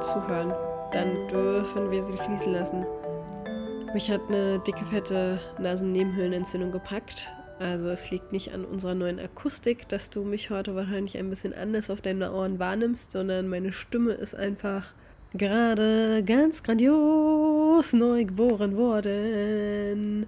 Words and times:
zuhören, 0.00 0.52
dann 0.92 1.28
dürfen 1.28 1.90
wir 1.90 2.02
sie 2.02 2.18
fließen 2.18 2.52
lassen. 2.52 2.86
Mich 3.94 4.10
hat 4.10 4.20
eine 4.28 4.58
dicke, 4.60 4.84
fette 4.86 5.38
Nasennebenhöhlenentzündung 5.58 6.70
gepackt. 6.72 7.32
Also 7.58 7.88
es 7.88 8.10
liegt 8.10 8.30
nicht 8.32 8.52
an 8.52 8.64
unserer 8.64 8.94
neuen 8.94 9.18
Akustik, 9.18 9.88
dass 9.88 10.10
du 10.10 10.22
mich 10.22 10.50
heute 10.50 10.74
wahrscheinlich 10.74 11.18
ein 11.18 11.30
bisschen 11.30 11.54
anders 11.54 11.90
auf 11.90 12.00
deine 12.00 12.32
Ohren 12.32 12.58
wahrnimmst, 12.58 13.10
sondern 13.10 13.48
meine 13.48 13.72
Stimme 13.72 14.12
ist 14.12 14.34
einfach 14.34 14.94
gerade 15.34 16.22
ganz 16.24 16.62
grandios 16.62 17.92
neu 17.92 18.24
geboren 18.24 18.76
worden. 18.76 20.26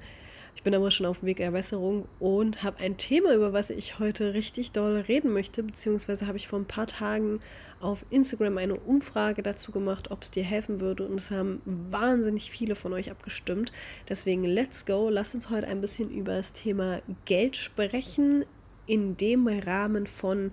Ich 0.54 0.62
bin 0.62 0.74
aber 0.74 0.90
schon 0.90 1.06
auf 1.06 1.20
dem 1.20 1.26
Weg 1.26 1.38
der 1.38 1.52
Besserung 1.52 2.06
und 2.18 2.62
habe 2.62 2.80
ein 2.80 2.96
Thema, 2.96 3.34
über 3.34 3.52
was 3.52 3.70
ich 3.70 3.98
heute 3.98 4.34
richtig 4.34 4.72
doll 4.72 4.98
reden 5.00 5.32
möchte, 5.32 5.62
beziehungsweise 5.62 6.26
habe 6.26 6.36
ich 6.36 6.48
vor 6.48 6.58
ein 6.58 6.66
paar 6.66 6.86
Tagen 6.86 7.40
auf 7.80 8.04
Instagram 8.10 8.58
eine 8.58 8.74
Umfrage 8.74 9.42
dazu 9.42 9.72
gemacht, 9.72 10.10
ob 10.10 10.22
es 10.22 10.30
dir 10.30 10.44
helfen 10.44 10.80
würde 10.80 11.06
und 11.06 11.18
es 11.18 11.30
haben 11.30 11.62
wahnsinnig 11.64 12.50
viele 12.50 12.74
von 12.74 12.92
euch 12.92 13.10
abgestimmt. 13.10 13.72
Deswegen 14.08 14.44
let's 14.44 14.84
go, 14.84 15.08
lasst 15.08 15.34
uns 15.34 15.48
heute 15.48 15.66
ein 15.66 15.80
bisschen 15.80 16.10
über 16.10 16.34
das 16.34 16.52
Thema 16.52 17.00
Geld 17.24 17.56
sprechen, 17.56 18.44
in 18.86 19.16
dem 19.16 19.46
Rahmen 19.46 20.06
von, 20.06 20.52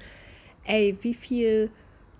ey, 0.63 0.95
wie 1.01 1.15
viel 1.15 1.71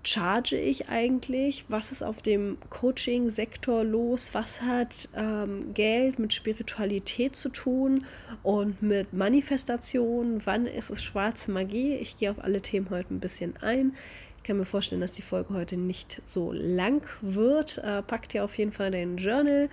charge 0.08 0.58
ich 0.58 0.90
eigentlich? 0.90 1.66
Was 1.68 1.92
ist 1.92 2.02
auf 2.02 2.22
dem 2.22 2.58
Coaching-Sektor 2.70 3.84
los? 3.84 4.34
Was 4.34 4.62
hat 4.62 5.10
ähm, 5.16 5.74
Geld 5.74 6.18
mit 6.18 6.34
Spiritualität 6.34 7.36
zu 7.36 7.50
tun 7.50 8.06
und 8.42 8.82
mit 8.82 9.14
Manifestation? 9.14 10.42
Wann 10.46 10.66
ist 10.66 10.90
es 10.90 11.04
schwarze 11.04 11.52
Magie? 11.52 11.96
Ich 11.96 12.18
gehe 12.18 12.32
auf 12.32 12.44
alle 12.44 12.62
Themen 12.62 12.90
heute 12.90 13.14
ein 13.14 13.20
bisschen 13.20 13.56
ein. 13.62 13.96
Ich 14.38 14.44
kann 14.44 14.58
mir 14.58 14.66
vorstellen, 14.66 15.02
dass 15.02 15.12
die 15.12 15.22
Folge 15.22 15.54
heute 15.54 15.76
nicht 15.76 16.22
so 16.24 16.54
lang 16.54 17.06
wird. 17.22 17.80
Äh, 17.80 18.02
pack 18.02 18.30
dir 18.30 18.46
auf 18.46 18.58
jeden 18.58 18.72
Fall 18.72 18.92
dein 18.92 19.18
Journal 19.18 19.70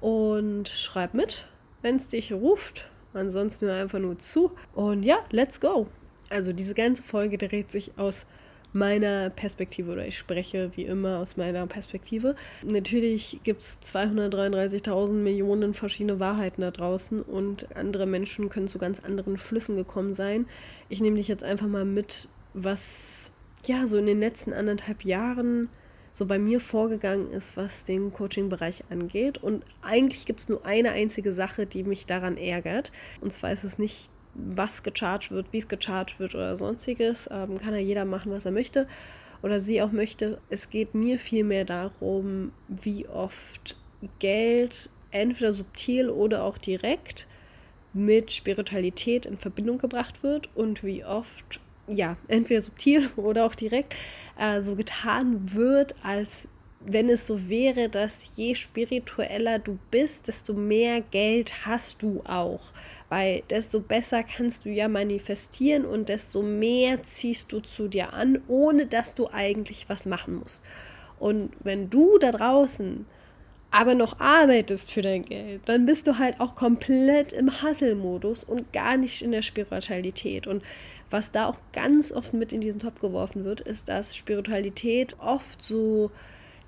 und 0.00 0.68
schreib 0.68 1.12
mit, 1.12 1.46
wenn 1.82 1.96
es 1.96 2.08
dich 2.08 2.32
ruft. 2.32 2.88
Ansonsten 3.12 3.66
nur 3.66 3.74
einfach 3.74 3.98
nur 3.98 4.18
zu. 4.18 4.52
Und 4.74 5.02
ja, 5.02 5.18
let's 5.30 5.60
go. 5.60 5.88
Also 6.30 6.54
diese 6.54 6.74
ganze 6.74 7.02
Folge 7.02 7.36
dreht 7.36 7.70
sich 7.70 7.92
aus 7.98 8.26
meiner 8.74 9.30
Perspektive 9.30 9.92
oder 9.92 10.06
ich 10.06 10.18
spreche 10.18 10.72
wie 10.74 10.84
immer 10.84 11.20
aus 11.20 11.36
meiner 11.36 11.66
Perspektive. 11.66 12.34
Natürlich 12.62 13.40
gibt 13.44 13.62
es 13.62 13.78
233.000 13.82 15.12
Millionen 15.12 15.74
verschiedene 15.74 16.18
Wahrheiten 16.18 16.62
da 16.62 16.70
draußen 16.70 17.22
und 17.22 17.74
andere 17.76 18.06
Menschen 18.06 18.48
können 18.50 18.68
zu 18.68 18.78
ganz 18.78 19.00
anderen 19.00 19.38
Schlüssen 19.38 19.76
gekommen 19.76 20.14
sein. 20.14 20.46
Ich 20.88 21.00
nehme 21.00 21.16
dich 21.16 21.28
jetzt 21.28 21.44
einfach 21.44 21.68
mal 21.68 21.84
mit, 21.84 22.28
was 22.52 23.30
ja 23.64 23.86
so 23.86 23.96
in 23.96 24.06
den 24.06 24.20
letzten 24.20 24.52
anderthalb 24.52 25.04
Jahren 25.04 25.68
so 26.12 26.26
bei 26.26 26.38
mir 26.38 26.60
vorgegangen 26.60 27.30
ist, 27.30 27.56
was 27.56 27.84
den 27.84 28.12
Coaching-Bereich 28.12 28.84
angeht. 28.90 29.38
Und 29.38 29.64
eigentlich 29.82 30.26
gibt 30.26 30.40
es 30.40 30.48
nur 30.48 30.64
eine 30.64 30.92
einzige 30.92 31.32
Sache, 31.32 31.66
die 31.66 31.82
mich 31.82 32.06
daran 32.06 32.36
ärgert. 32.36 32.92
Und 33.20 33.32
zwar 33.32 33.52
ist 33.52 33.64
es 33.64 33.78
nicht 33.78 34.10
was 34.34 34.82
gecharged 34.82 35.30
wird, 35.30 35.46
wie 35.52 35.58
es 35.58 35.68
gecharged 35.68 36.18
wird 36.20 36.34
oder 36.34 36.56
sonstiges. 36.56 37.28
Ähm, 37.30 37.58
kann 37.58 37.74
ja 37.74 37.80
jeder 37.80 38.04
machen, 38.04 38.32
was 38.32 38.44
er 38.44 38.52
möchte 38.52 38.86
oder 39.42 39.60
sie 39.60 39.82
auch 39.82 39.92
möchte. 39.92 40.40
Es 40.48 40.70
geht 40.70 40.94
mir 40.94 41.18
vielmehr 41.18 41.64
darum, 41.64 42.52
wie 42.68 43.06
oft 43.06 43.76
Geld 44.18 44.90
entweder 45.10 45.52
subtil 45.52 46.08
oder 46.08 46.42
auch 46.44 46.58
direkt 46.58 47.28
mit 47.92 48.32
Spiritualität 48.32 49.26
in 49.26 49.38
Verbindung 49.38 49.78
gebracht 49.78 50.22
wird 50.22 50.48
und 50.54 50.82
wie 50.82 51.04
oft, 51.04 51.60
ja, 51.86 52.16
entweder 52.26 52.60
subtil 52.60 53.08
oder 53.16 53.44
auch 53.44 53.54
direkt 53.54 53.96
äh, 54.38 54.60
so 54.60 54.76
getan 54.76 55.54
wird, 55.54 55.94
als 56.02 56.48
wenn 56.86 57.08
es 57.08 57.26
so 57.26 57.48
wäre, 57.48 57.88
dass 57.88 58.36
je 58.36 58.54
spiritueller 58.54 59.58
du 59.58 59.78
bist, 59.90 60.28
desto 60.28 60.52
mehr 60.52 61.00
Geld 61.00 61.66
hast 61.66 62.02
du 62.02 62.22
auch. 62.24 62.72
Weil 63.08 63.42
desto 63.48 63.80
besser 63.80 64.22
kannst 64.22 64.64
du 64.64 64.70
ja 64.70 64.88
manifestieren 64.88 65.84
und 65.84 66.08
desto 66.08 66.42
mehr 66.42 67.02
ziehst 67.02 67.52
du 67.52 67.60
zu 67.60 67.88
dir 67.88 68.12
an, 68.12 68.40
ohne 68.48 68.86
dass 68.86 69.14
du 69.14 69.28
eigentlich 69.28 69.88
was 69.88 70.04
machen 70.04 70.36
musst. 70.36 70.64
Und 71.18 71.52
wenn 71.62 71.88
du 71.90 72.18
da 72.18 72.32
draußen 72.32 73.06
aber 73.70 73.96
noch 73.96 74.20
arbeitest 74.20 74.92
für 74.92 75.02
dein 75.02 75.24
Geld, 75.24 75.62
dann 75.64 75.84
bist 75.84 76.06
du 76.06 76.18
halt 76.18 76.38
auch 76.38 76.54
komplett 76.54 77.32
im 77.32 77.62
Hustle-Modus 77.62 78.44
und 78.44 78.72
gar 78.72 78.96
nicht 78.96 79.20
in 79.20 79.32
der 79.32 79.42
Spiritualität. 79.42 80.46
Und 80.46 80.62
was 81.10 81.32
da 81.32 81.48
auch 81.48 81.58
ganz 81.72 82.12
oft 82.12 82.34
mit 82.34 82.52
in 82.52 82.60
diesen 82.60 82.80
Topf 82.80 83.00
geworfen 83.00 83.44
wird, 83.44 83.60
ist, 83.60 83.88
dass 83.88 84.14
Spiritualität 84.14 85.16
oft 85.18 85.64
so 85.64 86.12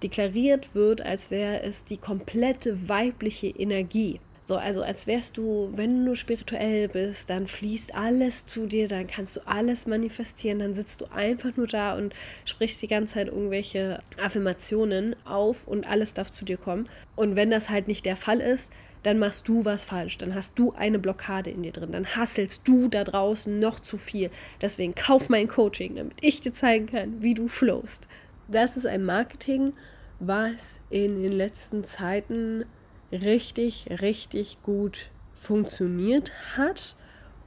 deklariert 0.02 0.74
wird, 0.74 1.00
als 1.00 1.30
wäre 1.30 1.62
es 1.62 1.84
die 1.84 1.96
komplette 1.96 2.88
weibliche 2.88 3.48
Energie. 3.48 4.20
So, 4.46 4.54
also 4.54 4.82
als 4.82 5.08
wärst 5.08 5.38
du, 5.38 5.72
wenn 5.74 6.06
du 6.06 6.14
spirituell 6.14 6.86
bist, 6.86 7.30
dann 7.30 7.48
fließt 7.48 7.96
alles 7.96 8.46
zu 8.46 8.66
dir, 8.66 8.86
dann 8.86 9.08
kannst 9.08 9.34
du 9.34 9.40
alles 9.44 9.88
manifestieren, 9.88 10.60
dann 10.60 10.76
sitzt 10.76 11.00
du 11.00 11.06
einfach 11.12 11.56
nur 11.56 11.66
da 11.66 11.96
und 11.96 12.14
sprichst 12.44 12.80
die 12.80 12.86
ganze 12.86 13.14
Zeit 13.14 13.26
irgendwelche 13.26 14.00
Affirmationen 14.22 15.16
auf 15.24 15.66
und 15.66 15.88
alles 15.88 16.14
darf 16.14 16.30
zu 16.30 16.44
dir 16.44 16.58
kommen. 16.58 16.88
Und 17.16 17.34
wenn 17.34 17.50
das 17.50 17.70
halt 17.70 17.88
nicht 17.88 18.06
der 18.06 18.14
Fall 18.14 18.40
ist, 18.40 18.70
dann 19.02 19.18
machst 19.18 19.48
du 19.48 19.64
was 19.64 19.84
falsch, 19.84 20.16
dann 20.18 20.36
hast 20.36 20.56
du 20.60 20.72
eine 20.72 21.00
Blockade 21.00 21.50
in 21.50 21.64
dir 21.64 21.72
drin, 21.72 21.90
dann 21.90 22.06
hasselst 22.14 22.68
du 22.68 22.86
da 22.88 23.02
draußen 23.02 23.58
noch 23.58 23.80
zu 23.80 23.98
viel. 23.98 24.30
Deswegen 24.60 24.94
kauf 24.94 25.28
mein 25.28 25.48
Coaching, 25.48 25.96
damit 25.96 26.18
ich 26.20 26.40
dir 26.40 26.54
zeigen 26.54 26.86
kann, 26.86 27.20
wie 27.20 27.34
du 27.34 27.48
flowst 27.48 28.08
das 28.48 28.76
ist 28.76 28.86
ein 28.86 29.04
Marketing, 29.04 29.72
was 30.18 30.80
in 30.90 31.22
den 31.22 31.32
letzten 31.32 31.84
Zeiten 31.84 32.64
richtig, 33.12 33.86
richtig 34.00 34.62
gut 34.62 35.10
funktioniert 35.34 36.32
hat 36.56 36.96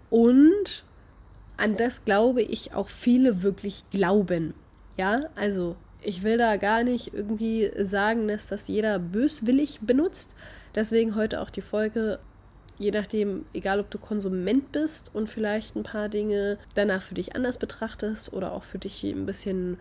und 0.09 0.83
an 1.57 1.75
das 1.75 2.05
glaube 2.05 2.41
ich 2.41 2.73
auch 2.73 2.89
viele 2.89 3.43
wirklich 3.43 3.83
glauben. 3.91 4.53
Ja, 4.97 5.29
also 5.35 5.75
ich 6.01 6.23
will 6.23 6.37
da 6.37 6.55
gar 6.57 6.83
nicht 6.83 7.13
irgendwie 7.13 7.71
sagen, 7.83 8.27
dass 8.27 8.47
das 8.47 8.67
jeder 8.67 8.99
böswillig 8.99 9.79
benutzt. 9.81 10.35
Deswegen 10.75 11.15
heute 11.15 11.41
auch 11.41 11.49
die 11.49 11.61
Folge, 11.61 12.19
je 12.77 12.91
nachdem, 12.91 13.45
egal 13.53 13.79
ob 13.79 13.89
du 13.89 13.97
Konsument 13.97 14.71
bist 14.71 15.13
und 15.13 15.29
vielleicht 15.29 15.75
ein 15.75 15.83
paar 15.83 16.07
Dinge 16.07 16.57
danach 16.75 17.01
für 17.01 17.15
dich 17.15 17.35
anders 17.35 17.57
betrachtest 17.57 18.31
oder 18.31 18.53
auch 18.53 18.63
für 18.63 18.77
dich 18.77 19.03
ein 19.03 19.25
bisschen 19.25 19.77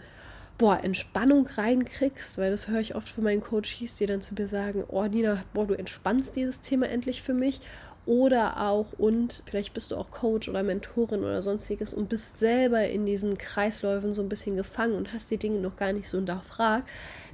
boah, 0.58 0.80
Entspannung 0.82 1.46
reinkriegst, 1.46 2.36
weil 2.36 2.50
das 2.50 2.66
höre 2.66 2.80
ich 2.80 2.96
oft 2.96 3.08
von 3.08 3.22
meinen 3.22 3.40
Coaches, 3.40 3.94
die 3.94 4.06
dann 4.06 4.20
zu 4.20 4.34
mir 4.34 4.48
sagen, 4.48 4.84
oh 4.88 5.04
Nina, 5.04 5.44
boah, 5.54 5.66
du 5.66 5.74
entspannst 5.74 6.34
dieses 6.34 6.60
Thema 6.60 6.88
endlich 6.88 7.22
für 7.22 7.34
mich. 7.34 7.60
Oder 8.06 8.66
auch, 8.66 8.86
und 8.96 9.42
vielleicht 9.46 9.74
bist 9.74 9.90
du 9.90 9.96
auch 9.96 10.10
Coach 10.10 10.48
oder 10.48 10.62
Mentorin 10.62 11.20
oder 11.20 11.42
sonstiges 11.42 11.92
und 11.92 12.08
bist 12.08 12.38
selber 12.38 12.88
in 12.88 13.04
diesen 13.04 13.36
Kreisläufen 13.36 14.14
so 14.14 14.22
ein 14.22 14.30
bisschen 14.30 14.56
gefangen 14.56 14.94
und 14.94 15.12
hast 15.12 15.30
die 15.30 15.36
Dinge 15.36 15.58
noch 15.58 15.76
gar 15.76 15.92
nicht 15.92 16.08
so 16.08 16.16
hinterfragt, 16.16 16.88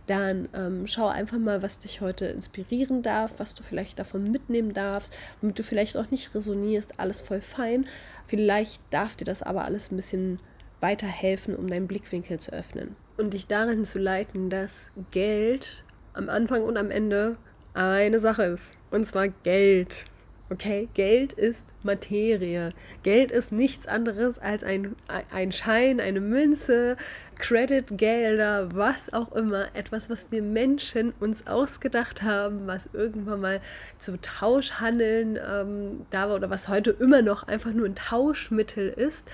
dann 0.08 0.48
ähm, 0.52 0.86
schau 0.86 1.06
einfach 1.06 1.38
mal, 1.38 1.62
was 1.62 1.78
dich 1.78 2.00
heute 2.00 2.26
inspirieren 2.26 3.02
darf, 3.02 3.34
was 3.38 3.54
du 3.54 3.62
vielleicht 3.62 4.00
davon 4.00 4.30
mitnehmen 4.30 4.72
darfst, 4.72 5.16
womit 5.40 5.58
du 5.58 5.62
vielleicht 5.62 5.96
auch 5.96 6.10
nicht 6.10 6.34
resonierst, 6.34 6.98
alles 6.98 7.20
voll 7.20 7.40
fein. 7.40 7.86
Vielleicht 8.26 8.82
darf 8.90 9.14
dir 9.14 9.24
das 9.24 9.44
aber 9.44 9.64
alles 9.64 9.92
ein 9.92 9.96
bisschen 9.96 10.40
weiterhelfen, 10.84 11.56
um 11.56 11.66
deinen 11.66 11.86
Blickwinkel 11.86 12.38
zu 12.38 12.52
öffnen 12.52 12.94
und 13.16 13.32
dich 13.32 13.46
darin 13.46 13.86
zu 13.86 13.98
leiten, 13.98 14.50
dass 14.50 14.92
Geld 15.12 15.82
am 16.12 16.28
Anfang 16.28 16.62
und 16.62 16.76
am 16.76 16.90
Ende 16.90 17.38
eine 17.72 18.20
Sache 18.20 18.42
ist. 18.42 18.72
Und 18.90 19.06
zwar 19.06 19.28
Geld. 19.28 20.04
Okay, 20.50 20.90
Geld 20.92 21.32
ist 21.32 21.64
Materie. 21.82 22.75
Geld 23.02 23.32
ist 23.32 23.50
nichts 23.50 23.88
anderes 23.88 24.38
als 24.38 24.62
ein, 24.62 24.94
ein 25.32 25.52
Schein, 25.52 26.00
eine 26.00 26.20
Münze, 26.20 26.98
Creditgelder, 27.38 28.75
was 28.75 29.10
auch 29.10 29.32
immer. 29.32 29.69
Etwas, 29.75 30.10
was 30.10 30.30
wir 30.32 30.42
Menschen 30.42 31.14
uns 31.19 31.46
ausgedacht 31.46 32.22
haben, 32.22 32.66
was 32.66 32.90
irgendwann 32.92 33.40
mal 33.40 33.60
zu 33.96 34.20
Tauschhandeln 34.20 35.38
ähm, 35.50 36.04
da 36.10 36.28
war 36.28 36.37
oder 36.37 36.50
was 36.50 36.69
heute 36.69 36.90
immer 36.90 37.22
noch 37.22 37.48
einfach 37.48 37.72
nur 37.72 37.87
ein 37.87 37.96
Tauschmittel 37.96 38.90
ist. 38.90 39.26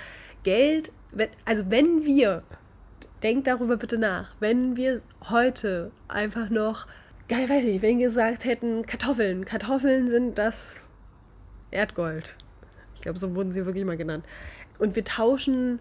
Geld, 0.42 0.92
also 1.44 1.70
wenn 1.70 2.04
wir 2.04 2.42
Denkt 3.22 3.46
darüber 3.46 3.76
bitte 3.76 3.98
nach. 3.98 4.28
Wenn 4.40 4.76
wir 4.76 5.02
heute 5.28 5.92
einfach 6.08 6.48
noch, 6.48 6.86
geil, 7.28 7.48
weiß 7.48 7.66
ich, 7.66 7.82
wenn 7.82 7.98
wir 7.98 8.08
gesagt 8.08 8.46
hätten, 8.46 8.86
Kartoffeln. 8.86 9.44
Kartoffeln 9.44 10.08
sind 10.08 10.38
das 10.38 10.76
Erdgold. 11.70 12.34
Ich 12.94 13.02
glaube, 13.02 13.18
so 13.18 13.34
wurden 13.34 13.52
sie 13.52 13.66
wirklich 13.66 13.84
mal 13.84 13.98
genannt. 13.98 14.24
Und 14.78 14.96
wir 14.96 15.04
tauschen 15.04 15.80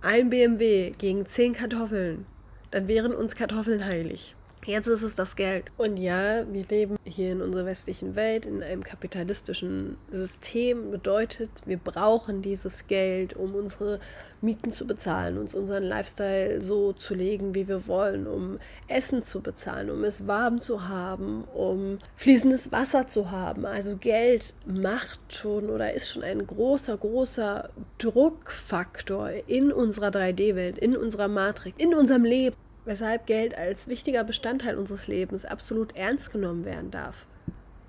ein 0.00 0.28
BMW 0.28 0.90
gegen 0.98 1.26
zehn 1.26 1.52
Kartoffeln. 1.52 2.26
Dann 2.72 2.88
wären 2.88 3.14
uns 3.14 3.36
Kartoffeln 3.36 3.84
heilig. 3.84 4.34
Jetzt 4.66 4.88
ist 4.88 5.04
es 5.04 5.14
das 5.14 5.36
Geld. 5.36 5.66
Und 5.76 5.96
ja, 5.96 6.44
wir 6.52 6.64
leben 6.64 6.96
hier 7.04 7.30
in 7.30 7.40
unserer 7.40 7.66
westlichen 7.66 8.16
Welt, 8.16 8.46
in 8.46 8.64
einem 8.64 8.82
kapitalistischen 8.82 9.96
System. 10.10 10.90
Bedeutet, 10.90 11.50
wir 11.66 11.76
brauchen 11.76 12.42
dieses 12.42 12.88
Geld, 12.88 13.36
um 13.36 13.54
unsere 13.54 14.00
Mieten 14.40 14.72
zu 14.72 14.84
bezahlen, 14.84 15.38
uns 15.38 15.54
unseren 15.54 15.84
Lifestyle 15.84 16.60
so 16.60 16.92
zu 16.92 17.14
legen, 17.14 17.54
wie 17.54 17.68
wir 17.68 17.86
wollen, 17.86 18.26
um 18.26 18.58
Essen 18.88 19.22
zu 19.22 19.40
bezahlen, 19.40 19.88
um 19.88 20.02
es 20.02 20.26
warm 20.26 20.60
zu 20.60 20.88
haben, 20.88 21.44
um 21.54 22.00
fließendes 22.16 22.72
Wasser 22.72 23.06
zu 23.06 23.30
haben. 23.30 23.66
Also 23.66 23.96
Geld 23.96 24.54
macht 24.66 25.20
schon 25.28 25.70
oder 25.70 25.94
ist 25.94 26.10
schon 26.10 26.24
ein 26.24 26.44
großer, 26.44 26.96
großer 26.96 27.70
Druckfaktor 27.98 29.30
in 29.46 29.70
unserer 29.70 30.08
3D-Welt, 30.08 30.76
in 30.76 30.96
unserer 30.96 31.28
Matrix, 31.28 31.80
in 31.80 31.94
unserem 31.94 32.24
Leben 32.24 32.56
weshalb 32.86 33.26
Geld 33.26 33.58
als 33.58 33.88
wichtiger 33.88 34.24
Bestandteil 34.24 34.78
unseres 34.78 35.08
Lebens 35.08 35.44
absolut 35.44 35.94
ernst 35.94 36.32
genommen 36.32 36.64
werden 36.64 36.90
darf. 36.90 37.26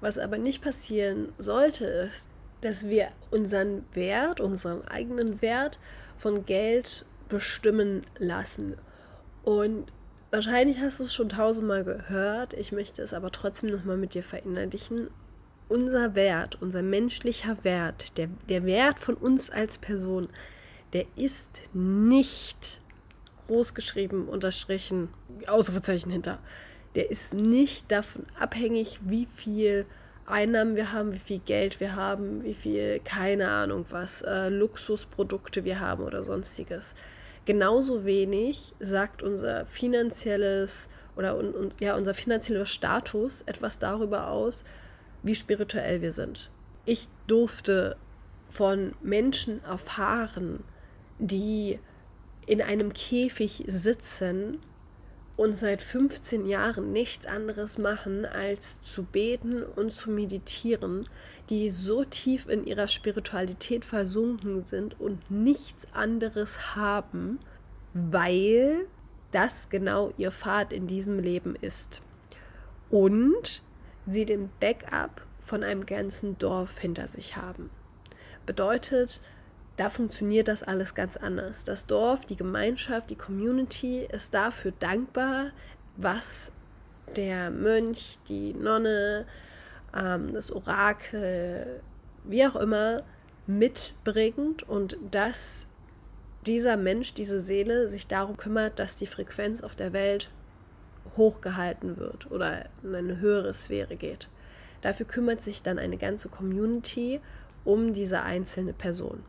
Was 0.02 0.18
aber 0.20 0.38
nicht 0.38 0.62
passieren 0.62 1.30
sollte, 1.38 1.86
ist, 1.86 2.30
dass 2.62 2.90
wir 2.90 3.10
unseren 3.32 3.86
Wert, 3.94 4.42
unseren 4.42 4.86
eigenen 4.88 5.42
Wert 5.42 5.80
von 6.18 6.46
Geld 6.46 7.06
bestimmen 7.30 8.06
lassen. 8.18 8.76
Und 9.44 9.92
wahrscheinlich 10.32 10.80
hast 10.80 11.00
du 11.00 11.06
es 11.06 11.14
schon 11.14 11.30
tausendmal 11.30 11.84
gehört, 11.84 12.54
ich 12.54 12.72
möchte 12.72 13.02
es 13.02 13.14
aber 13.14 13.32
trotzdem 13.32 13.70
nochmal 13.70 13.98
mit 13.98 14.14
dir 14.14 14.24
verinnerlichen. 14.24 15.10
Unser 15.70 16.16
Wert, 16.16 16.58
unser 16.62 16.82
menschlicher 16.82 17.64
Wert, 17.64 18.18
der, 18.18 18.30
der 18.50 18.66
Wert 18.66 19.00
von 19.00 19.16
uns 19.16 19.50
als 19.50 19.78
Person, 19.78 20.30
der 20.94 21.06
ist 21.16 21.62
nicht 21.74 22.82
groß 23.48 23.74
geschrieben, 23.74 24.28
unterstrichen, 24.28 25.10
Ausrufezeichen 25.48 26.12
hinter. 26.12 26.40
Der 26.96 27.10
ist 27.10 27.34
nicht 27.34 27.92
davon 27.92 28.26
abhängig, 28.40 29.00
wie 29.04 29.26
viel 29.26 29.86
Einnahmen 30.26 30.76
wir 30.76 30.92
haben, 30.92 31.14
wie 31.14 31.20
viel 31.20 31.40
Geld 31.40 31.80
wir 31.80 31.96
haben, 31.96 32.44
wie 32.44 32.54
viel, 32.54 33.00
keine 33.04 33.50
Ahnung 33.50 33.86
was, 33.90 34.22
äh, 34.22 34.50
Luxusprodukte 34.50 35.64
wir 35.64 35.80
haben 35.80 36.04
oder 36.04 36.24
sonstiges. 36.24 36.96
Genauso 37.46 38.04
wenig 38.04 38.74
sagt 38.80 39.24
unser 39.24 39.66
finanzielles 39.66 40.90
oder 41.16 41.38
und, 41.38 41.56
und, 41.56 41.82
ja, 41.82 41.96
unser 41.96 42.14
finanzieller 42.14 42.66
Status 42.66 43.42
etwas 43.44 43.80
darüber 43.80 44.28
aus, 44.28 44.66
wie 45.24 45.34
spirituell 45.34 46.02
wir 46.02 46.12
sind. 46.12 46.52
Ich 46.86 47.08
durfte 47.28 47.96
von 48.50 48.94
Menschen 49.02 49.64
erfahren, 49.64 50.64
die 51.20 51.80
in 52.48 52.62
einem 52.62 52.94
Käfig 52.94 53.64
sitzen 53.68 54.60
und 55.36 55.56
seit 55.56 55.84
15 55.84 56.48
Jahren 56.48 56.92
nichts 56.92 57.28
anderes 57.28 57.78
machen, 57.78 58.26
als 58.26 58.82
zu 58.82 59.04
beten 59.04 59.62
und 59.62 59.94
zu 59.94 60.10
meditieren, 60.10 61.08
die 61.52 61.70
so 61.70 62.04
tief 62.04 62.50
in 62.50 62.66
ihrer 62.66 62.88
Spiritualität 62.88 63.86
versunken 63.86 64.64
sind 64.64 65.00
und 65.00 65.30
nichts 65.30 65.88
anderes 65.94 66.76
haben, 66.76 67.40
weil 67.94 68.88
das 69.32 69.70
genau 69.70 70.12
ihr 70.18 70.32
Pfad 70.32 70.74
in 70.74 70.88
diesem 70.88 71.20
Leben 71.20 71.56
ist. 71.56 72.02
Und 72.90 73.62
sie 74.08 74.26
den 74.26 74.50
Backup 74.60 75.22
von 75.40 75.64
einem 75.64 75.86
ganzen 75.86 76.38
Dorf 76.40 76.80
hinter 76.80 77.08
sich 77.08 77.36
haben. 77.36 77.70
Bedeutet, 78.46 79.22
da 79.78 79.90
funktioniert 79.90 80.48
das 80.48 80.64
alles 80.64 80.96
ganz 80.96 81.18
anders. 81.18 81.64
Das 81.64 81.86
Dorf, 81.86 82.26
die 82.26 82.36
Gemeinschaft, 82.36 83.12
die 83.12 83.16
Community 83.16 84.08
ist 84.12 84.34
dafür 84.34 84.74
dankbar, 84.80 85.52
was 85.96 86.52
der 87.16 87.52
Mönch, 87.52 88.20
die 88.28 88.54
Nonne, 88.54 89.26
ähm, 89.96 90.34
das 90.34 90.52
Orakel, 90.52 91.82
wie 92.24 92.46
auch 92.46 92.56
immer, 92.56 93.04
mitbringt 93.46 94.68
und 94.68 94.98
dass 95.12 95.68
dieser 96.46 96.76
Mensch, 96.76 97.14
diese 97.14 97.40
Seele 97.40 97.88
sich 97.88 98.08
darum 98.08 98.36
kümmert, 98.36 98.80
dass 98.80 98.96
die 98.96 99.06
Frequenz 99.06 99.62
auf 99.62 99.76
der 99.76 99.94
Welt 99.94 100.30
hochgehalten 101.16 101.98
wird 101.98 102.32
oder 102.32 102.66
in 102.84 102.96
eine 102.96 103.20
höhere 103.20 103.54
Sphäre 103.54 103.96
geht. 103.96 104.28
Dafür 104.82 105.06
kümmert 105.06 105.42
sich 105.42 105.62
dann 105.64 105.80
eine 105.80 105.98
ganze 105.98 106.30
Community 106.30 107.20
um 107.64 107.94
diese 107.94 108.24
einzelne 108.24 108.74
Person. 108.74 109.24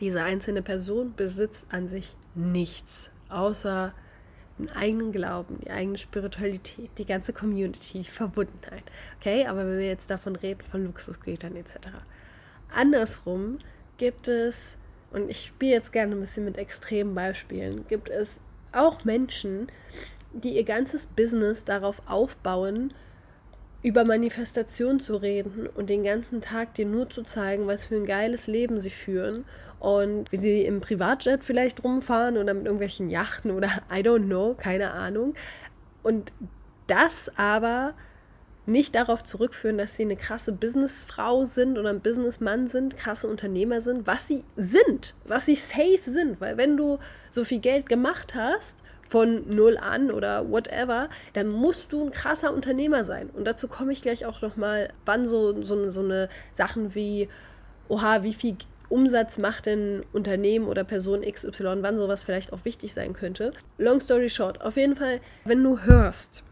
Diese 0.00 0.22
einzelne 0.22 0.62
Person 0.62 1.14
besitzt 1.16 1.66
an 1.70 1.88
sich 1.88 2.16
nichts, 2.34 3.10
außer 3.28 3.92
einen 4.58 4.68
eigenen 4.70 5.12
Glauben, 5.12 5.58
die 5.60 5.70
eigene 5.70 5.98
Spiritualität, 5.98 6.90
die 6.98 7.04
ganze 7.04 7.32
Community, 7.32 8.04
Verbundenheit. 8.04 8.84
Okay, 9.20 9.46
aber 9.46 9.66
wenn 9.66 9.78
wir 9.78 9.86
jetzt 9.86 10.10
davon 10.10 10.36
reden, 10.36 10.62
von 10.70 10.84
Luxusgütern 10.84 11.56
etc. 11.56 11.76
Andersrum 12.74 13.58
gibt 13.98 14.28
es, 14.28 14.76
und 15.10 15.30
ich 15.30 15.46
spiele 15.46 15.72
jetzt 15.72 15.92
gerne 15.92 16.14
ein 16.14 16.20
bisschen 16.20 16.44
mit 16.44 16.56
extremen 16.56 17.14
Beispielen, 17.14 17.86
gibt 17.88 18.08
es 18.08 18.40
auch 18.72 19.04
Menschen, 19.04 19.68
die 20.32 20.56
ihr 20.56 20.64
ganzes 20.64 21.06
Business 21.06 21.64
darauf 21.64 22.02
aufbauen, 22.06 22.92
über 23.82 24.04
Manifestation 24.04 25.00
zu 25.00 25.16
reden 25.16 25.68
und 25.74 25.90
den 25.90 26.02
ganzen 26.02 26.40
Tag 26.40 26.74
dir 26.74 26.86
nur 26.86 27.08
zu 27.08 27.22
zeigen, 27.22 27.66
was 27.66 27.86
für 27.86 27.96
ein 27.96 28.06
geiles 28.06 28.46
Leben 28.46 28.80
sie 28.80 28.90
führen 28.90 29.44
und 29.78 30.30
wie 30.32 30.36
sie 30.36 30.62
im 30.62 30.80
Privatjet 30.80 31.44
vielleicht 31.44 31.84
rumfahren 31.84 32.36
oder 32.36 32.54
mit 32.54 32.64
irgendwelchen 32.64 33.10
Yachten 33.10 33.50
oder 33.50 33.68
I 33.92 34.00
don't 34.00 34.26
know, 34.26 34.54
keine 34.54 34.92
Ahnung. 34.92 35.34
Und 36.02 36.32
das 36.86 37.30
aber 37.36 37.94
nicht 38.66 38.96
darauf 38.96 39.22
zurückführen, 39.22 39.78
dass 39.78 39.96
sie 39.96 40.02
eine 40.02 40.16
krasse 40.16 40.52
Businessfrau 40.52 41.44
sind 41.44 41.78
oder 41.78 41.90
ein 41.90 42.00
Businessmann 42.00 42.66
sind, 42.66 42.96
krasse 42.96 43.28
Unternehmer 43.28 43.80
sind, 43.80 44.06
was 44.06 44.26
sie 44.26 44.42
sind, 44.56 45.14
was 45.24 45.46
sie 45.46 45.54
safe 45.54 46.00
sind. 46.04 46.40
Weil 46.40 46.56
wenn 46.56 46.76
du 46.76 46.98
so 47.30 47.44
viel 47.44 47.60
Geld 47.60 47.88
gemacht 47.88 48.34
hast 48.34 48.78
von 49.08 49.44
null 49.48 49.76
an 49.78 50.10
oder 50.10 50.50
whatever, 50.50 51.08
dann 51.32 51.48
musst 51.48 51.92
du 51.92 52.04
ein 52.04 52.10
krasser 52.10 52.52
Unternehmer 52.52 53.04
sein. 53.04 53.30
Und 53.30 53.44
dazu 53.44 53.68
komme 53.68 53.92
ich 53.92 54.02
gleich 54.02 54.26
auch 54.26 54.42
nochmal, 54.42 54.90
wann 55.04 55.26
so, 55.26 55.62
so, 55.62 55.88
so 55.90 56.02
eine 56.02 56.28
Sachen 56.54 56.94
wie, 56.94 57.28
oha, 57.88 58.22
wie 58.22 58.34
viel 58.34 58.56
Umsatz 58.88 59.38
macht 59.38 59.66
denn 59.66 60.04
Unternehmen 60.12 60.66
oder 60.66 60.84
Person 60.84 61.22
XY, 61.22 61.78
wann 61.80 61.98
sowas 61.98 62.24
vielleicht 62.24 62.52
auch 62.52 62.64
wichtig 62.64 62.94
sein 62.94 63.12
könnte. 63.12 63.52
Long 63.78 64.00
story 64.00 64.30
short, 64.30 64.60
auf 64.62 64.76
jeden 64.76 64.96
Fall, 64.96 65.20
wenn 65.44 65.62
du 65.62 65.80
hörst, 65.80 66.44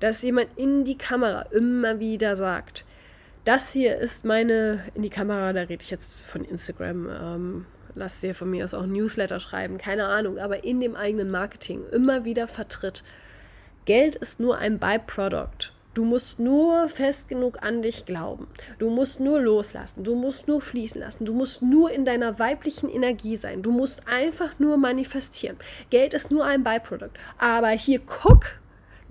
dass 0.00 0.22
jemand 0.22 0.48
in 0.56 0.84
die 0.84 0.98
Kamera 0.98 1.42
immer 1.52 1.98
wieder 1.98 2.36
sagt, 2.36 2.84
das 3.44 3.72
hier 3.72 3.96
ist 3.96 4.24
meine, 4.24 4.80
in 4.94 5.02
die 5.02 5.10
Kamera, 5.10 5.52
da 5.52 5.62
rede 5.62 5.82
ich 5.82 5.90
jetzt 5.90 6.24
von 6.24 6.44
Instagram, 6.44 7.08
ähm, 7.10 7.66
lass 7.94 8.20
dir 8.20 8.34
von 8.34 8.50
mir 8.50 8.64
aus 8.64 8.74
auch 8.74 8.86
Newsletter 8.86 9.40
schreiben, 9.40 9.78
keine 9.78 10.06
Ahnung, 10.06 10.38
aber 10.38 10.64
in 10.64 10.80
dem 10.80 10.96
eigenen 10.96 11.30
Marketing 11.30 11.84
immer 11.92 12.24
wieder 12.24 12.48
vertritt. 12.48 13.02
Geld 13.84 14.14
ist 14.16 14.40
nur 14.40 14.58
ein 14.58 14.78
Byproduct. 14.78 15.72
Du 15.94 16.04
musst 16.04 16.38
nur 16.38 16.88
fest 16.88 17.28
genug 17.28 17.62
an 17.62 17.82
dich 17.82 18.06
glauben. 18.06 18.46
Du 18.78 18.88
musst 18.88 19.20
nur 19.20 19.40
loslassen. 19.40 20.04
Du 20.04 20.14
musst 20.14 20.48
nur 20.48 20.62
fließen 20.62 20.98
lassen. 20.98 21.26
Du 21.26 21.34
musst 21.34 21.60
nur 21.60 21.90
in 21.90 22.06
deiner 22.06 22.38
weiblichen 22.38 22.88
Energie 22.88 23.36
sein. 23.36 23.62
Du 23.62 23.72
musst 23.72 24.08
einfach 24.08 24.58
nur 24.58 24.78
manifestieren. 24.78 25.58
Geld 25.90 26.14
ist 26.14 26.30
nur 26.30 26.46
ein 26.46 26.64
Byproduct. 26.64 27.18
Aber 27.36 27.68
hier 27.68 27.98
guck, 27.98 28.58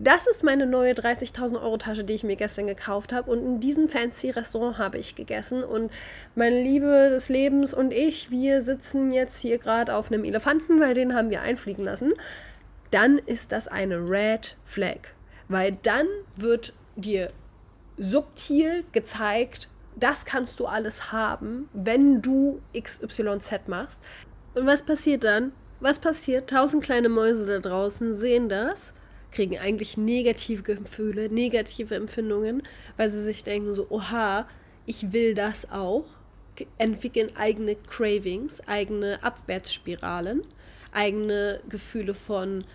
das 0.04 0.26
ist 0.26 0.44
meine 0.44 0.66
neue 0.66 0.94
30.000 0.94 1.62
Euro 1.62 1.78
Tasche, 1.78 2.04
die 2.04 2.16
ich 2.16 2.24
mir 2.24 2.36
gestern 2.36 2.66
gekauft 2.66 3.14
habe. 3.14 3.30
Und 3.30 3.46
in 3.46 3.60
diesem 3.60 3.88
fancy 3.88 4.32
Restaurant 4.32 4.80
habe 4.80 4.98
ich 4.98 5.14
gegessen. 5.14 5.64
Und 5.64 5.92
meine 6.34 6.60
Liebe 6.60 7.10
des 7.12 7.30
Lebens 7.30 7.76
und 7.76 7.92
ich, 7.92 8.32
wir 8.32 8.64
sitzen 8.64 9.12
jetzt 9.12 9.40
hier 9.40 9.60
gerade 9.60 9.96
auf 9.96 10.12
einem 10.12 10.24
Elefanten, 10.24 10.80
weil 10.80 10.96
den 10.96 11.14
haben 11.14 11.30
wir 11.30 11.42
einfliegen 11.42 11.86
lassen. 11.86 12.14
Dann 12.90 13.20
ist 13.20 13.52
das 13.52 13.68
eine 13.68 13.98
Red 13.98 14.58
Flag. 14.66 15.00
Weil 15.48 15.78
dann 15.84 16.08
wird 16.36 16.74
dir 16.96 17.32
subtil 17.98 18.84
gezeigt, 18.94 19.70
das 19.96 20.26
kannst 20.26 20.60
du 20.60 20.66
alles 20.66 21.12
haben, 21.12 21.70
wenn 21.74 22.24
du 22.24 22.60
XYZ 22.76 23.68
machst. 23.68 24.02
Und 24.56 24.66
was 24.66 24.82
passiert 24.82 25.26
dann? 25.26 25.52
Was 25.80 26.00
passiert? 26.00 26.50
Tausend 26.50 26.84
kleine 26.84 27.10
Mäuse 27.10 27.46
da 27.46 27.60
draußen 27.60 28.16
sehen 28.16 28.50
das 28.50 28.94
kriegen 29.32 29.58
eigentlich 29.58 29.98
negative 29.98 30.64
Gefühle, 30.64 31.30
negative 31.30 31.96
Empfindungen, 31.96 32.64
weil 32.98 33.10
sie 33.10 33.24
sich 33.24 33.44
denken 33.44 33.74
so, 33.74 33.88
oha, 33.90 34.48
ich 34.86 35.14
will 35.14 35.34
das 35.34 35.72
auch, 35.72 36.06
entwickeln 36.78 37.32
eigene 37.36 37.76
Cravings, 37.76 38.62
eigene 38.68 39.24
Abwärtsspiralen, 39.24 40.44
eigene 40.92 41.62
Gefühle 41.70 42.14
von 42.14 42.66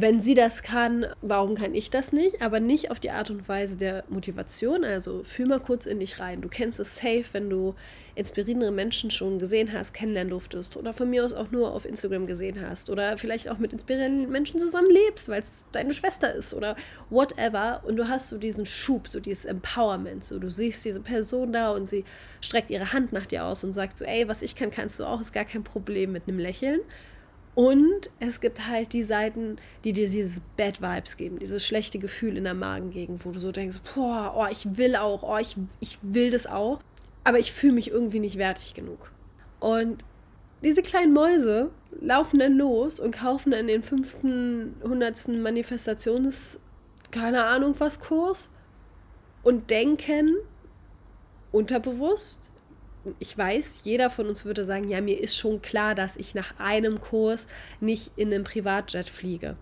wenn 0.00 0.22
sie 0.22 0.34
das 0.34 0.62
kann, 0.62 1.06
warum 1.22 1.56
kann 1.56 1.74
ich 1.74 1.90
das 1.90 2.12
nicht? 2.12 2.40
Aber 2.40 2.60
nicht 2.60 2.92
auf 2.92 3.00
die 3.00 3.10
Art 3.10 3.30
und 3.30 3.48
Weise 3.48 3.76
der 3.76 4.04
Motivation. 4.08 4.84
Also 4.84 5.24
fühl 5.24 5.46
mal 5.46 5.58
kurz 5.58 5.86
in 5.86 5.98
dich 5.98 6.20
rein. 6.20 6.40
Du 6.40 6.48
kennst 6.48 6.78
es 6.78 6.94
safe, 6.94 7.24
wenn 7.32 7.50
du 7.50 7.74
inspirierende 8.14 8.70
Menschen 8.70 9.10
schon 9.10 9.40
gesehen 9.40 9.72
hast, 9.72 9.94
kennenlernen 9.94 10.30
durftest 10.30 10.76
oder 10.76 10.92
von 10.92 11.10
mir 11.10 11.24
aus 11.24 11.32
auch 11.32 11.50
nur 11.50 11.74
auf 11.74 11.84
Instagram 11.84 12.28
gesehen 12.28 12.60
hast 12.60 12.90
oder 12.90 13.18
vielleicht 13.18 13.48
auch 13.48 13.58
mit 13.58 13.72
inspirierenden 13.72 14.30
Menschen 14.30 14.60
zusammen 14.60 14.90
lebst, 14.90 15.28
weil 15.28 15.42
es 15.42 15.64
deine 15.72 15.92
Schwester 15.92 16.32
ist 16.32 16.54
oder 16.54 16.76
whatever. 17.10 17.82
Und 17.84 17.96
du 17.96 18.08
hast 18.08 18.28
so 18.28 18.38
diesen 18.38 18.66
Schub, 18.66 19.08
so 19.08 19.18
dieses 19.18 19.46
Empowerment. 19.46 20.24
So 20.24 20.38
du 20.38 20.48
siehst 20.48 20.84
diese 20.84 21.00
Person 21.00 21.52
da 21.52 21.72
und 21.72 21.88
sie 21.88 22.04
streckt 22.40 22.70
ihre 22.70 22.92
Hand 22.92 23.12
nach 23.12 23.26
dir 23.26 23.44
aus 23.44 23.64
und 23.64 23.74
sagt 23.74 23.98
so, 23.98 24.04
ey, 24.04 24.28
was 24.28 24.42
ich 24.42 24.54
kann, 24.54 24.70
kannst 24.70 25.00
du 25.00 25.04
auch, 25.04 25.20
ist 25.20 25.32
gar 25.32 25.44
kein 25.44 25.64
Problem 25.64 26.12
mit 26.12 26.28
einem 26.28 26.38
Lächeln. 26.38 26.80
Und 27.58 28.08
es 28.20 28.40
gibt 28.40 28.68
halt 28.68 28.92
die 28.92 29.02
Seiten, 29.02 29.56
die 29.82 29.92
dir 29.92 30.08
dieses 30.08 30.40
Bad 30.56 30.80
Vibes 30.80 31.16
geben, 31.16 31.40
dieses 31.40 31.66
schlechte 31.66 31.98
Gefühl 31.98 32.36
in 32.36 32.44
der 32.44 32.54
Magengegend, 32.54 33.26
wo 33.26 33.32
du 33.32 33.40
so 33.40 33.50
denkst, 33.50 33.78
boah, 33.96 34.32
oh, 34.36 34.46
ich 34.48 34.76
will 34.76 34.94
auch, 34.94 35.24
oh, 35.24 35.38
ich, 35.38 35.56
ich 35.80 35.98
will 36.02 36.30
das 36.30 36.46
auch, 36.46 36.78
aber 37.24 37.40
ich 37.40 37.50
fühle 37.50 37.72
mich 37.72 37.90
irgendwie 37.90 38.20
nicht 38.20 38.38
wertig 38.38 38.74
genug. 38.74 39.10
Und 39.58 40.04
diese 40.62 40.82
kleinen 40.82 41.12
Mäuse 41.12 41.72
laufen 42.00 42.38
dann 42.38 42.56
los 42.56 43.00
und 43.00 43.10
kaufen 43.10 43.50
dann 43.50 43.66
den 43.66 43.82
fünften, 43.82 44.76
hundertsten 44.84 45.42
Manifestations, 45.42 46.60
keine 47.10 47.42
Ahnung 47.42 47.74
was, 47.78 47.98
Kurs 47.98 48.50
und 49.42 49.68
denken 49.68 50.36
unterbewusst, 51.50 52.50
ich 53.18 53.36
weiß, 53.36 53.82
jeder 53.84 54.10
von 54.10 54.26
uns 54.26 54.44
würde 54.44 54.64
sagen, 54.64 54.88
ja, 54.88 55.00
mir 55.00 55.20
ist 55.20 55.36
schon 55.36 55.62
klar, 55.62 55.94
dass 55.94 56.16
ich 56.16 56.34
nach 56.34 56.58
einem 56.58 57.00
Kurs 57.00 57.46
nicht 57.80 58.12
in 58.16 58.32
einem 58.32 58.44
Privatjet 58.44 59.08
fliege. 59.08 59.56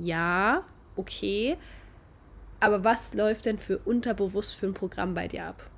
Ja, 0.00 0.64
okay. 0.96 1.56
Aber 2.60 2.84
was 2.84 3.14
läuft 3.14 3.46
denn 3.46 3.58
für 3.58 3.78
unterbewusst 3.78 4.54
für 4.54 4.66
ein 4.66 4.74
Programm 4.74 5.14
bei 5.14 5.28
dir 5.28 5.46
ab? 5.46 5.68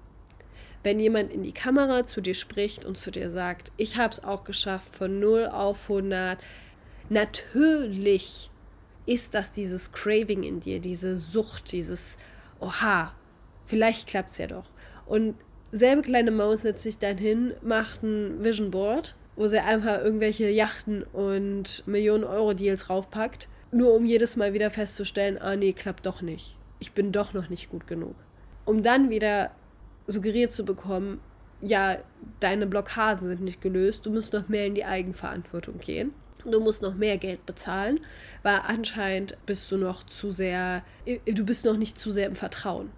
Wenn 0.82 0.98
jemand 0.98 1.32
in 1.32 1.44
die 1.44 1.52
Kamera 1.52 2.06
zu 2.06 2.20
dir 2.20 2.34
spricht 2.34 2.84
und 2.84 2.98
zu 2.98 3.12
dir 3.12 3.30
sagt, 3.30 3.70
ich 3.76 3.96
habe 3.98 4.12
es 4.12 4.24
auch 4.24 4.42
geschafft 4.42 4.94
von 4.94 5.20
0 5.20 5.46
auf 5.46 5.88
100, 5.88 6.38
natürlich 7.08 8.50
ist 9.06 9.34
das 9.34 9.52
dieses 9.52 9.92
Craving 9.92 10.42
in 10.42 10.60
dir, 10.60 10.80
diese 10.80 11.16
Sucht, 11.16 11.70
dieses, 11.70 12.18
oha, 12.58 13.14
vielleicht 13.66 14.08
klappt 14.08 14.30
es 14.30 14.38
ja 14.38 14.48
doch. 14.48 14.66
Und 15.06 15.36
selbe 15.72 16.02
kleine 16.02 16.30
Maus 16.30 16.62
setzt 16.62 16.82
sich 16.82 16.98
dann 16.98 17.18
hin, 17.18 17.54
macht 17.62 18.02
ein 18.02 18.44
Vision 18.44 18.70
Board, 18.70 19.16
wo 19.34 19.48
sie 19.48 19.58
einfach 19.58 20.00
irgendwelche 20.02 20.48
Yachten 20.50 21.02
und 21.02 21.82
Millionen 21.86 22.24
Euro 22.24 22.52
Deals 22.52 22.90
raufpackt, 22.90 23.48
nur 23.72 23.94
um 23.94 24.04
jedes 24.04 24.36
Mal 24.36 24.52
wieder 24.52 24.70
festzustellen, 24.70 25.38
ah 25.38 25.56
nee, 25.56 25.72
klappt 25.72 26.04
doch 26.04 26.20
nicht. 26.20 26.56
Ich 26.78 26.92
bin 26.92 27.10
doch 27.10 27.32
noch 27.32 27.48
nicht 27.48 27.70
gut 27.70 27.86
genug. 27.86 28.14
Um 28.66 28.82
dann 28.82 29.08
wieder 29.08 29.50
suggeriert 30.06 30.52
zu 30.52 30.64
bekommen, 30.64 31.20
ja, 31.62 31.96
deine 32.40 32.66
Blockaden 32.66 33.28
sind 33.28 33.40
nicht 33.40 33.62
gelöst, 33.62 34.04
du 34.04 34.10
musst 34.10 34.32
noch 34.32 34.48
mehr 34.48 34.66
in 34.66 34.74
die 34.74 34.84
Eigenverantwortung 34.84 35.78
gehen. 35.78 36.12
Du 36.44 36.60
musst 36.60 36.82
noch 36.82 36.96
mehr 36.96 37.18
Geld 37.18 37.46
bezahlen, 37.46 38.00
weil 38.42 38.58
anscheinend 38.66 39.36
bist 39.46 39.70
du 39.70 39.76
noch 39.76 40.02
zu 40.02 40.32
sehr, 40.32 40.82
du 41.24 41.44
bist 41.44 41.64
noch 41.64 41.76
nicht 41.76 41.96
zu 41.96 42.10
sehr 42.10 42.26
im 42.26 42.34
Vertrauen 42.34 42.90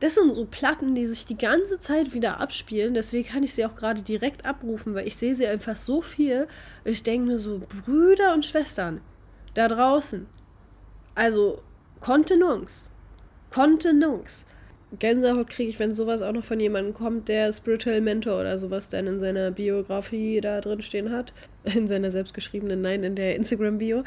das 0.00 0.14
sind 0.14 0.32
so 0.34 0.44
Platten, 0.44 0.94
die 0.94 1.06
sich 1.06 1.24
die 1.24 1.38
ganze 1.38 1.80
Zeit 1.80 2.12
wieder 2.12 2.40
abspielen. 2.40 2.92
Deswegen 2.92 3.28
kann 3.28 3.42
ich 3.42 3.54
sie 3.54 3.64
auch 3.64 3.74
gerade 3.74 4.02
direkt 4.02 4.44
abrufen, 4.44 4.94
weil 4.94 5.06
ich 5.06 5.16
sehe 5.16 5.34
sie 5.34 5.46
einfach 5.46 5.76
so 5.76 6.02
viel. 6.02 6.48
Ich 6.84 7.02
denke 7.02 7.26
mir 7.26 7.38
so, 7.38 7.62
Brüder 7.84 8.34
und 8.34 8.44
Schwestern, 8.44 9.00
da 9.54 9.68
draußen. 9.68 10.26
Also, 11.14 11.62
Kontenance. 12.00 12.88
Kontenance. 13.50 14.44
Gänsehaut 14.98 15.48
kriege 15.48 15.70
ich, 15.70 15.78
wenn 15.78 15.94
sowas 15.94 16.22
auch 16.22 16.32
noch 16.32 16.44
von 16.44 16.60
jemandem 16.60 16.94
kommt, 16.94 17.28
der 17.28 17.52
Spiritual 17.52 18.00
Mentor 18.00 18.40
oder 18.40 18.58
sowas 18.58 18.88
dann 18.88 19.06
in 19.06 19.18
seiner 19.18 19.50
Biografie 19.50 20.40
da 20.40 20.60
drin 20.60 20.82
stehen 20.82 21.10
hat. 21.10 21.32
In 21.64 21.88
seiner 21.88 22.12
selbstgeschriebenen, 22.12 22.80
nein, 22.80 23.02
in 23.02 23.16
der 23.16 23.34
Instagram-Bio. 23.34 24.04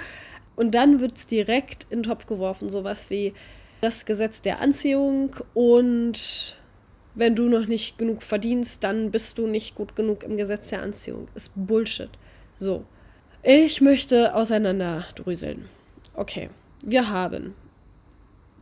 Und 0.55 0.73
dann 0.75 1.01
wird 1.01 1.17
es 1.17 1.27
direkt 1.27 1.87
in 1.89 1.99
den 1.99 2.03
Topf 2.03 2.25
geworfen, 2.25 2.69
sowas 2.69 3.09
wie, 3.09 3.33
das 3.81 4.05
Gesetz 4.05 4.41
der 4.41 4.59
Anziehung 4.61 5.35
und 5.53 6.55
wenn 7.15 7.35
du 7.35 7.49
noch 7.49 7.65
nicht 7.65 7.97
genug 7.97 8.23
verdienst, 8.23 8.83
dann 8.83 9.11
bist 9.11 9.37
du 9.37 9.47
nicht 9.47 9.75
gut 9.75 9.95
genug 9.95 10.23
im 10.23 10.37
Gesetz 10.37 10.69
der 10.69 10.81
Anziehung. 10.81 11.27
Ist 11.35 11.51
Bullshit. 11.55 12.09
So. 12.55 12.85
Ich 13.43 13.81
möchte 13.81 14.35
auseinanderdrüseln. 14.35 15.65
Okay. 16.13 16.49
Wir 16.83 17.09
haben, 17.09 17.55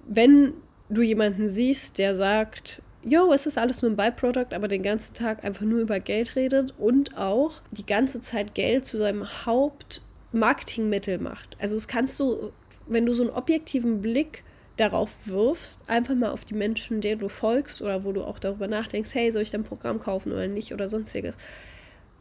wenn 0.07 0.53
du 0.89 1.01
jemanden 1.01 1.50
siehst, 1.50 1.97
der 1.97 2.15
sagt, 2.15 2.81
yo, 3.03 3.31
es 3.31 3.45
ist 3.45 3.57
alles 3.57 3.81
nur 3.81 3.91
ein 3.91 3.97
Byproduct, 3.97 4.53
aber 4.53 4.67
den 4.67 4.83
ganzen 4.83 5.13
Tag 5.13 5.43
einfach 5.43 5.65
nur 5.65 5.79
über 5.79 6.00
Geld 6.00 6.36
redet 6.36 6.74
und 6.77 7.17
auch 7.17 7.62
die 7.71 7.86
ganze 7.86 8.21
Zeit 8.21 8.55
Geld 8.55 8.86
zu 8.86 8.97
seinem 8.97 9.45
Hauptmarketingmittel 9.45 11.19
macht. 11.19 11.55
Also 11.59 11.75
das 11.75 11.88
kannst 11.88 12.19
du, 12.19 12.51
wenn 12.88 13.05
du 13.05 13.13
so 13.13 13.24
einen 13.24 13.31
objektiven 13.31 14.01
Blick 14.01 14.43
darauf 14.77 15.15
wirfst, 15.25 15.81
einfach 15.88 16.15
mal 16.15 16.31
auf 16.31 16.46
die 16.46 16.53
Menschen, 16.53 17.01
denen 17.01 17.19
du 17.19 17.27
folgst 17.29 17.81
oder 17.81 18.03
wo 18.03 18.12
du 18.12 18.24
auch 18.24 18.39
darüber 18.39 18.67
nachdenkst, 18.67 19.13
hey, 19.13 19.31
soll 19.31 19.41
ich 19.41 19.51
dein 19.51 19.63
Programm 19.63 20.00
kaufen 20.00 20.31
oder 20.31 20.48
nicht 20.48 20.74
oder 20.74 20.88
sonstiges. 20.88 21.36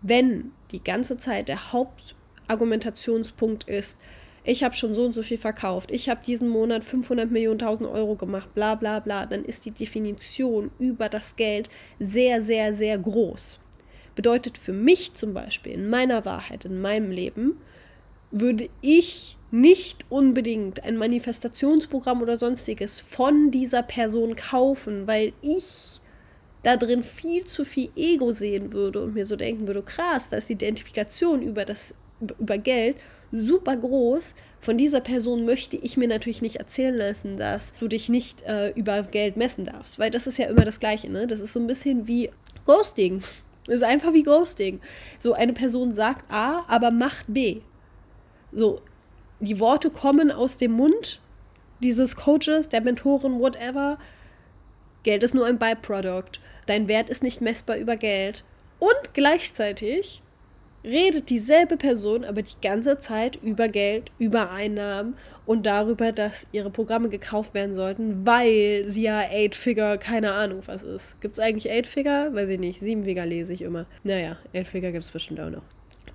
Wenn 0.03 0.53
die 0.73 0.83
ganze 0.83 1.17
Zeit 1.17 1.49
der 1.49 1.73
Hauptargumentationspunkt 1.73 3.65
ist, 3.65 3.99
ich 4.45 4.63
habe 4.63 4.75
schon 4.75 4.95
so 4.95 5.05
und 5.05 5.13
so 5.13 5.23
viel 5.23 5.39
verkauft, 5.39 5.91
ich 5.91 6.09
habe 6.09 6.21
diesen 6.25 6.49
Monat 6.49 6.85
500 6.85 7.31
Millionen, 7.31 7.61
1000 7.61 7.89
Euro 7.89 8.15
gemacht, 8.15 8.55
bla 8.55 8.77
bla 8.77 9.01
bla, 9.01 9.27
dann 9.27 9.45
ist 9.45 9.67
die 9.67 9.73
Definition 9.73 10.71
über 10.79 11.09
das 11.09 11.37
Geld 11.37 11.69
sehr, 11.99 12.41
sehr, 12.41 12.73
sehr 12.73 12.97
groß. 12.97 13.59
Bedeutet 14.15 14.57
für 14.57 14.73
mich 14.73 15.15
zum 15.15 15.35
Beispiel 15.35 15.73
in 15.73 15.91
meiner 15.91 16.25
Wahrheit, 16.25 16.65
in 16.65 16.81
meinem 16.81 17.11
Leben, 17.11 17.61
würde 18.31 18.69
ich 18.81 19.36
nicht 19.51 20.05
unbedingt 20.09 20.83
ein 20.85 20.97
Manifestationsprogramm 20.97 22.23
oder 22.23 22.37
sonstiges 22.37 23.01
von 23.01 23.51
dieser 23.51 23.83
Person 23.83 24.37
kaufen, 24.37 25.07
weil 25.07 25.33
ich 25.41 26.01
da 26.63 26.77
drin 26.77 27.03
viel 27.03 27.45
zu 27.45 27.65
viel 27.65 27.91
Ego 27.95 28.33
sehen 28.33 28.73
würde 28.73 29.03
und 29.03 29.15
mir 29.15 29.25
so 29.25 29.37
denken 29.37 29.69
würde, 29.69 29.83
krass, 29.83 30.29
da 30.29 30.37
ist 30.37 30.49
die 30.49 30.55
Identifikation 30.55 31.43
über 31.43 31.65
das 31.65 31.95
über 32.39 32.59
Geld 32.59 32.97
super 33.31 33.77
groß. 33.77 34.35
Von 34.61 34.79
dieser 34.79 35.01
Person 35.01 35.45
möchte 35.45 35.77
ich 35.77 35.97
mir 35.97 36.09
natürlich 36.09 36.43
nicht 36.43 36.57
erzählen 36.57 36.97
lassen, 36.97 37.37
dass 37.37 37.75
du 37.75 37.89
dich 37.89 38.09
nicht 38.09 38.43
äh, 38.43 38.71
über 38.71 39.03
Geld 39.03 39.37
messen 39.37 39.67
darfst, 39.67 39.99
weil 39.99 40.11
das 40.11 40.27
ist 40.27 40.39
ja 40.39 40.47
immer 40.47 40.65
das 40.65 40.81
Gleiche, 40.81 41.11
ne? 41.11 41.27
Das 41.27 41.41
ist 41.41 41.53
so 41.53 41.61
ein 41.61 41.67
bisschen 41.67 42.07
wie 42.07 42.31
Ghosting. 42.65 43.23
Das 43.67 43.77
ist 43.77 43.83
einfach 43.83 44.13
wie 44.13 44.23
Ghosting. 44.23 44.81
So 45.19 45.35
eine 45.35 45.53
Person 45.53 45.95
sagt 45.95 46.31
A, 46.31 46.65
aber 46.69 46.91
macht 46.91 47.27
B. 47.29 47.61
So, 48.53 48.81
die 49.41 49.61
Worte 49.61 49.91
kommen 49.91 50.31
aus 50.31 50.57
dem 50.57 50.73
Mund 50.73 51.21
dieses 51.83 52.17
Coaches, 52.17 52.69
der 52.69 52.81
Mentorin, 52.81 53.39
whatever. 53.39 53.99
Geld 55.03 55.23
ist 55.23 55.35
nur 55.35 55.47
ein 55.47 55.59
Byproduct. 55.59 56.41
Dein 56.67 56.89
Wert 56.89 57.11
ist 57.11 57.23
nicht 57.23 57.41
messbar 57.41 57.77
über 57.77 57.97
Geld. 57.97 58.45
Und 58.79 59.15
gleichzeitig 59.15 60.23
redet 60.85 61.31
dieselbe 61.31 61.77
Person 61.77 62.25
aber 62.25 62.43
die 62.43 62.61
ganze 62.63 62.99
Zeit 63.01 63.37
über 63.43 63.69
Geld, 63.69 64.11
über 64.19 64.53
Einnahmen 64.53 65.17
und 65.45 65.67
darüber, 65.67 66.13
dass 66.13 66.47
ihre 66.53 66.71
Programme 66.71 67.09
gekauft 67.09 67.55
werden 67.55 67.75
sollten, 67.75 68.25
weil 68.25 68.85
sie 68.87 69.03
ja 69.03 69.19
Eight-Figure, 69.19 69.99
keine 69.99 70.33
Ahnung 70.33 70.63
was 70.67 70.83
ist. 70.83 71.21
Gibt 71.21 71.35
es 71.35 71.41
eigentlich 71.41 71.71
Eight-Figure? 71.71 72.31
Weiß 72.33 72.49
ich 72.49 72.61
nicht. 72.61 72.81
Sieben-Figure 72.81 73.27
lese 73.27 73.53
ich 73.53 73.63
immer. 73.63 73.87
Naja, 74.05 74.37
Eight-Figure 74.55 74.93
gibt 74.93 75.05
es 75.05 75.11
bestimmt 75.11 75.41
auch 75.41 75.51
noch. 75.51 75.63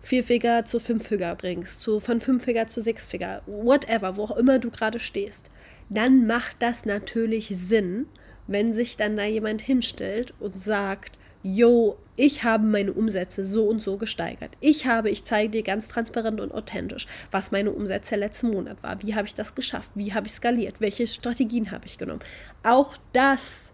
Vierfiger 0.00 0.64
zu 0.64 0.80
Fünffiger 0.80 1.34
bringst, 1.34 1.80
zu, 1.80 2.00
von 2.00 2.20
Fünffiger 2.20 2.66
zu 2.66 2.80
Sechsfiger, 2.80 3.42
whatever, 3.46 4.16
wo 4.16 4.24
auch 4.24 4.36
immer 4.36 4.58
du 4.58 4.70
gerade 4.70 5.00
stehst, 5.00 5.50
dann 5.88 6.26
macht 6.26 6.56
das 6.60 6.86
natürlich 6.86 7.48
Sinn, 7.48 8.06
wenn 8.46 8.72
sich 8.72 8.96
dann 8.96 9.16
da 9.16 9.24
jemand 9.24 9.62
hinstellt 9.62 10.34
und 10.40 10.60
sagt, 10.60 11.18
yo, 11.42 11.96
ich 12.16 12.44
habe 12.44 12.66
meine 12.66 12.92
Umsätze 12.92 13.44
so 13.44 13.64
und 13.64 13.80
so 13.80 13.98
gesteigert. 13.98 14.50
Ich 14.60 14.86
habe, 14.86 15.10
ich 15.10 15.24
zeige 15.24 15.50
dir 15.50 15.62
ganz 15.62 15.88
transparent 15.88 16.40
und 16.40 16.52
authentisch, 16.52 17.06
was 17.30 17.52
meine 17.52 17.70
Umsätze 17.70 18.16
letzten 18.16 18.50
Monat 18.50 18.82
war. 18.82 19.02
Wie 19.02 19.14
habe 19.14 19.26
ich 19.26 19.34
das 19.34 19.54
geschafft? 19.54 19.90
Wie 19.94 20.14
habe 20.14 20.26
ich 20.26 20.32
skaliert? 20.32 20.80
Welche 20.80 21.06
Strategien 21.06 21.70
habe 21.70 21.86
ich 21.86 21.98
genommen? 21.98 22.22
Auch 22.62 22.96
das 23.12 23.72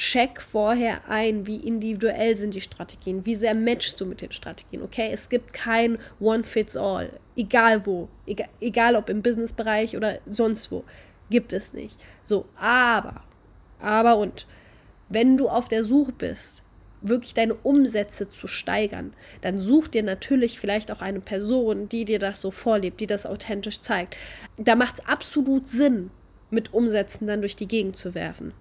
check 0.00 0.40
vorher 0.40 1.10
ein, 1.10 1.46
wie 1.46 1.56
individuell 1.56 2.34
sind 2.34 2.54
die 2.54 2.62
Strategien, 2.62 3.26
wie 3.26 3.34
sehr 3.34 3.54
matchst 3.54 4.00
du 4.00 4.06
mit 4.06 4.22
den 4.22 4.32
Strategien, 4.32 4.82
okay? 4.82 5.10
Es 5.12 5.28
gibt 5.28 5.52
kein 5.52 5.98
One-Fits-All, 6.20 7.10
egal 7.36 7.84
wo, 7.84 8.08
egal, 8.24 8.48
egal 8.62 8.96
ob 8.96 9.10
im 9.10 9.20
Businessbereich 9.20 9.98
oder 9.98 10.18
sonst 10.24 10.72
wo, 10.72 10.84
gibt 11.28 11.52
es 11.52 11.74
nicht. 11.74 11.98
So, 12.24 12.46
aber, 12.56 13.22
aber 13.80 14.16
und, 14.16 14.46
wenn 15.08 15.36
du 15.36 15.48
auf 15.48 15.68
der 15.68 15.84
Suche 15.84 16.12
bist, 16.12 16.62
wirklich 17.02 17.34
deine 17.34 17.54
Umsätze 17.54 18.30
zu 18.30 18.46
steigern, 18.46 19.14
dann 19.40 19.60
such 19.60 19.88
dir 19.88 20.02
natürlich 20.02 20.58
vielleicht 20.60 20.90
auch 20.90 21.00
eine 21.00 21.20
Person, 21.20 21.88
die 21.88 22.04
dir 22.04 22.18
das 22.18 22.40
so 22.40 22.50
vorlebt, 22.50 23.00
die 23.00 23.06
das 23.06 23.26
authentisch 23.26 23.80
zeigt. 23.80 24.16
Da 24.58 24.74
macht 24.74 24.98
es 24.98 25.06
absolut 25.06 25.68
Sinn, 25.68 26.10
mit 26.50 26.74
Umsätzen 26.74 27.26
dann 27.26 27.40
durch 27.40 27.56
die 27.56 27.68
Gegend 27.68 27.96
zu 27.96 28.14
werfen. 28.14 28.52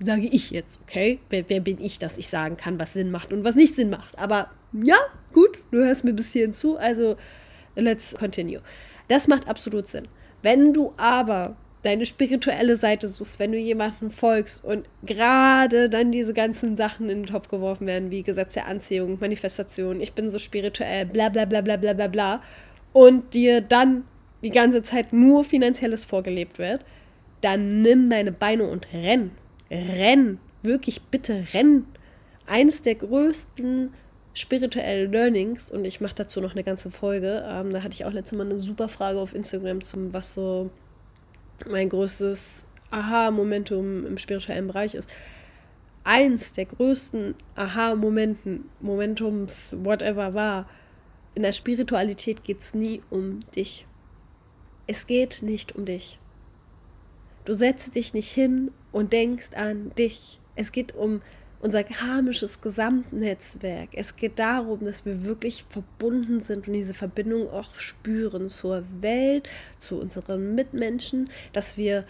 Sage 0.00 0.26
ich 0.26 0.50
jetzt, 0.50 0.80
okay? 0.82 1.20
Wer, 1.30 1.48
wer 1.48 1.60
bin 1.60 1.80
ich, 1.80 1.98
dass 1.98 2.18
ich 2.18 2.28
sagen 2.28 2.56
kann, 2.56 2.78
was 2.78 2.92
Sinn 2.92 3.10
macht 3.10 3.32
und 3.32 3.44
was 3.44 3.54
nicht 3.54 3.76
Sinn 3.76 3.88
macht? 3.88 4.18
Aber 4.18 4.50
ja, 4.72 4.96
gut, 5.32 5.62
du 5.70 5.78
hörst 5.78 6.04
mir 6.04 6.12
bis 6.12 6.32
hierhin 6.32 6.52
zu, 6.52 6.76
also 6.76 7.16
let's 7.76 8.14
continue. 8.14 8.60
Das 9.08 9.26
macht 9.26 9.48
absolut 9.48 9.88
Sinn. 9.88 10.08
Wenn 10.42 10.74
du 10.74 10.92
aber 10.98 11.56
deine 11.86 12.04
spirituelle 12.04 12.76
Seite 12.76 13.06
suchst, 13.06 13.38
wenn 13.38 13.52
du 13.52 13.58
jemanden 13.58 14.10
folgst 14.10 14.64
und 14.64 14.86
gerade 15.04 15.88
dann 15.88 16.10
diese 16.10 16.34
ganzen 16.34 16.76
Sachen 16.76 17.08
in 17.08 17.22
den 17.22 17.26
Topf 17.26 17.48
geworfen 17.48 17.86
werden, 17.86 18.10
wie 18.10 18.24
Gesetz 18.24 18.54
der 18.54 18.66
Anziehung, 18.66 19.18
Manifestation, 19.20 20.00
ich 20.00 20.12
bin 20.12 20.28
so 20.28 20.38
spirituell, 20.38 21.06
bla 21.06 21.28
bla 21.28 21.44
bla 21.44 21.60
bla 21.60 21.76
bla 21.76 21.92
bla 21.92 22.08
bla, 22.08 22.42
und 22.92 23.34
dir 23.34 23.60
dann 23.60 24.04
die 24.42 24.50
ganze 24.50 24.82
Zeit 24.82 25.12
nur 25.12 25.44
Finanzielles 25.44 26.04
vorgelebt 26.04 26.58
wird, 26.58 26.84
dann 27.40 27.82
nimm 27.82 28.10
deine 28.10 28.32
Beine 28.32 28.64
und 28.64 28.92
renn. 28.92 29.30
Renn. 29.70 30.38
Wirklich 30.62 31.02
bitte 31.02 31.46
renn. 31.52 31.84
Eines 32.46 32.82
der 32.82 32.96
größten 32.96 33.92
spirituellen 34.34 35.12
Learnings, 35.12 35.70
und 35.70 35.84
ich 35.84 36.00
mache 36.00 36.16
dazu 36.16 36.40
noch 36.40 36.52
eine 36.52 36.64
ganze 36.64 36.90
Folge, 36.90 37.44
ähm, 37.48 37.72
da 37.72 37.82
hatte 37.82 37.94
ich 37.94 38.04
auch 38.04 38.12
letztes 38.12 38.36
Mal 38.36 38.46
eine 38.46 38.58
super 38.58 38.88
Frage 38.88 39.20
auf 39.20 39.34
Instagram 39.34 39.84
zum, 39.84 40.12
was 40.12 40.34
so 40.34 40.70
mein 41.68 41.88
größtes 41.88 42.64
Aha-Momentum 42.90 44.06
im 44.06 44.18
spirituellen 44.18 44.68
Bereich 44.68 44.94
ist. 44.94 45.08
Eins 46.04 46.52
der 46.52 46.66
größten 46.66 47.34
Aha-Momenten, 47.56 48.68
Momentums, 48.80 49.74
whatever 49.76 50.34
war, 50.34 50.68
in 51.34 51.42
der 51.42 51.52
Spiritualität 51.52 52.44
geht 52.44 52.60
es 52.60 52.74
nie 52.74 53.02
um 53.10 53.40
dich. 53.54 53.86
Es 54.86 55.06
geht 55.06 55.42
nicht 55.42 55.74
um 55.74 55.84
dich. 55.84 56.18
Du 57.44 57.54
setzt 57.54 57.94
dich 57.94 58.14
nicht 58.14 58.30
hin 58.30 58.70
und 58.92 59.12
denkst 59.12 59.50
an 59.54 59.92
dich. 59.98 60.40
Es 60.54 60.72
geht 60.72 60.94
um 60.94 61.22
unser 61.60 61.84
karmisches 61.84 62.60
Gesamtnetzwerk. 62.60 63.90
Es 63.92 64.16
geht 64.16 64.38
darum, 64.38 64.84
dass 64.84 65.06
wir 65.06 65.24
wirklich 65.24 65.64
verbunden 65.68 66.40
sind 66.40 66.68
und 66.68 66.74
diese 66.74 66.94
Verbindung 66.94 67.50
auch 67.50 67.74
spüren 67.78 68.48
zur 68.48 68.84
Welt, 69.00 69.48
zu 69.78 69.98
unseren 69.98 70.54
Mitmenschen, 70.54 71.30
dass 71.52 71.76
wir 71.76 72.04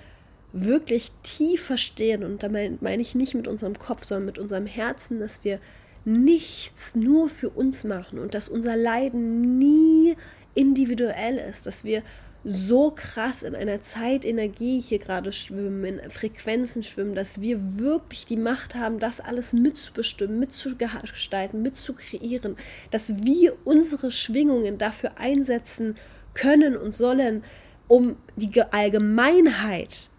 wirklich 0.53 1.13
tief 1.23 1.65
verstehen, 1.65 2.25
und 2.25 2.43
damit 2.43 2.81
meine 2.83 3.03
ich 3.03 3.15
nicht 3.15 3.35
mit 3.35 3.47
unserem 3.47 3.79
Kopf, 3.79 4.05
sondern 4.05 4.27
mit 4.27 4.39
unserem 4.39 4.67
Herzen, 4.67 5.21
dass 5.21 5.45
wir 5.45 5.61
nichts 6.05 6.95
nur 6.95 7.29
für 7.29 7.51
uns 7.51 7.85
machen 7.85 8.19
und 8.19 8.35
dass 8.35 8.49
unser 8.49 8.77
Leiden 8.77 9.59
nie 9.59 10.17
individuell 10.55 11.37
ist, 11.37 11.67
dass 11.67 11.85
wir 11.85 12.03
so 12.49 12.93
krass 12.93 13.43
in 13.43 13.57
einer 13.57 13.81
Zeitenergie 13.81 14.81
hier 14.81 15.01
gerade 15.01 15.33
schwimmen, 15.33 15.85
in 15.85 16.11
Frequenzen 16.11 16.85
schwimmen, 16.85 17.17
dass 17.17 17.41
wir 17.41 17.79
wirklich 17.79 18.25
die 18.25 18.37
Macht 18.37 18.77
haben, 18.77 19.01
das 19.01 19.19
alles 19.19 19.53
mitzubestimmen, 19.53 20.39
mitzugestalten, 20.39 21.61
mitzukreieren, 21.61 22.57
dass 22.93 23.25
wir 23.25 23.57
unsere 23.65 24.13
Schwingungen 24.13 24.79
dafür 24.79 25.19
einsetzen 25.19 25.97
können 26.35 26.77
und 26.77 26.95
sollen, 26.95 27.43
um 27.89 28.15
die 28.37 28.63
Allgemeinheit 28.63 30.11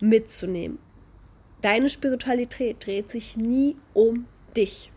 mitzunehmen. 0.00 0.78
Deine 1.62 1.88
Spiritualität 1.88 2.84
dreht 2.84 3.10
sich 3.10 3.38
nie 3.38 3.76
um 3.94 4.26
dich. 4.54 4.92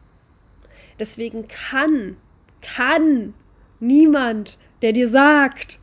Deswegen 0.99 1.47
kann, 1.47 2.17
kann 2.61 3.33
niemand, 3.79 4.57
der 4.81 4.91
dir 4.91 5.07
sagt, 5.07 5.79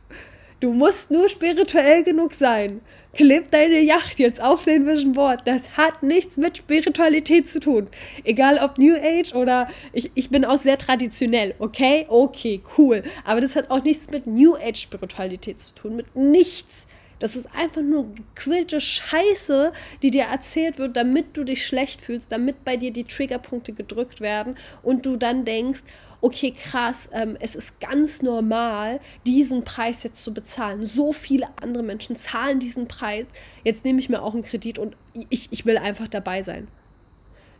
Du 0.61 0.71
musst 0.71 1.11
nur 1.11 1.27
spirituell 1.27 2.03
genug 2.03 2.33
sein. 2.33 2.81
Kleb 3.13 3.51
deine 3.51 3.79
Yacht 3.81 4.19
jetzt 4.19 4.41
auf 4.41 4.63
den 4.63 4.87
Vision 4.87 5.13
Board. 5.13 5.41
Das 5.45 5.77
hat 5.77 6.01
nichts 6.01 6.37
mit 6.37 6.57
Spiritualität 6.57 7.47
zu 7.47 7.59
tun. 7.59 7.87
Egal 8.23 8.59
ob 8.59 8.77
New 8.77 8.95
Age 8.95 9.33
oder 9.35 9.67
ich, 9.91 10.11
ich 10.15 10.29
bin 10.29 10.45
auch 10.45 10.57
sehr 10.57 10.77
traditionell, 10.77 11.55
okay? 11.59 12.05
Okay, 12.07 12.61
cool. 12.77 13.03
Aber 13.25 13.41
das 13.41 13.55
hat 13.55 13.69
auch 13.69 13.83
nichts 13.83 14.09
mit 14.09 14.27
New 14.27 14.55
Age 14.55 14.81
Spiritualität 14.81 15.59
zu 15.59 15.75
tun. 15.75 15.97
Mit 15.97 16.15
nichts. 16.15 16.87
Das 17.19 17.35
ist 17.35 17.47
einfach 17.55 17.81
nur 17.81 18.13
gequillte 18.13 18.81
Scheiße, 18.81 19.71
die 20.01 20.11
dir 20.11 20.23
erzählt 20.23 20.77
wird, 20.77 20.97
damit 20.97 21.37
du 21.37 21.45
dich 21.45 21.65
schlecht 21.65 22.01
fühlst, 22.01 22.27
damit 22.29 22.65
bei 22.65 22.75
dir 22.75 22.91
die 22.91 23.05
Triggerpunkte 23.05 23.71
gedrückt 23.71 24.19
werden 24.19 24.55
und 24.83 25.05
du 25.05 25.15
dann 25.15 25.45
denkst, 25.45 25.83
okay, 26.25 26.51
krass, 26.51 27.07
ähm, 27.13 27.37
es 27.39 27.55
ist 27.55 27.79
ganz 27.79 28.23
normal, 28.23 28.99
diesen 29.27 29.63
Preis 29.63 30.01
jetzt 30.01 30.23
zu 30.23 30.33
bezahlen. 30.33 30.83
So 30.83 31.13
viele 31.13 31.47
andere 31.61 31.83
Menschen 31.83 32.15
zahlen 32.15 32.59
diesen 32.59 32.87
Preis. 32.87 33.27
Jetzt 33.63 33.85
nehme 33.85 33.99
ich 33.99 34.09
mir 34.09 34.23
auch 34.23 34.33
einen 34.33 34.41
Kredit 34.41 34.79
und 34.79 34.97
ich, 35.29 35.49
ich 35.51 35.67
will 35.67 35.77
einfach 35.77 36.07
dabei 36.07 36.41
sein. 36.41 36.67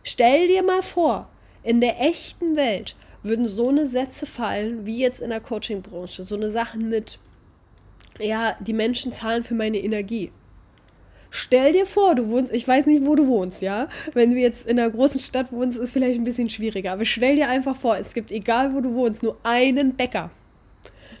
Stell 0.02 0.48
dir 0.48 0.64
mal 0.64 0.82
vor, 0.82 1.30
in 1.62 1.80
der 1.80 2.00
echten 2.00 2.56
Welt 2.56 2.96
würden 3.22 3.46
so 3.46 3.68
eine 3.68 3.86
Sätze 3.86 4.26
fallen, 4.26 4.84
wie 4.84 4.98
jetzt 4.98 5.20
in 5.20 5.30
der 5.30 5.40
Coaching-Branche. 5.40 6.24
So 6.24 6.34
eine 6.34 6.50
Sachen 6.50 6.88
mit, 6.88 7.20
ja, 8.18 8.56
die 8.58 8.72
Menschen 8.72 9.12
zahlen 9.12 9.44
für 9.44 9.54
meine 9.54 9.78
Energie. 9.78 10.32
Stell 11.36 11.72
dir 11.72 11.84
vor, 11.84 12.14
du 12.14 12.30
wohnst, 12.30 12.50
ich 12.54 12.66
weiß 12.66 12.86
nicht, 12.86 13.04
wo 13.04 13.14
du 13.14 13.26
wohnst, 13.26 13.60
ja. 13.60 13.88
Wenn 14.14 14.30
du 14.30 14.38
jetzt 14.38 14.66
in 14.66 14.80
einer 14.80 14.88
großen 14.88 15.20
Stadt 15.20 15.52
wohnst, 15.52 15.78
ist 15.78 15.92
vielleicht 15.92 16.18
ein 16.18 16.24
bisschen 16.24 16.48
schwieriger. 16.48 16.92
Aber 16.92 17.04
stell 17.04 17.36
dir 17.36 17.50
einfach 17.50 17.76
vor, 17.76 17.98
es 17.98 18.14
gibt, 18.14 18.32
egal 18.32 18.74
wo 18.74 18.80
du 18.80 18.94
wohnst, 18.94 19.22
nur 19.22 19.36
einen 19.42 19.94
Bäcker. 19.96 20.30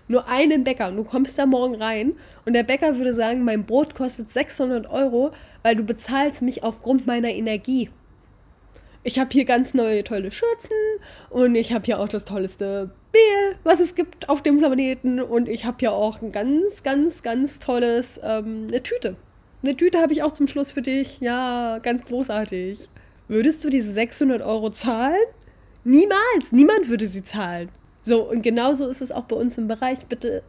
Nur 0.08 0.26
einen 0.26 0.64
Bäcker. 0.64 0.88
Und 0.88 0.96
du 0.96 1.04
kommst 1.04 1.38
da 1.38 1.44
morgen 1.44 1.74
rein 1.74 2.14
und 2.46 2.54
der 2.54 2.62
Bäcker 2.62 2.96
würde 2.96 3.12
sagen, 3.12 3.44
mein 3.44 3.66
Brot 3.66 3.94
kostet 3.94 4.30
600 4.30 4.88
Euro, 4.88 5.32
weil 5.62 5.76
du 5.76 5.84
bezahlst 5.84 6.40
mich 6.40 6.62
aufgrund 6.62 7.06
meiner 7.06 7.28
Energie. 7.28 7.90
Ich 9.02 9.18
habe 9.18 9.28
hier 9.30 9.44
ganz 9.44 9.74
neue 9.74 10.02
tolle 10.02 10.32
Schürzen 10.32 10.76
und 11.28 11.54
ich 11.56 11.74
habe 11.74 11.84
hier 11.84 12.00
auch 12.00 12.08
das 12.08 12.24
tolleste 12.24 12.90
Mehl, 13.12 13.56
was 13.64 13.80
es 13.80 13.94
gibt 13.94 14.30
auf 14.30 14.42
dem 14.42 14.56
Planeten. 14.56 15.20
Und 15.20 15.46
ich 15.46 15.66
habe 15.66 15.76
ja 15.80 15.90
auch 15.90 16.22
ein 16.22 16.32
ganz, 16.32 16.82
ganz, 16.82 17.22
ganz 17.22 17.58
tolles, 17.58 18.18
ähm, 18.24 18.64
eine 18.68 18.82
Tüte. 18.82 19.16
Eine 19.66 19.76
Tüte 19.76 19.98
habe 19.98 20.12
ich 20.12 20.22
auch 20.22 20.30
zum 20.30 20.46
Schluss 20.46 20.70
für 20.70 20.82
dich. 20.82 21.18
Ja, 21.18 21.78
ganz 21.82 22.04
großartig. 22.04 22.88
Würdest 23.26 23.64
du 23.64 23.68
diese 23.68 23.92
600 23.92 24.40
Euro 24.40 24.70
zahlen? 24.70 25.24
Niemals. 25.82 26.52
Niemand 26.52 26.88
würde 26.88 27.08
sie 27.08 27.24
zahlen. 27.24 27.70
So, 28.04 28.30
und 28.30 28.42
genauso 28.42 28.86
ist 28.88 29.02
es 29.02 29.10
auch 29.10 29.24
bei 29.24 29.34
uns 29.34 29.58
im 29.58 29.66
Bereich. 29.66 30.06
Bitte 30.06 30.44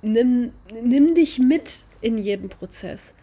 nimm, 0.00 0.52
nimm 0.80 1.16
dich 1.16 1.40
mit 1.40 1.86
in 2.00 2.18
jeden 2.18 2.48
Prozess. 2.48 3.14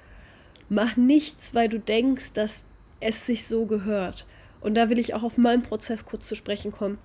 Mach 0.68 0.98
nichts, 0.98 1.56
weil 1.56 1.70
du 1.70 1.80
denkst, 1.80 2.34
dass 2.34 2.66
es 3.00 3.26
sich 3.26 3.48
so 3.48 3.66
gehört. 3.66 4.28
Und 4.60 4.76
da 4.76 4.90
will 4.90 5.00
ich 5.00 5.14
auch 5.14 5.24
auf 5.24 5.38
meinen 5.38 5.62
Prozess 5.62 6.04
kurz 6.04 6.28
zu 6.28 6.36
sprechen 6.36 6.74
kommen 6.74 6.98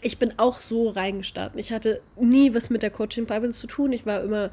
ich 0.00 0.18
bin 0.18 0.34
auch 0.36 0.60
so 0.60 0.90
reingestartet. 0.90 1.58
Ich 1.58 1.72
hatte 1.72 2.02
nie 2.20 2.54
was 2.54 2.68
mit 2.70 2.82
der 2.82 2.90
Coaching 2.90 3.26
Bible 3.26 3.52
zu 3.52 3.66
tun. 3.66 3.92
Ich 3.92 4.06
war 4.06 4.22
immer, 4.22 4.50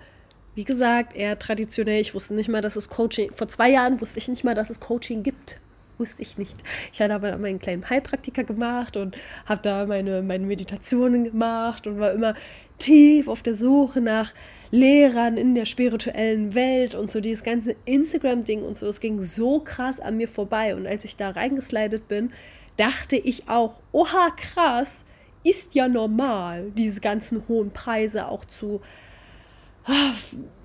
wie 0.55 0.63
gesagt, 0.63 1.15
eher 1.15 1.39
traditionell. 1.39 2.01
Ich 2.01 2.13
wusste 2.13 2.33
nicht 2.33 2.49
mal, 2.49 2.61
dass 2.61 2.75
es 2.75 2.89
Coaching. 2.89 3.31
Vor 3.33 3.47
zwei 3.47 3.69
Jahren 3.69 4.01
wusste 4.01 4.19
ich 4.19 4.27
nicht 4.27 4.43
mal, 4.43 4.55
dass 4.55 4.69
es 4.69 4.79
Coaching 4.79 5.23
gibt. 5.23 5.59
Wusste 5.97 6.21
ich 6.21 6.37
nicht. 6.37 6.57
Ich 6.91 6.99
hatte 7.01 7.13
aber 7.13 7.37
meinen 7.37 7.59
kleinen 7.59 7.89
Heilpraktiker 7.89 8.43
gemacht 8.43 8.97
und 8.97 9.15
habe 9.45 9.61
da 9.61 9.85
meine, 9.85 10.21
meine 10.21 10.45
Meditationen 10.45 11.25
gemacht 11.25 11.87
und 11.87 11.99
war 11.99 12.11
immer 12.11 12.33
tief 12.79 13.27
auf 13.27 13.43
der 13.43 13.55
Suche 13.55 14.01
nach 14.01 14.33
Lehrern 14.71 15.37
in 15.37 15.53
der 15.53 15.65
spirituellen 15.65 16.55
Welt 16.55 16.95
und 16.95 17.11
so 17.11 17.21
dieses 17.21 17.43
ganze 17.43 17.75
Instagram-Ding 17.85 18.63
und 18.63 18.77
so. 18.77 18.87
Es 18.87 18.99
ging 18.99 19.21
so 19.21 19.59
krass 19.59 19.99
an 19.99 20.17
mir 20.17 20.27
vorbei. 20.27 20.75
Und 20.75 20.87
als 20.87 21.05
ich 21.05 21.15
da 21.17 21.29
reingeslidet 21.29 22.07
bin, 22.07 22.31
dachte 22.77 23.15
ich 23.15 23.47
auch, 23.47 23.79
oha, 23.91 24.29
krass, 24.35 25.05
ist 25.43 25.75
ja 25.75 25.87
normal, 25.87 26.71
diese 26.75 27.01
ganzen 27.01 27.47
hohen 27.47 27.71
Preise 27.71 28.27
auch 28.27 28.45
zu, 28.45 28.81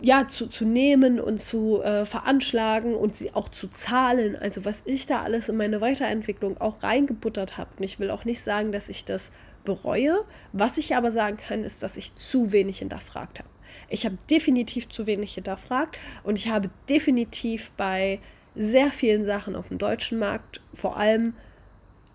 ja, 0.03 0.29
zu, 0.29 0.47
zu 0.47 0.65
nehmen 0.65 1.21
und 1.21 1.41
zu 1.41 1.83
äh, 1.83 2.05
veranschlagen 2.05 2.95
und 2.95 3.17
sie 3.17 3.35
auch 3.35 3.49
zu 3.49 3.69
zahlen. 3.69 4.37
Also 4.37 4.65
was 4.65 4.83
ich 4.85 5.07
da 5.07 5.23
alles 5.23 5.49
in 5.49 5.57
meine 5.57 5.81
Weiterentwicklung 5.81 6.61
auch 6.61 6.83
reingebuttert 6.83 7.57
habe. 7.57 7.71
Und 7.79 7.85
ich 7.85 7.99
will 7.99 8.11
auch 8.11 8.25
nicht 8.25 8.43
sagen, 8.43 8.73
dass 8.73 8.89
ich 8.89 9.05
das 9.05 9.33
bereue. 9.65 10.25
Was 10.53 10.79
ich 10.79 10.95
aber 10.97 11.11
sagen 11.11 11.37
kann, 11.37 11.65
ist, 11.65 11.83
dass 11.83 11.97
ich 11.97 12.15
zu 12.15 12.53
wenig 12.53 12.79
hinterfragt 12.81 13.39
habe. 13.39 13.49
Ich 13.89 14.05
habe 14.05 14.17
definitiv 14.31 14.89
zu 14.89 15.07
wenig 15.07 15.35
hinterfragt 15.35 15.99
und 16.23 16.39
ich 16.39 16.49
habe 16.49 16.71
definitiv 16.89 17.73
bei 17.77 18.21
sehr 18.55 18.91
vielen 18.91 19.23
Sachen 19.23 19.55
auf 19.55 19.69
dem 19.69 19.79
deutschen 19.79 20.19
Markt 20.19 20.63
vor 20.73 20.97
allem 20.97 21.35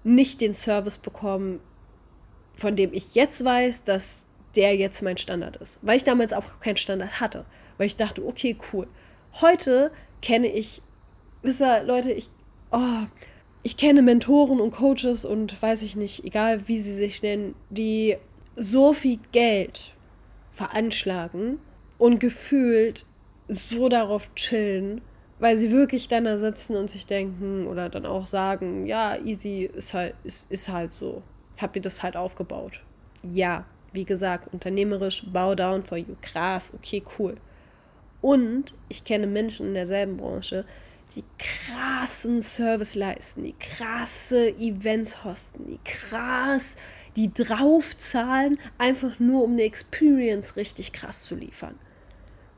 nicht 0.04 0.42
den 0.42 0.54
Service 0.54 0.98
bekommen, 0.98 1.60
von 2.56 2.76
dem 2.76 2.94
ich 2.94 3.16
jetzt 3.16 3.46
weiß, 3.46 3.84
dass 3.84 4.26
der 4.56 4.76
jetzt 4.76 5.02
mein 5.02 5.18
Standard 5.18 5.58
ist. 5.58 5.80
Weil 5.82 5.98
ich 5.98 6.04
damals 6.04 6.34
auch 6.34 6.60
keinen 6.60 6.78
Standard 6.78 7.20
hatte. 7.20 7.46
Weil 7.78 7.88
ich 7.88 7.96
dachte, 7.96 8.26
okay, 8.26 8.56
cool. 8.72 8.88
Heute 9.40 9.92
kenne 10.22 10.48
ich, 10.48 10.82
wisst 11.42 11.62
ihr, 11.62 11.84
Leute, 11.84 12.12
ich, 12.12 12.30
oh, 12.72 13.06
ich 13.64 13.78
kenne 13.78 14.02
Mentoren 14.02 14.60
und 14.60 14.72
Coaches 14.72 15.26
und 15.26 15.62
weiß 15.62 15.82
ich 15.84 15.96
nicht, 15.96 16.26
egal 16.26 16.68
wie 16.68 16.82
sie 16.82 16.94
sich 16.94 17.22
nennen, 17.22 17.56
die 17.70 18.18
so 18.56 18.94
viel 18.94 19.20
Geld 19.32 19.94
veranschlagen 20.54 21.60
und 21.98 22.20
gefühlt 22.20 23.06
so 23.48 23.90
darauf 23.90 24.34
chillen, 24.36 25.02
weil 25.40 25.58
sie 25.58 25.72
wirklich 25.72 26.08
dann 26.08 26.26
da 26.26 26.38
sitzen 26.38 26.76
und 26.76 26.90
sich 26.90 27.06
denken 27.06 27.68
oder 27.68 27.90
dann 27.90 28.06
auch 28.06 28.28
sagen, 28.28 28.86
ja, 28.86 29.18
easy 29.18 29.70
ist 29.74 29.94
halt, 29.94 30.16
ist, 30.24 30.52
ist 30.52 30.70
halt 30.70 30.94
so. 30.94 31.24
Habt 31.58 31.76
ihr 31.76 31.82
das 31.82 32.04
halt 32.04 32.16
aufgebaut? 32.16 32.84
Ja, 33.24 33.66
wie 33.94 34.06
gesagt, 34.06 34.54
unternehmerisch, 34.54 35.26
bow 35.26 35.56
down 35.56 35.84
for 35.84 35.98
you. 35.98 36.16
Krass, 36.22 36.72
okay, 36.74 37.04
cool. 37.18 37.36
Und 38.22 38.74
ich 38.88 39.04
kenne 39.04 39.28
Menschen 39.28 39.68
in 39.68 39.74
derselben 39.74 40.18
Branche, 40.18 40.66
die 41.16 41.24
krassen 41.38 42.42
Service 42.42 42.96
leisten, 42.96 43.44
die 43.44 43.56
krasse 43.60 44.50
Events 44.58 45.24
hosten, 45.24 45.66
die 45.66 45.80
krass, 45.84 46.78
die 47.16 47.34
draufzahlen, 47.34 48.60
einfach 48.78 49.20
nur 49.20 49.44
um 49.44 49.54
eine 49.54 49.64
Experience 49.64 50.56
richtig 50.56 50.94
krass 50.94 51.24
zu 51.24 51.36
liefern. 51.36 51.76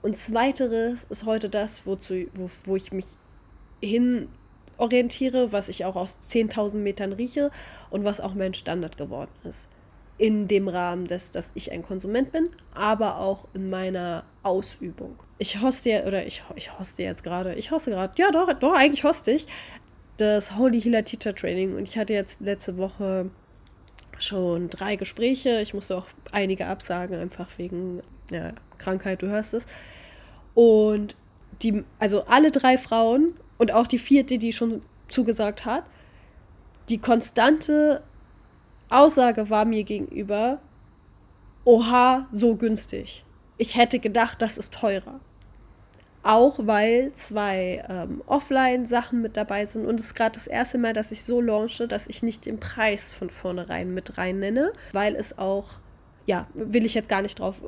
Und 0.02 0.18
zweiteres 0.18 1.06
ist 1.06 1.26
heute 1.26 1.50
das, 1.50 1.88
wozu, 1.88 2.26
wo, 2.36 2.50
wo 2.66 2.76
ich 2.76 2.92
mich 2.92 3.18
hin 3.82 4.28
orientiere, 4.78 5.52
was 5.52 5.70
ich 5.70 5.86
auch 5.86 5.96
aus 5.96 6.20
10.000 6.30 6.76
Metern 6.76 7.14
rieche 7.14 7.52
und 7.90 8.04
was 8.04 8.20
auch 8.20 8.34
mein 8.34 8.54
Standard 8.54 8.98
geworden 8.98 9.32
ist. 9.44 9.70
In 10.18 10.48
dem 10.48 10.68
Rahmen 10.68 11.06
des, 11.06 11.32
dass 11.32 11.52
ich 11.56 11.72
ein 11.72 11.82
Konsument 11.82 12.32
bin, 12.32 12.50
aber 12.76 13.20
auch 13.20 13.48
in 13.54 13.70
meiner 13.70 14.24
Ausübung. 14.44 15.16
Ich 15.40 15.60
hoste, 15.62 16.04
oder 16.06 16.26
ich, 16.26 16.44
ich 16.56 16.78
hoste 16.78 17.04
jetzt 17.04 17.24
gerade, 17.24 17.56
ich 17.56 17.72
hoste 17.72 17.92
gerade, 17.92 18.14
ja 18.18 18.30
doch, 18.32 18.54
doch, 18.54 18.74
eigentlich 18.74 19.04
hoste 19.04 19.32
ich 19.32 19.48
das 20.18 20.58
Holy 20.58 20.80
Healer 20.80 21.04
Teacher 21.04 21.34
Training 21.34 21.76
und 21.76 21.88
ich 21.88 21.98
hatte 21.98 22.14
jetzt 22.14 22.42
letzte 22.42 22.78
Woche 22.78 23.32
schon 24.20 24.70
drei 24.70 24.96
Gespräche. 24.96 25.62
Ich 25.62 25.74
musste 25.74 25.98
auch 25.98 26.06
einige 26.32 26.68
absagen, 26.68 27.20
einfach 27.20 27.58
wegen 27.58 28.02
ja, 28.32 28.54
Krankheit, 28.78 29.22
du 29.22 29.28
hörst 29.28 29.54
es. 29.54 29.66
Und 30.54 31.16
die, 31.62 31.84
also 32.00 32.26
alle 32.26 32.52
drei 32.52 32.78
Frauen 32.78 33.34
und 33.58 33.72
auch 33.74 33.88
die 33.88 33.98
vierte, 33.98 34.38
die 34.38 34.54
schon 34.54 34.82
zugesagt 35.08 35.66
hat, 35.66 35.84
die 36.90 37.00
konstante 37.00 38.04
Aussage 38.90 39.50
war 39.50 39.66
mir 39.66 39.84
gegenüber, 39.84 40.60
oha, 41.66 42.28
so 42.32 42.56
günstig. 42.56 43.26
Ich 43.58 43.76
hätte 43.76 44.00
gedacht, 44.00 44.42
das 44.42 44.58
ist 44.58 44.74
teurer. 44.74 45.20
Auch 46.24 46.60
weil 46.60 47.12
zwei 47.14 47.84
ähm, 47.90 48.24
Offline-Sachen 48.28 49.22
mit 49.22 49.36
dabei 49.36 49.66
sind. 49.66 49.86
Und 49.86 50.00
es 50.00 50.08
ist 50.08 50.16
gerade 50.16 50.36
das 50.36 50.48
erste 50.48 50.78
Mal, 50.78 50.94
dass 50.94 51.12
ich 51.12 51.24
so 51.24 51.42
launche, 51.42 51.88
dass 51.88 52.08
ich 52.08 52.24
nicht 52.24 52.46
den 52.46 52.60
Preis 52.60 53.14
von 53.14 53.30
vornherein 53.30 53.94
mit 53.94 54.18
rein 54.18 54.40
nenne, 54.40 54.72
weil 54.94 55.16
es 55.16 55.38
auch, 55.38 55.80
ja, 56.26 56.48
will 56.54 56.86
ich 56.86 56.94
jetzt 56.94 57.10
gar 57.10 57.22
nicht 57.22 57.40
drauf 57.40 57.62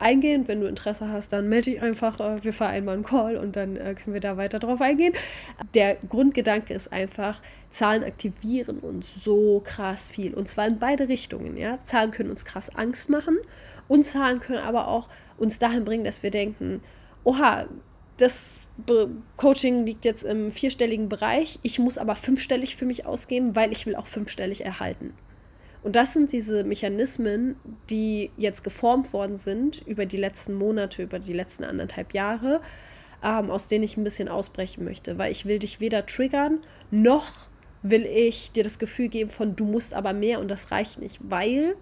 eingehen. 0.00 0.48
Wenn 0.48 0.60
du 0.60 0.66
Interesse 0.66 1.08
hast, 1.08 1.32
dann 1.32 1.48
melde 1.48 1.70
dich 1.70 1.82
einfach. 1.82 2.20
Äh, 2.20 2.44
wir 2.44 2.52
vereinbaren 2.52 3.00
einen 3.00 3.04
Call 3.04 3.36
und 3.36 3.56
dann 3.56 3.76
äh, 3.76 3.94
können 3.94 4.14
wir 4.14 4.20
da 4.20 4.36
weiter 4.36 4.58
drauf 4.58 4.80
eingehen. 4.80 5.12
Der 5.74 5.96
Grundgedanke 6.08 6.74
ist 6.74 6.92
einfach, 6.92 7.40
Zahlen 7.70 8.04
aktivieren 8.04 8.78
uns 8.78 9.22
so 9.22 9.60
krass 9.64 10.08
viel. 10.08 10.34
Und 10.34 10.48
zwar 10.48 10.66
in 10.66 10.78
beide 10.78 11.08
Richtungen. 11.08 11.56
Ja? 11.56 11.78
Zahlen 11.84 12.10
können 12.10 12.30
uns 12.30 12.44
krass 12.44 12.74
Angst 12.74 13.10
machen 13.10 13.38
und 13.88 14.04
Zahlen 14.04 14.40
können 14.40 14.58
aber 14.60 14.88
auch 14.88 15.08
uns 15.38 15.58
dahin 15.58 15.84
bringen, 15.84 16.04
dass 16.04 16.22
wir 16.22 16.30
denken, 16.30 16.82
oha, 17.24 17.66
das 18.18 18.60
Coaching 19.36 19.86
liegt 19.86 20.04
jetzt 20.04 20.24
im 20.24 20.50
vierstelligen 20.50 21.08
Bereich, 21.08 21.58
ich 21.62 21.78
muss 21.78 21.98
aber 21.98 22.14
fünfstellig 22.14 22.76
für 22.76 22.84
mich 22.84 23.06
ausgeben, 23.06 23.56
weil 23.56 23.72
ich 23.72 23.86
will 23.86 23.96
auch 23.96 24.06
fünfstellig 24.06 24.64
erhalten. 24.64 25.14
Und 25.82 25.96
das 25.96 26.12
sind 26.12 26.32
diese 26.32 26.64
Mechanismen, 26.64 27.56
die 27.88 28.30
jetzt 28.36 28.62
geformt 28.64 29.12
worden 29.12 29.36
sind 29.36 29.82
über 29.86 30.04
die 30.04 30.18
letzten 30.18 30.54
Monate, 30.54 31.02
über 31.02 31.18
die 31.18 31.32
letzten 31.32 31.64
anderthalb 31.64 32.12
Jahre, 32.12 32.60
ähm, 33.24 33.50
aus 33.50 33.66
denen 33.66 33.84
ich 33.84 33.96
ein 33.96 34.04
bisschen 34.04 34.28
ausbrechen 34.28 34.84
möchte, 34.84 35.16
weil 35.18 35.32
ich 35.32 35.46
will 35.46 35.58
dich 35.58 35.80
weder 35.80 36.04
triggern, 36.04 36.60
noch 36.90 37.48
will 37.82 38.04
ich 38.04 38.52
dir 38.52 38.62
das 38.62 38.78
Gefühl 38.78 39.08
geben 39.08 39.30
von, 39.30 39.56
du 39.56 39.64
musst 39.64 39.94
aber 39.94 40.12
mehr 40.12 40.40
und 40.40 40.48
das 40.48 40.70
reicht 40.70 40.98
nicht, 40.98 41.18
weil 41.22 41.76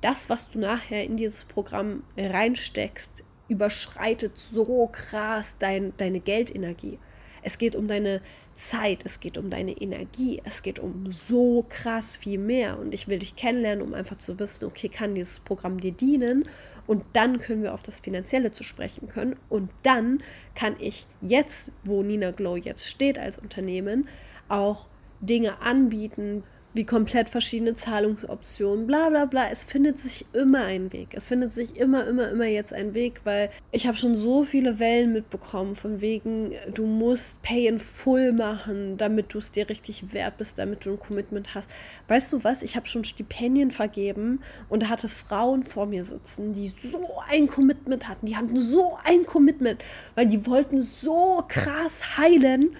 das, 0.00 0.28
was 0.28 0.48
du 0.48 0.58
nachher 0.58 1.04
in 1.04 1.16
dieses 1.16 1.44
Programm 1.44 2.02
reinsteckst, 2.16 3.22
überschreitet 3.48 4.36
so 4.36 4.88
krass 4.90 5.56
dein, 5.58 5.92
deine 5.96 6.20
Geldenergie. 6.20 6.98
Es 7.46 7.58
geht 7.58 7.76
um 7.76 7.86
deine 7.86 8.22
Zeit, 8.54 9.02
es 9.04 9.20
geht 9.20 9.38
um 9.38 9.50
deine 9.50 9.70
Energie, 9.70 10.42
es 10.44 10.62
geht 10.62 10.80
um 10.80 11.12
so 11.12 11.64
krass 11.68 12.16
viel 12.16 12.40
mehr. 12.40 12.76
Und 12.76 12.92
ich 12.92 13.06
will 13.06 13.20
dich 13.20 13.36
kennenlernen, 13.36 13.86
um 13.86 13.94
einfach 13.94 14.16
zu 14.16 14.36
wissen, 14.40 14.64
okay, 14.64 14.88
kann 14.88 15.14
dieses 15.14 15.38
Programm 15.38 15.78
dir 15.78 15.92
dienen? 15.92 16.48
Und 16.88 17.04
dann 17.12 17.38
können 17.38 17.62
wir 17.62 17.72
auf 17.72 17.84
das 17.84 18.00
Finanzielle 18.00 18.50
zu 18.50 18.64
sprechen 18.64 19.06
können. 19.06 19.36
Und 19.48 19.70
dann 19.84 20.24
kann 20.56 20.74
ich 20.80 21.06
jetzt, 21.20 21.70
wo 21.84 22.02
Nina 22.02 22.32
Glow 22.32 22.56
jetzt 22.56 22.88
steht 22.88 23.16
als 23.16 23.38
Unternehmen, 23.38 24.08
auch 24.48 24.88
Dinge 25.20 25.60
anbieten, 25.62 26.42
wie 26.76 26.84
komplett 26.84 27.30
verschiedene 27.30 27.74
Zahlungsoptionen, 27.74 28.86
bla 28.86 29.08
bla 29.08 29.24
bla. 29.24 29.48
Es 29.50 29.64
findet 29.64 29.98
sich 29.98 30.26
immer 30.32 30.64
ein 30.64 30.92
Weg. 30.92 31.08
Es 31.12 31.28
findet 31.28 31.52
sich 31.52 31.76
immer, 31.76 32.06
immer, 32.06 32.28
immer 32.28 32.44
jetzt 32.44 32.72
ein 32.72 32.94
Weg, 32.94 33.22
weil 33.24 33.50
ich 33.72 33.86
habe 33.86 33.96
schon 33.96 34.16
so 34.16 34.44
viele 34.44 34.78
Wellen 34.78 35.12
mitbekommen, 35.12 35.74
von 35.74 36.00
wegen, 36.00 36.52
du 36.72 36.86
musst 36.86 37.42
Pay 37.42 37.66
in 37.66 37.78
Full 37.78 38.32
machen, 38.32 38.96
damit 38.96 39.32
du 39.32 39.38
es 39.38 39.50
dir 39.50 39.68
richtig 39.68 40.12
wert 40.12 40.36
bist, 40.36 40.58
damit 40.58 40.84
du 40.84 40.92
ein 40.92 41.00
Commitment 41.00 41.54
hast. 41.54 41.70
Weißt 42.08 42.32
du 42.32 42.44
was? 42.44 42.62
Ich 42.62 42.76
habe 42.76 42.86
schon 42.86 43.04
Stipendien 43.04 43.70
vergeben 43.70 44.40
und 44.68 44.88
hatte 44.88 45.08
Frauen 45.08 45.62
vor 45.62 45.86
mir 45.86 46.04
sitzen, 46.04 46.52
die 46.52 46.68
so 46.68 47.06
ein 47.28 47.46
Commitment 47.46 48.08
hatten. 48.08 48.26
Die 48.26 48.36
hatten 48.36 48.58
so 48.58 48.98
ein 49.04 49.24
Commitment, 49.24 49.82
weil 50.14 50.26
die 50.26 50.46
wollten 50.46 50.82
so 50.82 51.42
krass 51.48 52.18
heilen 52.18 52.76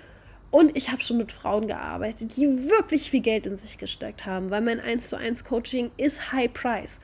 und 0.51 0.77
ich 0.77 0.91
habe 0.91 1.03
schon 1.03 1.19
mit 1.19 1.33
Frauen 1.33 1.67
gearbeitet, 1.67 2.37
die 2.37 2.47
wirklich 2.47 3.11
viel 3.11 3.21
Geld 3.21 3.47
in 3.47 3.57
sich 3.57 3.79
gesteckt 3.79 4.27
haben, 4.27 4.51
weil 4.51 4.61
mein 4.61 4.81
1 4.81 5.09
zu 5.09 5.17
1 5.17 5.45
Coaching 5.45 5.91
ist 5.97 6.33
High 6.33 6.53
Price. 6.53 7.01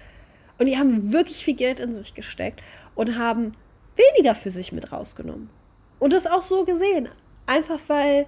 Und 0.58 0.66
die 0.66 0.78
haben 0.78 1.12
wirklich 1.12 1.44
viel 1.44 1.56
Geld 1.56 1.80
in 1.80 1.92
sich 1.92 2.14
gesteckt 2.14 2.62
und 2.94 3.18
haben 3.18 3.54
weniger 3.96 4.34
für 4.34 4.50
sich 4.50 4.72
mit 4.72 4.92
rausgenommen. 4.92 5.50
Und 5.98 6.12
das 6.12 6.26
auch 6.26 6.42
so 6.42 6.64
gesehen. 6.64 7.08
Einfach 7.46 7.80
weil 7.88 8.26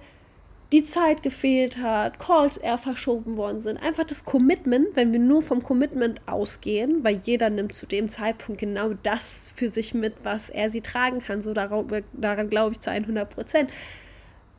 die 0.71 0.83
Zeit 0.83 1.23
gefehlt 1.23 1.77
hat, 1.77 2.19
Calls 2.19 2.57
eher 2.57 2.77
verschoben 2.77 3.37
worden 3.37 3.61
sind. 3.61 3.77
Einfach 3.77 4.03
das 4.03 4.25
Commitment, 4.25 4.87
wenn 4.95 5.13
wir 5.13 5.19
nur 5.19 5.41
vom 5.41 5.63
Commitment 5.63 6.21
ausgehen, 6.25 7.03
weil 7.03 7.15
jeder 7.15 7.49
nimmt 7.49 7.73
zu 7.73 7.85
dem 7.85 8.09
Zeitpunkt 8.09 8.59
genau 8.59 8.93
das 9.03 9.51
für 9.55 9.67
sich 9.67 9.93
mit, 9.93 10.15
was 10.23 10.49
er 10.49 10.69
sie 10.69 10.81
tragen 10.81 11.19
kann. 11.19 11.41
So 11.41 11.53
daran, 11.53 12.03
daran 12.13 12.49
glaube 12.49 12.73
ich 12.73 12.81
zu 12.81 12.91
100 12.91 13.29
Prozent. 13.29 13.69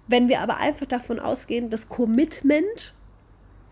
Wenn 0.09 0.29
wir 0.29 0.41
aber 0.41 0.59
einfach 0.59 0.87
davon 0.87 1.19
ausgehen, 1.19 1.71
das 1.71 1.89
Commitment 1.89 2.95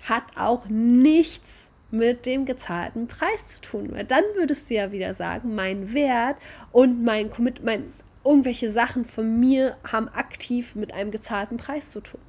hat 0.03 0.25
auch 0.37 0.66
nichts 0.68 1.70
mit 1.90 2.27
dem 2.27 2.44
gezahlten 2.44 3.07
Preis 3.07 3.49
zu 3.49 3.61
tun. 3.61 3.92
Weil 3.92 4.05
dann 4.05 4.25
würdest 4.35 4.68
du 4.68 4.75
ja 4.75 4.90
wieder 4.90 5.14
sagen, 5.14 5.55
mein 5.55 5.94
Wert 5.94 6.37
und 6.73 7.05
mein 7.05 7.31
Commitment, 7.31 7.92
irgendwelche 8.25 8.70
Sachen 8.70 9.05
von 9.05 9.38
mir 9.38 9.77
haben 9.90 10.09
aktiv 10.09 10.75
mit 10.75 10.92
einem 10.92 11.11
gezahlten 11.11 11.57
Preis 11.57 11.90
zu 11.90 12.01
tun. 12.01 12.20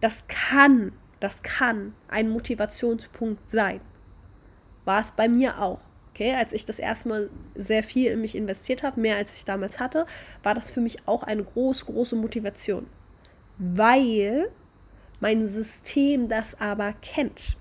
Das 0.00 0.24
kann, 0.26 0.92
das 1.20 1.42
kann 1.42 1.94
ein 2.08 2.28
Motivationspunkt 2.28 3.50
sein. 3.50 3.80
War 4.84 5.00
es 5.00 5.12
bei 5.12 5.28
mir 5.28 5.62
auch. 5.62 5.80
Okay, 6.10 6.34
als 6.34 6.52
ich 6.52 6.64
das 6.64 6.78
erste 6.78 7.08
Mal 7.08 7.30
sehr 7.54 7.82
viel 7.82 8.10
in 8.10 8.22
mich 8.22 8.34
investiert 8.34 8.82
habe, 8.82 9.00
mehr 9.00 9.16
als 9.16 9.36
ich 9.36 9.44
damals 9.44 9.78
hatte, 9.78 10.06
war 10.42 10.54
das 10.54 10.70
für 10.70 10.80
mich 10.80 11.06
auch 11.06 11.22
eine 11.22 11.44
groß, 11.44 11.84
große 11.84 12.16
Motivation 12.16 12.86
weil 13.58 14.50
mein 15.20 15.46
System 15.46 16.28
das 16.28 16.60
aber 16.60 16.92
kennt. 17.00 17.56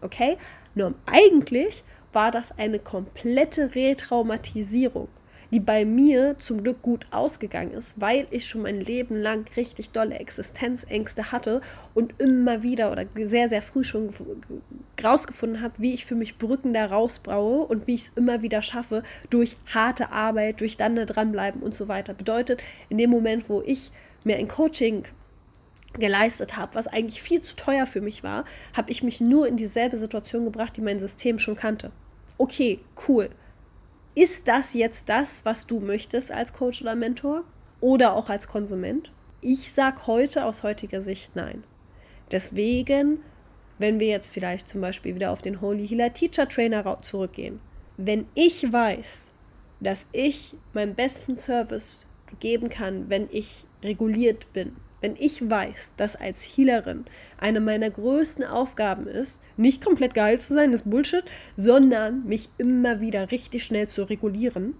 Okay? 0.00 0.36
Nur 0.74 0.94
eigentlich 1.06 1.84
war 2.12 2.30
das 2.30 2.56
eine 2.58 2.78
komplette 2.78 3.74
Retraumatisierung, 3.74 5.08
die 5.50 5.60
bei 5.60 5.84
mir 5.84 6.38
zum 6.38 6.62
Glück 6.62 6.82
gut 6.82 7.06
ausgegangen 7.10 7.72
ist, 7.72 8.00
weil 8.00 8.26
ich 8.30 8.46
schon 8.46 8.62
mein 8.62 8.80
Leben 8.80 9.16
lang 9.16 9.46
richtig 9.56 9.90
dolle 9.90 10.18
Existenzängste 10.18 11.32
hatte 11.32 11.60
und 11.94 12.14
immer 12.20 12.62
wieder 12.62 12.92
oder 12.92 13.04
sehr, 13.16 13.48
sehr 13.48 13.62
früh 13.62 13.84
schon 13.84 14.10
rausgefunden 15.02 15.60
habe, 15.60 15.74
wie 15.78 15.92
ich 15.92 16.04
für 16.04 16.14
mich 16.14 16.38
Brücken 16.38 16.72
da 16.72 16.86
rausbraue 16.86 17.66
und 17.66 17.86
wie 17.86 17.94
ich 17.94 18.02
es 18.02 18.12
immer 18.16 18.42
wieder 18.42 18.62
schaffe 18.62 19.02
durch 19.28 19.56
harte 19.72 20.12
Arbeit, 20.12 20.60
durch 20.60 20.76
dann 20.76 20.96
da 20.96 21.04
dranbleiben 21.04 21.62
und 21.62 21.74
so 21.74 21.88
weiter. 21.88 22.14
Bedeutet, 22.14 22.62
in 22.88 22.98
dem 22.98 23.10
Moment, 23.10 23.48
wo 23.48 23.62
ich 23.62 23.90
mir 24.22 24.36
ein 24.36 24.48
Coaching 24.48 25.04
geleistet 25.94 26.56
habe, 26.56 26.74
was 26.74 26.86
eigentlich 26.86 27.20
viel 27.20 27.42
zu 27.42 27.56
teuer 27.56 27.86
für 27.86 28.00
mich 28.00 28.22
war, 28.22 28.44
habe 28.76 28.90
ich 28.90 29.02
mich 29.02 29.20
nur 29.20 29.48
in 29.48 29.56
dieselbe 29.56 29.96
Situation 29.96 30.44
gebracht, 30.44 30.76
die 30.76 30.82
mein 30.82 31.00
System 31.00 31.38
schon 31.38 31.56
kannte. 31.56 31.90
Okay, 32.38 32.80
cool. 33.08 33.30
Ist 34.14 34.48
das 34.48 34.74
jetzt 34.74 35.08
das, 35.08 35.44
was 35.44 35.66
du 35.66 35.80
möchtest 35.80 36.32
als 36.32 36.52
Coach 36.52 36.82
oder 36.82 36.94
Mentor 36.94 37.44
oder 37.80 38.14
auch 38.14 38.28
als 38.28 38.48
Konsument? 38.48 39.12
Ich 39.40 39.72
sage 39.72 40.06
heute 40.06 40.44
aus 40.44 40.62
heutiger 40.62 41.00
Sicht 41.00 41.36
nein. 41.36 41.64
Deswegen, 42.30 43.20
wenn 43.78 43.98
wir 43.98 44.08
jetzt 44.08 44.32
vielleicht 44.32 44.68
zum 44.68 44.80
Beispiel 44.80 45.14
wieder 45.14 45.32
auf 45.32 45.42
den 45.42 45.60
Holy 45.60 45.86
Healer 45.86 46.12
Teacher 46.12 46.48
Trainer 46.48 46.98
zurückgehen, 47.02 47.60
wenn 47.96 48.26
ich 48.34 48.72
weiß, 48.72 49.30
dass 49.80 50.06
ich 50.12 50.54
meinen 50.72 50.94
besten 50.94 51.36
Service 51.36 52.06
geben 52.38 52.68
kann, 52.68 53.10
wenn 53.10 53.28
ich 53.30 53.66
reguliert 53.82 54.52
bin, 54.52 54.76
wenn 55.00 55.16
ich 55.16 55.48
weiß, 55.48 55.92
dass 55.96 56.16
als 56.16 56.42
Healerin 56.42 57.06
eine 57.38 57.60
meiner 57.60 57.90
größten 57.90 58.44
Aufgaben 58.44 59.06
ist, 59.06 59.40
nicht 59.56 59.84
komplett 59.84 60.14
geil 60.14 60.38
zu 60.38 60.54
sein, 60.54 60.72
das 60.72 60.82
ist 60.82 60.90
Bullshit, 60.90 61.24
sondern 61.56 62.24
mich 62.24 62.50
immer 62.58 63.00
wieder 63.00 63.30
richtig 63.30 63.64
schnell 63.64 63.88
zu 63.88 64.02
regulieren 64.04 64.74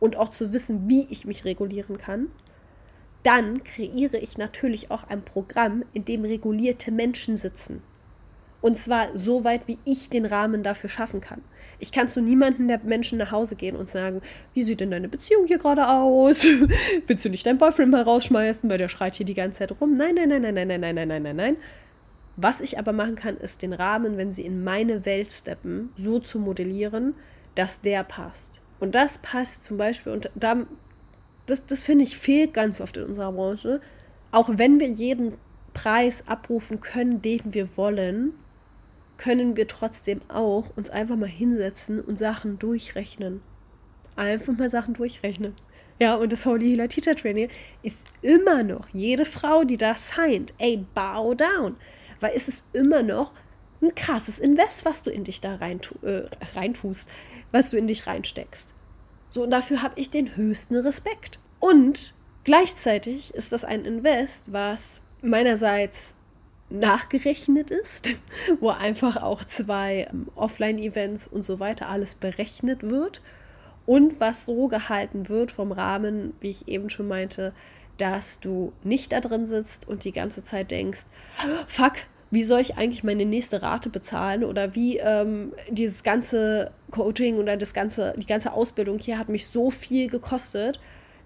und 0.00 0.16
auch 0.16 0.28
zu 0.28 0.52
wissen, 0.52 0.88
wie 0.88 1.06
ich 1.10 1.24
mich 1.24 1.44
regulieren 1.44 1.98
kann, 1.98 2.28
dann 3.22 3.64
kreiere 3.64 4.18
ich 4.18 4.38
natürlich 4.38 4.90
auch 4.90 5.04
ein 5.04 5.24
Programm, 5.24 5.82
in 5.92 6.04
dem 6.04 6.24
regulierte 6.24 6.92
Menschen 6.92 7.36
sitzen. 7.36 7.82
Und 8.60 8.76
zwar 8.76 9.16
so 9.16 9.44
weit, 9.44 9.62
wie 9.66 9.78
ich 9.84 10.10
den 10.10 10.26
Rahmen 10.26 10.62
dafür 10.62 10.90
schaffen 10.90 11.20
kann. 11.20 11.42
Ich 11.78 11.92
kann 11.92 12.08
zu 12.08 12.20
niemandem 12.20 12.66
der 12.66 12.80
Menschen 12.80 13.18
nach 13.18 13.30
Hause 13.30 13.54
gehen 13.54 13.76
und 13.76 13.88
sagen, 13.88 14.20
wie 14.52 14.64
sieht 14.64 14.80
denn 14.80 14.90
deine 14.90 15.08
Beziehung 15.08 15.46
hier 15.46 15.58
gerade 15.58 15.88
aus? 15.88 16.44
Willst 17.06 17.24
du 17.24 17.28
nicht 17.28 17.46
deinen 17.46 17.58
Boyfriend 17.58 17.92
mal 17.92 18.02
rausschmeißen, 18.02 18.68
weil 18.68 18.78
der 18.78 18.88
schreit 18.88 19.14
hier 19.14 19.26
die 19.26 19.34
ganze 19.34 19.58
Zeit 19.58 19.80
rum? 19.80 19.96
Nein, 19.96 20.16
nein, 20.16 20.28
nein, 20.28 20.42
nein, 20.42 20.54
nein, 20.54 20.68
nein, 20.68 20.80
nein, 20.80 20.94
nein, 20.94 21.08
nein, 21.08 21.22
nein, 21.22 21.36
nein. 21.36 21.56
Was 22.36 22.60
ich 22.60 22.78
aber 22.78 22.92
machen 22.92 23.16
kann, 23.16 23.36
ist 23.36 23.62
den 23.62 23.72
Rahmen, 23.72 24.16
wenn 24.16 24.32
sie 24.32 24.42
in 24.42 24.62
meine 24.64 25.04
Welt 25.04 25.30
steppen, 25.30 25.90
so 25.96 26.18
zu 26.18 26.38
modellieren, 26.38 27.14
dass 27.54 27.80
der 27.80 28.04
passt. 28.04 28.62
Und 28.80 28.94
das 28.94 29.18
passt 29.18 29.64
zum 29.64 29.76
Beispiel, 29.76 30.12
und 30.12 30.30
da, 30.34 30.64
das, 31.46 31.66
das 31.66 31.82
finde 31.82 32.04
ich 32.04 32.16
fehlt 32.16 32.54
ganz 32.54 32.80
oft 32.80 32.96
in 32.96 33.04
unserer 33.04 33.32
Branche. 33.32 33.80
Auch 34.30 34.50
wenn 34.52 34.78
wir 34.78 34.88
jeden 34.88 35.34
Preis 35.74 36.24
abrufen 36.26 36.80
können, 36.80 37.22
den 37.22 37.54
wir 37.54 37.76
wollen, 37.76 38.34
können 39.18 39.56
wir 39.56 39.66
trotzdem 39.66 40.22
auch 40.28 40.74
uns 40.76 40.88
einfach 40.88 41.16
mal 41.16 41.28
hinsetzen 41.28 42.00
und 42.00 42.18
Sachen 42.18 42.58
durchrechnen. 42.58 43.42
Einfach 44.16 44.56
mal 44.56 44.70
Sachen 44.70 44.94
durchrechnen. 44.94 45.54
Ja, 46.00 46.14
und 46.14 46.32
das 46.32 46.46
Holy 46.46 46.66
Healer 46.66 46.88
Teacher 46.88 47.16
Training 47.16 47.48
ist 47.82 48.06
immer 48.22 48.62
noch 48.62 48.88
jede 48.92 49.24
Frau, 49.24 49.64
die 49.64 49.76
da 49.76 49.94
signed, 49.94 50.54
ey, 50.58 50.84
bow 50.94 51.34
down. 51.34 51.76
Weil 52.20 52.32
es 52.34 52.48
ist 52.48 52.64
immer 52.72 53.02
noch 53.02 53.32
ein 53.82 53.94
krasses 53.94 54.38
Invest, 54.38 54.84
was 54.84 55.02
du 55.02 55.10
in 55.10 55.24
dich 55.24 55.40
da 55.40 55.56
reintu 55.56 55.94
äh, 56.02 56.28
reintust, 56.54 57.08
was 57.52 57.70
du 57.70 57.76
in 57.76 57.86
dich 57.86 58.06
reinsteckst. 58.06 58.74
So, 59.30 59.42
und 59.42 59.50
dafür 59.50 59.82
habe 59.82 60.00
ich 60.00 60.10
den 60.10 60.36
höchsten 60.36 60.76
Respekt. 60.76 61.38
Und 61.60 62.14
gleichzeitig 62.44 63.34
ist 63.34 63.52
das 63.52 63.64
ein 63.64 63.84
Invest, 63.84 64.52
was 64.52 65.02
meinerseits 65.22 66.16
nachgerechnet 66.70 67.70
ist, 67.70 68.10
wo 68.60 68.70
einfach 68.70 69.22
auch 69.22 69.44
zwei 69.44 70.08
ähm, 70.10 70.28
Offline-Events 70.34 71.28
und 71.28 71.44
so 71.44 71.60
weiter 71.60 71.88
alles 71.88 72.14
berechnet 72.14 72.82
wird 72.82 73.22
und 73.86 74.20
was 74.20 74.46
so 74.46 74.68
gehalten 74.68 75.28
wird 75.28 75.50
vom 75.50 75.72
Rahmen, 75.72 76.34
wie 76.40 76.50
ich 76.50 76.68
eben 76.68 76.90
schon 76.90 77.08
meinte, 77.08 77.52
dass 77.96 78.38
du 78.38 78.72
nicht 78.84 79.12
da 79.12 79.20
drin 79.20 79.46
sitzt 79.46 79.88
und 79.88 80.04
die 80.04 80.12
ganze 80.12 80.44
Zeit 80.44 80.70
denkst, 80.70 81.06
fuck, 81.66 81.94
wie 82.30 82.44
soll 82.44 82.60
ich 82.60 82.76
eigentlich 82.76 83.04
meine 83.04 83.24
nächste 83.24 83.62
Rate 83.62 83.88
bezahlen 83.88 84.44
oder 84.44 84.74
wie 84.74 84.98
ähm, 84.98 85.54
dieses 85.70 86.02
ganze 86.02 86.72
Coaching 86.90 87.38
oder 87.38 87.56
das 87.56 87.72
ganze, 87.72 88.14
die 88.18 88.26
ganze 88.26 88.52
Ausbildung 88.52 88.98
hier 88.98 89.18
hat 89.18 89.28
mich 89.28 89.46
so 89.46 89.70
viel 89.70 90.08
gekostet, 90.08 90.78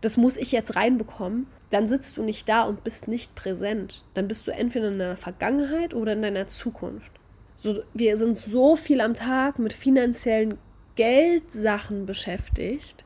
das 0.03 0.17
muss 0.17 0.37
ich 0.37 0.53
jetzt 0.53 0.77
reinbekommen, 0.77 1.47
dann 1.71 1.87
sitzt 1.87 2.19
du 2.19 2.23
nicht 2.23 2.49
da 2.49 2.65
und 2.65 2.85
bist 2.85 3.09
nicht 3.09 3.35
präsent. 3.35 4.05
Dann 4.13 4.29
bist 4.29 4.47
du 4.47 4.51
entweder 4.51 4.89
in 4.89 4.99
deiner 4.99 5.17
Vergangenheit 5.17 5.95
oder 5.95 6.13
in 6.13 6.23
deiner 6.23 6.49
Zukunft. 6.49 7.13
So, 7.57 7.83
wir 7.95 8.17
sind 8.17 8.37
so 8.37 8.77
viel 8.77 9.01
am 9.01 9.15
Tag 9.15 9.59
mit 9.59 9.73
finanziellen 9.73 10.59
Geldsachen 10.97 12.05
beschäftigt. 12.05 13.05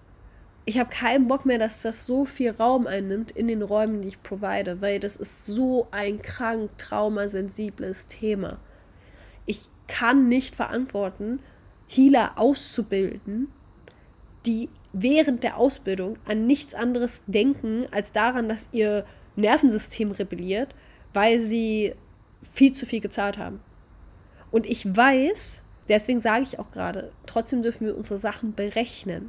Ich 0.64 0.78
habe 0.78 0.90
keinen 0.90 1.28
Bock 1.28 1.46
mehr, 1.46 1.59
dass 1.59 1.82
das 1.82 2.06
so 2.06 2.24
viel 2.24 2.50
Raum 2.50 2.87
einnimmt 2.88 3.30
in 3.30 3.46
den 3.46 3.62
Räumen, 3.62 4.02
die 4.02 4.09
ich 4.09 4.22
provide, 4.22 4.80
weil 4.80 4.98
das 4.98 5.16
ist 5.16 5.46
so 5.46 5.87
ein 5.92 6.20
krank 6.22 6.70
traumasensibles 6.78 8.09
Thema. 8.09 8.59
Ich 9.44 9.68
kann 9.87 10.26
nicht 10.28 10.56
verantworten, 10.56 11.38
Healer 11.87 12.32
auszubilden, 12.37 13.48
die 14.44 14.70
während 14.98 15.42
der 15.42 15.59
Ausbildung 15.59 16.18
an 16.24 16.46
nichts 16.46 16.74
anderes 16.74 17.22
denken 17.26 17.87
als 17.90 18.12
daran, 18.12 18.48
dass 18.48 18.70
ihr 18.72 19.04
Nervensystem 19.37 20.11
rebelliert, 20.11 20.74
weil 21.12 21.38
sie 21.38 21.94
viel 22.42 22.72
zu 22.72 22.87
viel 22.87 23.00
gezahlt 23.00 23.37
haben. 23.37 23.61
Und 24.50 24.64
ich 24.64 24.96
weiß, 24.96 25.62
deswegen 25.90 26.22
sage 26.22 26.44
ich 26.44 26.59
auch 26.59 26.70
gerade, 26.70 27.12
trotzdem 27.26 27.62
dürfen 27.62 27.87
wir 27.87 27.96
unsere 27.96 28.18
Sachen 28.18 28.54
berechnen. 28.54 29.28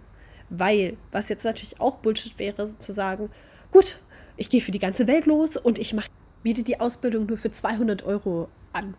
Weil, 0.49 0.95
was 1.12 1.27
jetzt 1.27 1.43
natürlich 1.43 1.82
auch 1.82 1.97
Bullshit 1.97 2.39
wäre, 2.39 2.80
zu 2.80 2.93
sagen, 2.93 3.30
gut, 3.71 3.99
ich 4.38 4.49
gehe 4.49 4.62
für 4.62 4.71
die 4.71 4.80
ganze 4.80 5.06
Welt 5.06 5.25
los 5.25 5.58
und 5.58 5.80
ich 5.80 5.93
mach, 5.93 6.08
biete 6.43 6.63
die 6.63 6.80
Ausbildung 6.80 7.25
nur 7.25 7.38
für 7.38 7.51
200 7.51 8.03
Euro 8.03 8.47
an. 8.71 8.95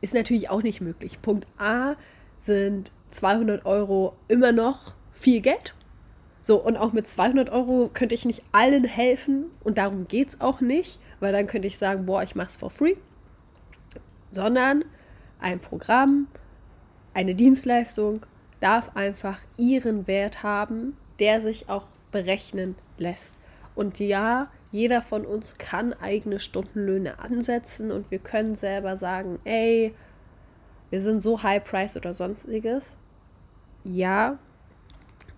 Ist 0.00 0.14
natürlich 0.14 0.50
auch 0.50 0.64
nicht 0.64 0.80
möglich. 0.80 1.22
Punkt 1.22 1.46
A 1.58 1.94
sind 2.38 2.90
200 3.10 3.64
Euro 3.66 4.16
immer 4.26 4.50
noch 4.50 4.96
viel 5.10 5.40
Geld. 5.40 5.74
So, 6.42 6.56
und 6.62 6.76
auch 6.76 6.92
mit 6.92 7.06
200 7.06 7.50
Euro 7.50 7.90
könnte 7.92 8.14
ich 8.14 8.24
nicht 8.24 8.42
allen 8.52 8.84
helfen 8.84 9.46
und 9.62 9.76
darum 9.78 10.08
geht 10.08 10.30
es 10.30 10.40
auch 10.40 10.60
nicht, 10.60 11.00
weil 11.20 11.32
dann 11.32 11.46
könnte 11.46 11.68
ich 11.68 11.76
sagen, 11.76 12.06
boah, 12.06 12.22
ich 12.22 12.34
mache 12.34 12.48
es 12.48 12.56
for 12.56 12.70
free. 12.70 12.94
Sondern 14.30 14.84
ein 15.38 15.60
Programm, 15.60 16.28
eine 17.12 17.34
Dienstleistung 17.34 18.24
darf 18.60 18.96
einfach 18.96 19.38
ihren 19.56 20.06
Wert 20.06 20.42
haben, 20.42 20.96
der 21.18 21.40
sich 21.40 21.68
auch 21.68 21.84
berechnen 22.10 22.76
lässt. 22.98 23.38
Und 23.74 23.98
ja, 23.98 24.50
jeder 24.70 25.02
von 25.02 25.26
uns 25.26 25.58
kann 25.58 25.92
eigene 25.92 26.38
Stundenlöhne 26.38 27.18
ansetzen 27.18 27.90
und 27.90 28.10
wir 28.10 28.18
können 28.18 28.54
selber 28.54 28.96
sagen, 28.96 29.40
ey, 29.44 29.94
wir 30.90 31.00
sind 31.00 31.20
so 31.20 31.42
high 31.42 31.62
price 31.62 31.96
oder 31.96 32.14
sonstiges. 32.14 32.96
Ja, 33.84 34.38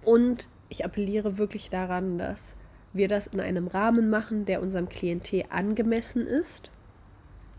und 0.04 0.48
ich 0.68 0.84
appelliere 0.84 1.38
wirklich 1.38 1.70
daran, 1.70 2.18
dass 2.18 2.56
wir 2.92 3.08
das 3.08 3.26
in 3.26 3.40
einem 3.40 3.68
Rahmen 3.68 4.10
machen, 4.10 4.44
der 4.44 4.62
unserem 4.62 4.88
Klientel 4.88 5.44
angemessen 5.50 6.26
ist. 6.26 6.70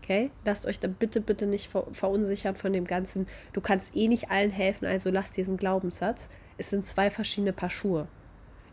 Okay? 0.02 0.30
Lasst 0.44 0.66
euch 0.66 0.80
da 0.80 0.88
bitte, 0.88 1.20
bitte 1.20 1.46
nicht 1.46 1.72
verunsichern 1.92 2.56
von 2.56 2.72
dem 2.72 2.86
Ganzen. 2.86 3.26
Du 3.52 3.60
kannst 3.60 3.96
eh 3.96 4.08
nicht 4.08 4.30
allen 4.30 4.50
helfen, 4.50 4.86
also 4.86 5.10
lass 5.10 5.32
diesen 5.32 5.56
Glaubenssatz. 5.56 6.28
Es 6.58 6.70
sind 6.70 6.86
zwei 6.86 7.10
verschiedene 7.10 7.52
Paar 7.52 7.70
Schuhe. 7.70 8.06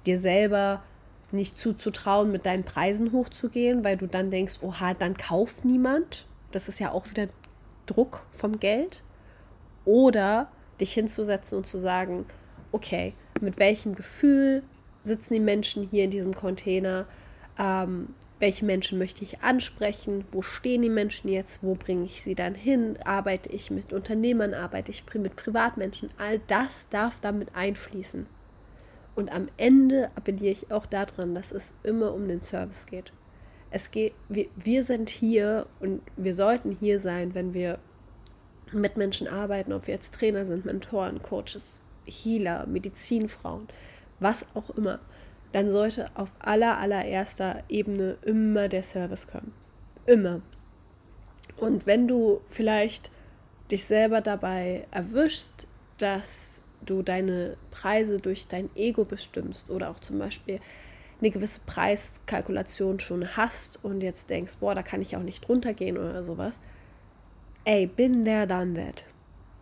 Dir 0.05 0.19
selber 0.19 0.84
nicht 1.31 1.57
zuzutrauen, 1.57 2.31
mit 2.31 2.45
deinen 2.45 2.63
Preisen 2.63 3.13
hochzugehen, 3.13 3.84
weil 3.84 3.95
du 3.95 4.07
dann 4.07 4.29
denkst, 4.29 4.60
oha, 4.62 4.93
dann 4.93 5.15
kauft 5.15 5.63
niemand. 5.63 6.27
Das 6.51 6.67
ist 6.67 6.79
ja 6.79 6.91
auch 6.91 7.10
wieder 7.10 7.27
Druck 7.86 8.25
vom 8.31 8.60
Geld. 8.60 9.03
Oder 9.86 10.51
dich 10.79 10.93
hinzusetzen 10.93 11.57
und 11.57 11.67
zu 11.67 11.79
sagen, 11.79 12.25
okay, 12.71 13.13
mit 13.39 13.59
welchem 13.59 13.95
Gefühl 13.95 14.63
sitzen 15.01 15.33
die 15.33 15.39
Menschen 15.39 15.87
hier 15.87 16.03
in 16.03 16.11
diesem 16.11 16.33
Container, 16.33 17.05
ähm, 17.57 18.09
welche 18.39 18.65
Menschen 18.65 18.97
möchte 18.97 19.23
ich 19.23 19.41
ansprechen, 19.41 20.25
wo 20.31 20.41
stehen 20.41 20.81
die 20.81 20.89
Menschen 20.89 21.29
jetzt, 21.29 21.63
wo 21.63 21.75
bringe 21.75 22.05
ich 22.05 22.23
sie 22.23 22.35
dann 22.35 22.55
hin, 22.55 22.97
arbeite 23.05 23.49
ich 23.49 23.69
mit 23.69 23.93
Unternehmern, 23.93 24.55
arbeite 24.55 24.91
ich 24.91 25.05
mit 25.13 25.35
Privatmenschen, 25.35 26.09
all 26.17 26.39
das 26.47 26.89
darf 26.89 27.19
damit 27.19 27.55
einfließen. 27.55 28.25
Und 29.13 29.31
am 29.31 29.49
Ende 29.57 30.09
appelliere 30.15 30.53
ich 30.53 30.71
auch 30.71 30.85
daran, 30.87 31.35
dass 31.35 31.51
es 31.51 31.75
immer 31.83 32.13
um 32.13 32.27
den 32.27 32.41
Service 32.41 32.87
geht. 32.87 33.13
Es 33.69 33.91
geht, 33.91 34.13
wir, 34.27 34.47
wir 34.55 34.83
sind 34.83 35.09
hier 35.09 35.67
und 35.79 36.01
wir 36.17 36.33
sollten 36.33 36.71
hier 36.71 36.99
sein, 36.99 37.35
wenn 37.35 37.53
wir 37.53 37.79
mit 38.71 38.97
Menschen 38.97 39.27
arbeiten, 39.27 39.73
ob 39.73 39.87
wir 39.87 39.93
jetzt 39.93 40.15
Trainer 40.15 40.45
sind, 40.45 40.65
Mentoren, 40.65 41.21
Coaches, 41.21 41.81
Healer, 42.05 42.65
Medizinfrauen, 42.67 43.67
was 44.19 44.45
auch 44.53 44.69
immer, 44.71 44.99
dann 45.51 45.69
sollte 45.69 46.07
auf 46.15 46.31
aller, 46.39 46.79
allererster 46.79 47.63
Ebene 47.69 48.17
immer 48.23 48.67
der 48.67 48.83
Service 48.83 49.27
kommen. 49.27 49.53
Immer. 50.05 50.41
Und 51.57 51.85
wenn 51.85 52.07
du 52.07 52.41
vielleicht 52.47 53.11
dich 53.69 53.83
selber 53.85 54.21
dabei 54.21 54.87
erwischst, 54.91 55.67
dass 55.97 56.63
du 56.85 57.03
deine 57.03 57.57
Preise 57.69 58.19
durch 58.19 58.47
dein 58.47 58.69
Ego 58.75 59.05
bestimmst 59.05 59.69
oder 59.69 59.89
auch 59.89 59.99
zum 59.99 60.19
Beispiel 60.19 60.59
eine 61.19 61.29
gewisse 61.29 61.61
Preiskalkulation 61.65 62.99
schon 62.99 63.37
hast 63.37 63.83
und 63.83 64.01
jetzt 64.01 64.29
denkst, 64.29 64.57
boah, 64.59 64.73
da 64.73 64.81
kann 64.81 65.01
ich 65.01 65.15
auch 65.15 65.21
nicht 65.21 65.47
drunter 65.47 65.73
gehen 65.73 65.97
oder 65.97 66.23
sowas. 66.23 66.59
Ey, 67.63 67.85
bin 67.85 68.23
there, 68.23 68.47
done 68.47 68.73
that. 68.73 69.05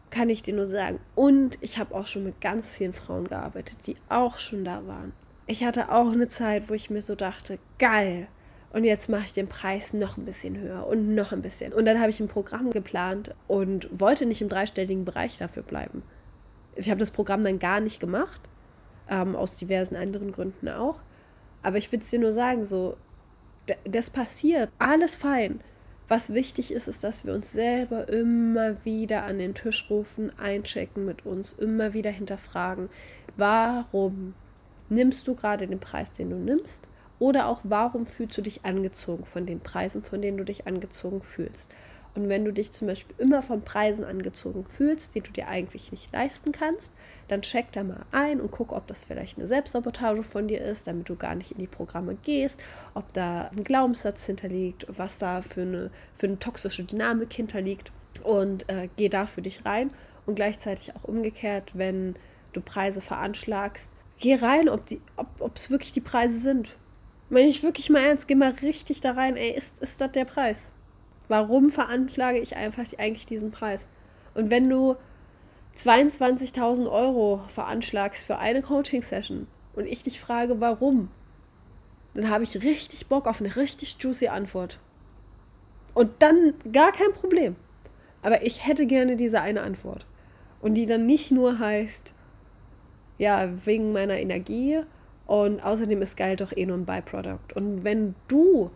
Kann 0.09 0.29
ich 0.29 0.41
dir 0.41 0.53
nur 0.53 0.67
sagen. 0.67 0.99
Und 1.15 1.57
ich 1.61 1.77
habe 1.77 1.93
auch 1.93 2.07
schon 2.07 2.23
mit 2.23 2.41
ganz 2.41 2.73
vielen 2.73 2.93
Frauen 2.93 3.27
gearbeitet, 3.27 3.77
die 3.85 3.95
auch 4.09 4.37
schon 4.37 4.63
da 4.63 4.85
waren. 4.87 5.13
Ich 5.45 5.63
hatte 5.63 5.91
auch 5.91 6.11
eine 6.11 6.27
Zeit, 6.27 6.69
wo 6.69 6.73
ich 6.73 6.89
mir 6.89 7.01
so 7.01 7.15
dachte, 7.15 7.59
geil. 7.77 8.27
Und 8.71 8.83
jetzt 8.83 9.09
mache 9.09 9.25
ich 9.25 9.33
den 9.33 9.47
Preis 9.47 9.93
noch 9.93 10.17
ein 10.17 10.25
bisschen 10.25 10.57
höher 10.59 10.85
und 10.85 11.15
noch 11.15 11.31
ein 11.31 11.41
bisschen. 11.41 11.73
Und 11.73 11.85
dann 11.85 11.99
habe 11.99 12.11
ich 12.11 12.19
ein 12.19 12.27
Programm 12.27 12.69
geplant 12.69 13.33
und 13.47 13.89
wollte 13.91 14.25
nicht 14.25 14.41
im 14.41 14.49
dreistelligen 14.49 15.05
Bereich 15.05 15.37
dafür 15.39 15.63
bleiben. 15.63 16.03
Ich 16.75 16.89
habe 16.89 16.99
das 16.99 17.11
Programm 17.11 17.43
dann 17.43 17.57
gar 17.57 17.79
nicht 17.79 17.99
gemacht, 17.99 18.41
ähm, 19.09 19.35
aus 19.35 19.57
diversen 19.57 19.95
anderen 19.95 20.31
Gründen 20.31 20.69
auch. 20.69 20.99
Aber 21.63 21.77
ich 21.77 21.91
will 21.91 21.99
es 21.99 22.09
dir 22.09 22.19
nur 22.19 22.31
sagen, 22.31 22.65
so, 22.65 22.95
das 23.85 24.09
passiert, 24.11 24.69
alles 24.77 25.15
fein. 25.15 25.61
Was 26.09 26.33
wichtig 26.33 26.73
ist, 26.73 26.87
ist, 26.87 27.03
dass 27.03 27.25
wir 27.25 27.35
uns 27.35 27.51
selber 27.51 28.09
immer 28.09 28.83
wieder 28.83 29.25
an 29.25 29.37
den 29.37 29.53
Tisch 29.53 29.91
rufen, 29.91 30.31
einchecken 30.39 31.05
mit 31.05 31.23
uns, 31.23 31.53
immer 31.53 31.93
wieder 31.93 32.09
hinterfragen, 32.09 32.89
warum 33.37 34.33
nimmst 34.89 35.27
du 35.27 35.35
gerade 35.35 35.67
den 35.67 35.79
Preis, 35.79 36.11
den 36.11 36.31
du 36.31 36.35
nimmst? 36.35 36.87
Oder 37.19 37.47
auch, 37.47 37.61
warum 37.63 38.07
fühlst 38.07 38.35
du 38.39 38.41
dich 38.41 38.65
angezogen 38.65 39.25
von 39.25 39.45
den 39.45 39.59
Preisen, 39.59 40.01
von 40.01 40.19
denen 40.19 40.37
du 40.37 40.45
dich 40.45 40.65
angezogen 40.65 41.21
fühlst? 41.21 41.69
Und 42.15 42.27
wenn 42.27 42.43
du 42.43 42.51
dich 42.51 42.71
zum 42.71 42.87
Beispiel 42.87 43.15
immer 43.17 43.41
von 43.41 43.61
Preisen 43.61 44.03
angezogen 44.03 44.65
fühlst, 44.67 45.15
die 45.15 45.21
du 45.21 45.31
dir 45.31 45.47
eigentlich 45.47 45.91
nicht 45.91 46.11
leisten 46.11 46.51
kannst, 46.51 46.91
dann 47.27 47.41
check 47.41 47.71
da 47.71 47.83
mal 47.83 48.05
ein 48.11 48.41
und 48.41 48.51
guck, 48.51 48.71
ob 48.71 48.87
das 48.87 49.05
vielleicht 49.05 49.37
eine 49.37 49.47
Selbstsabotage 49.47 50.23
von 50.23 50.47
dir 50.47 50.61
ist, 50.61 50.87
damit 50.87 51.07
du 51.07 51.15
gar 51.15 51.35
nicht 51.35 51.51
in 51.51 51.59
die 51.59 51.67
Programme 51.67 52.15
gehst, 52.15 52.61
ob 52.93 53.13
da 53.13 53.49
ein 53.55 53.63
Glaubenssatz 53.63 54.25
hinterliegt, 54.25 54.85
was 54.89 55.19
da 55.19 55.41
für 55.41 55.61
eine, 55.61 55.91
für 56.13 56.27
eine 56.27 56.39
toxische 56.39 56.83
Dynamik 56.83 57.31
hinterliegt 57.33 57.91
und 58.23 58.67
äh, 58.69 58.89
geh 58.97 59.09
da 59.09 59.25
für 59.25 59.41
dich 59.41 59.65
rein. 59.65 59.91
Und 60.25 60.35
gleichzeitig 60.35 60.95
auch 60.95 61.05
umgekehrt, 61.05 61.71
wenn 61.75 62.15
du 62.53 62.61
Preise 62.61 63.01
veranschlagst, 63.01 63.91
geh 64.19 64.35
rein, 64.35 64.69
ob 64.69 64.91
es 64.91 64.97
ob, 65.17 65.69
wirklich 65.69 65.91
die 65.91 66.01
Preise 66.01 66.37
sind. 66.37 66.77
Wenn 67.29 67.47
ich 67.47 67.63
wirklich 67.63 67.89
mal 67.89 68.01
ernst, 68.01 68.27
geh 68.27 68.35
mal 68.35 68.51
richtig 68.61 69.01
da 69.01 69.11
rein, 69.11 69.37
ey, 69.37 69.51
ist, 69.51 69.79
ist 69.79 70.01
das 70.01 70.11
der 70.11 70.25
Preis? 70.25 70.71
Warum 71.29 71.71
veranschlage 71.71 72.39
ich 72.39 72.57
einfach 72.57 72.83
eigentlich 72.97 73.25
diesen 73.25 73.51
Preis? 73.51 73.87
Und 74.33 74.49
wenn 74.49 74.69
du 74.69 74.97
22.000 75.77 76.91
Euro 76.91 77.41
veranschlagst 77.47 78.25
für 78.25 78.39
eine 78.39 78.61
Coaching-Session 78.61 79.47
und 79.75 79.85
ich 79.85 80.03
dich 80.03 80.19
frage, 80.19 80.59
warum, 80.59 81.09
dann 82.13 82.29
habe 82.29 82.43
ich 82.43 82.63
richtig 82.63 83.07
Bock 83.07 83.27
auf 83.27 83.39
eine 83.39 83.55
richtig 83.55 83.97
juicy 83.99 84.27
Antwort. 84.27 84.79
Und 85.93 86.11
dann 86.19 86.55
gar 86.71 86.91
kein 86.91 87.13
Problem. 87.13 87.55
Aber 88.21 88.43
ich 88.43 88.67
hätte 88.67 88.85
gerne 88.85 89.15
diese 89.15 89.41
eine 89.41 89.61
Antwort. 89.61 90.05
Und 90.61 90.73
die 90.73 90.85
dann 90.85 91.05
nicht 91.05 91.31
nur 91.31 91.59
heißt, 91.59 92.13
ja, 93.17 93.49
wegen 93.65 93.93
meiner 93.93 94.17
Energie 94.17 94.81
und 95.27 95.63
außerdem 95.63 96.01
ist 96.01 96.17
Geld 96.17 96.41
doch 96.41 96.55
eh 96.55 96.65
nur 96.65 96.77
ein 96.77 96.85
Byproduct. 96.85 97.53
Und 97.53 97.83
wenn 97.83 98.15
du 98.27 98.71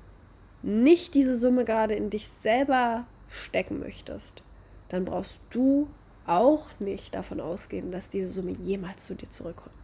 nicht 0.63 1.13
diese 1.13 1.37
Summe 1.37 1.65
gerade 1.65 1.93
in 1.93 2.09
dich 2.09 2.27
selber 2.27 3.05
stecken 3.29 3.79
möchtest, 3.79 4.43
dann 4.89 5.05
brauchst 5.05 5.41
du 5.49 5.87
auch 6.25 6.69
nicht 6.79 7.15
davon 7.15 7.41
ausgehen, 7.41 7.91
dass 7.91 8.09
diese 8.09 8.29
Summe 8.29 8.51
jemals 8.51 9.05
zu 9.05 9.15
dir 9.15 9.29
zurückkommt. 9.29 9.75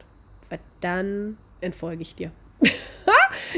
Weil 0.49 0.59
dann 0.81 1.37
entfolge 1.61 2.01
ich 2.01 2.15
dir. 2.15 2.31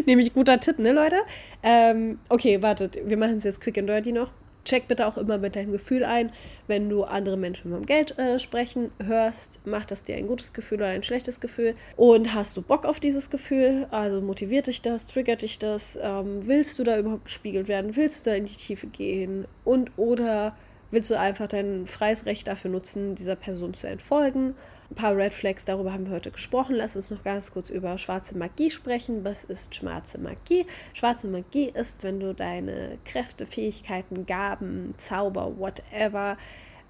Nämlich 0.05 0.33
guter 0.33 0.59
Tipp, 0.59 0.79
ne, 0.79 0.91
Leute? 0.91 1.17
Ähm, 1.63 2.19
okay, 2.29 2.61
wartet, 2.61 2.97
wir 3.05 3.17
machen 3.17 3.37
es 3.37 3.43
jetzt 3.43 3.61
quick 3.61 3.77
and 3.77 3.87
dirty 3.87 4.11
noch. 4.11 4.31
Check 4.63 4.87
bitte 4.87 5.07
auch 5.07 5.17
immer 5.17 5.37
mit 5.37 5.55
deinem 5.55 5.71
Gefühl 5.71 6.03
ein. 6.03 6.31
Wenn 6.67 6.89
du 6.89 7.03
andere 7.03 7.37
Menschen 7.37 7.71
vom 7.71 7.85
Geld 7.85 8.17
äh, 8.17 8.39
sprechen 8.39 8.91
hörst, 9.03 9.59
macht 9.65 9.91
das 9.91 10.03
dir 10.03 10.15
ein 10.15 10.27
gutes 10.27 10.53
Gefühl 10.53 10.77
oder 10.77 10.87
ein 10.87 11.03
schlechtes 11.03 11.39
Gefühl. 11.39 11.75
Und 11.97 12.33
hast 12.33 12.57
du 12.57 12.61
Bock 12.61 12.85
auf 12.85 12.99
dieses 12.99 13.29
Gefühl? 13.29 13.87
Also 13.91 14.21
motiviert 14.21 14.67
dich 14.67 14.81
das, 14.81 15.07
triggert 15.07 15.41
dich 15.41 15.59
das? 15.59 15.97
Ähm, 16.01 16.47
willst 16.47 16.77
du 16.79 16.83
da 16.83 16.97
überhaupt 16.97 17.25
gespiegelt 17.25 17.67
werden? 17.67 17.95
Willst 17.95 18.25
du 18.25 18.29
da 18.29 18.35
in 18.35 18.45
die 18.45 18.55
Tiefe 18.55 18.87
gehen? 18.87 19.45
Und 19.65 19.91
oder 19.97 20.55
willst 20.91 21.09
du 21.09 21.19
einfach 21.19 21.47
dein 21.47 21.87
freies 21.87 22.25
Recht 22.25 22.47
dafür 22.47 22.71
nutzen, 22.71 23.15
dieser 23.15 23.35
Person 23.35 23.73
zu 23.73 23.87
entfolgen? 23.87 24.53
Ein 24.91 24.95
paar 24.95 25.15
Red 25.15 25.33
Flags, 25.33 25.63
darüber 25.63 25.93
haben 25.93 26.05
wir 26.05 26.15
heute 26.15 26.31
gesprochen. 26.31 26.75
Lass 26.75 26.97
uns 26.97 27.11
noch 27.11 27.23
ganz 27.23 27.53
kurz 27.53 27.69
über 27.69 27.97
schwarze 27.97 28.37
Magie 28.37 28.69
sprechen. 28.69 29.23
Was 29.23 29.45
ist 29.45 29.73
schwarze 29.73 30.17
Magie? 30.17 30.65
Schwarze 30.93 31.29
Magie 31.29 31.69
ist, 31.73 32.03
wenn 32.03 32.19
du 32.19 32.33
deine 32.33 32.97
Kräfte, 33.05 33.45
Fähigkeiten, 33.45 34.25
Gaben, 34.25 34.93
Zauber, 34.97 35.57
whatever 35.57 36.35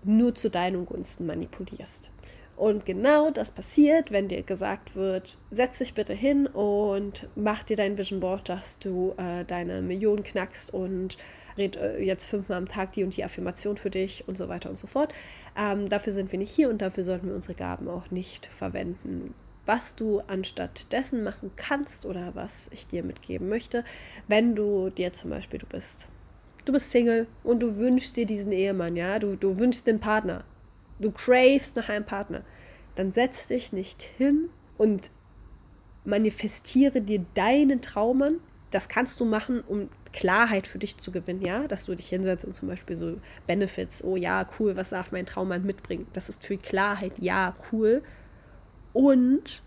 nur 0.03 0.33
zu 0.33 0.49
deinen 0.49 0.87
Gunsten 0.87 1.27
manipulierst. 1.27 2.11
Und 2.57 2.85
genau 2.85 3.31
das 3.31 3.51
passiert, 3.51 4.11
wenn 4.11 4.27
dir 4.27 4.43
gesagt 4.43 4.95
wird, 4.95 5.37
setz 5.49 5.79
dich 5.79 5.93
bitte 5.93 6.13
hin 6.13 6.47
und 6.47 7.27
mach 7.35 7.63
dir 7.63 7.75
dein 7.75 7.97
Vision 7.97 8.19
Board, 8.19 8.49
dass 8.49 8.77
du 8.77 9.13
äh, 9.17 9.45
deine 9.45 9.81
Millionen 9.81 10.23
knackst 10.23 10.73
und 10.73 11.17
red 11.57 11.75
äh, 11.75 11.99
jetzt 11.99 12.25
fünfmal 12.25 12.57
am 12.57 12.67
Tag 12.67 12.91
die 12.93 13.03
und 13.03 13.15
die 13.15 13.23
Affirmation 13.23 13.77
für 13.77 13.89
dich 13.89 14.27
und 14.27 14.37
so 14.37 14.47
weiter 14.47 14.69
und 14.69 14.77
so 14.77 14.85
fort. 14.87 15.13
Ähm, 15.55 15.89
dafür 15.89 16.13
sind 16.13 16.31
wir 16.31 16.39
nicht 16.39 16.51
hier 16.51 16.69
und 16.69 16.81
dafür 16.81 17.03
sollten 17.03 17.27
wir 17.27 17.35
unsere 17.35 17.55
Gaben 17.55 17.87
auch 17.87 18.11
nicht 18.11 18.45
verwenden. 18.45 19.33
Was 19.65 19.95
du 19.95 20.21
anstatt 20.21 20.91
dessen 20.91 21.23
machen 21.23 21.51
kannst 21.55 22.05
oder 22.05 22.33
was 22.35 22.69
ich 22.71 22.87
dir 22.87 23.03
mitgeben 23.03 23.47
möchte, 23.49 23.83
wenn 24.27 24.55
du 24.55 24.89
dir 24.89 25.13
zum 25.13 25.29
Beispiel, 25.29 25.59
du 25.59 25.67
bist, 25.67 26.07
du 26.65 26.73
bist 26.73 26.89
Single 26.89 27.27
und 27.43 27.59
du 27.59 27.77
wünschst 27.77 28.17
dir 28.17 28.25
diesen 28.25 28.51
Ehemann, 28.51 28.95
ja, 28.95 29.19
du, 29.19 29.35
du 29.35 29.59
wünschst 29.59 29.85
den 29.85 29.99
Partner 29.99 30.43
du 31.01 31.11
cravest 31.11 31.75
nach 31.75 31.89
einem 31.89 32.05
Partner, 32.05 32.43
dann 32.95 33.11
setz 33.11 33.47
dich 33.47 33.73
nicht 33.73 34.03
hin 34.03 34.49
und 34.77 35.11
manifestiere 36.05 37.01
dir 37.01 37.25
deinen 37.33 37.81
Traum 37.81 38.21
an. 38.21 38.39
Das 38.69 38.87
kannst 38.87 39.19
du 39.19 39.25
machen, 39.25 39.61
um 39.67 39.89
Klarheit 40.13 40.67
für 40.67 40.79
dich 40.79 40.97
zu 40.97 41.11
gewinnen, 41.11 41.41
ja, 41.41 41.67
dass 41.67 41.85
du 41.85 41.95
dich 41.95 42.09
hinsetzt 42.09 42.45
und 42.45 42.55
zum 42.55 42.67
Beispiel 42.67 42.95
so 42.95 43.17
Benefits, 43.47 44.03
oh 44.03 44.15
ja, 44.15 44.47
cool, 44.59 44.75
was 44.75 44.89
darf 44.89 45.11
mein 45.11 45.25
Traummann 45.25 45.65
mitbringen? 45.65 46.07
Das 46.13 46.29
ist 46.29 46.43
für 46.43 46.57
Klarheit, 46.57 47.13
ja, 47.17 47.55
cool. 47.71 48.03
Und 48.93 49.61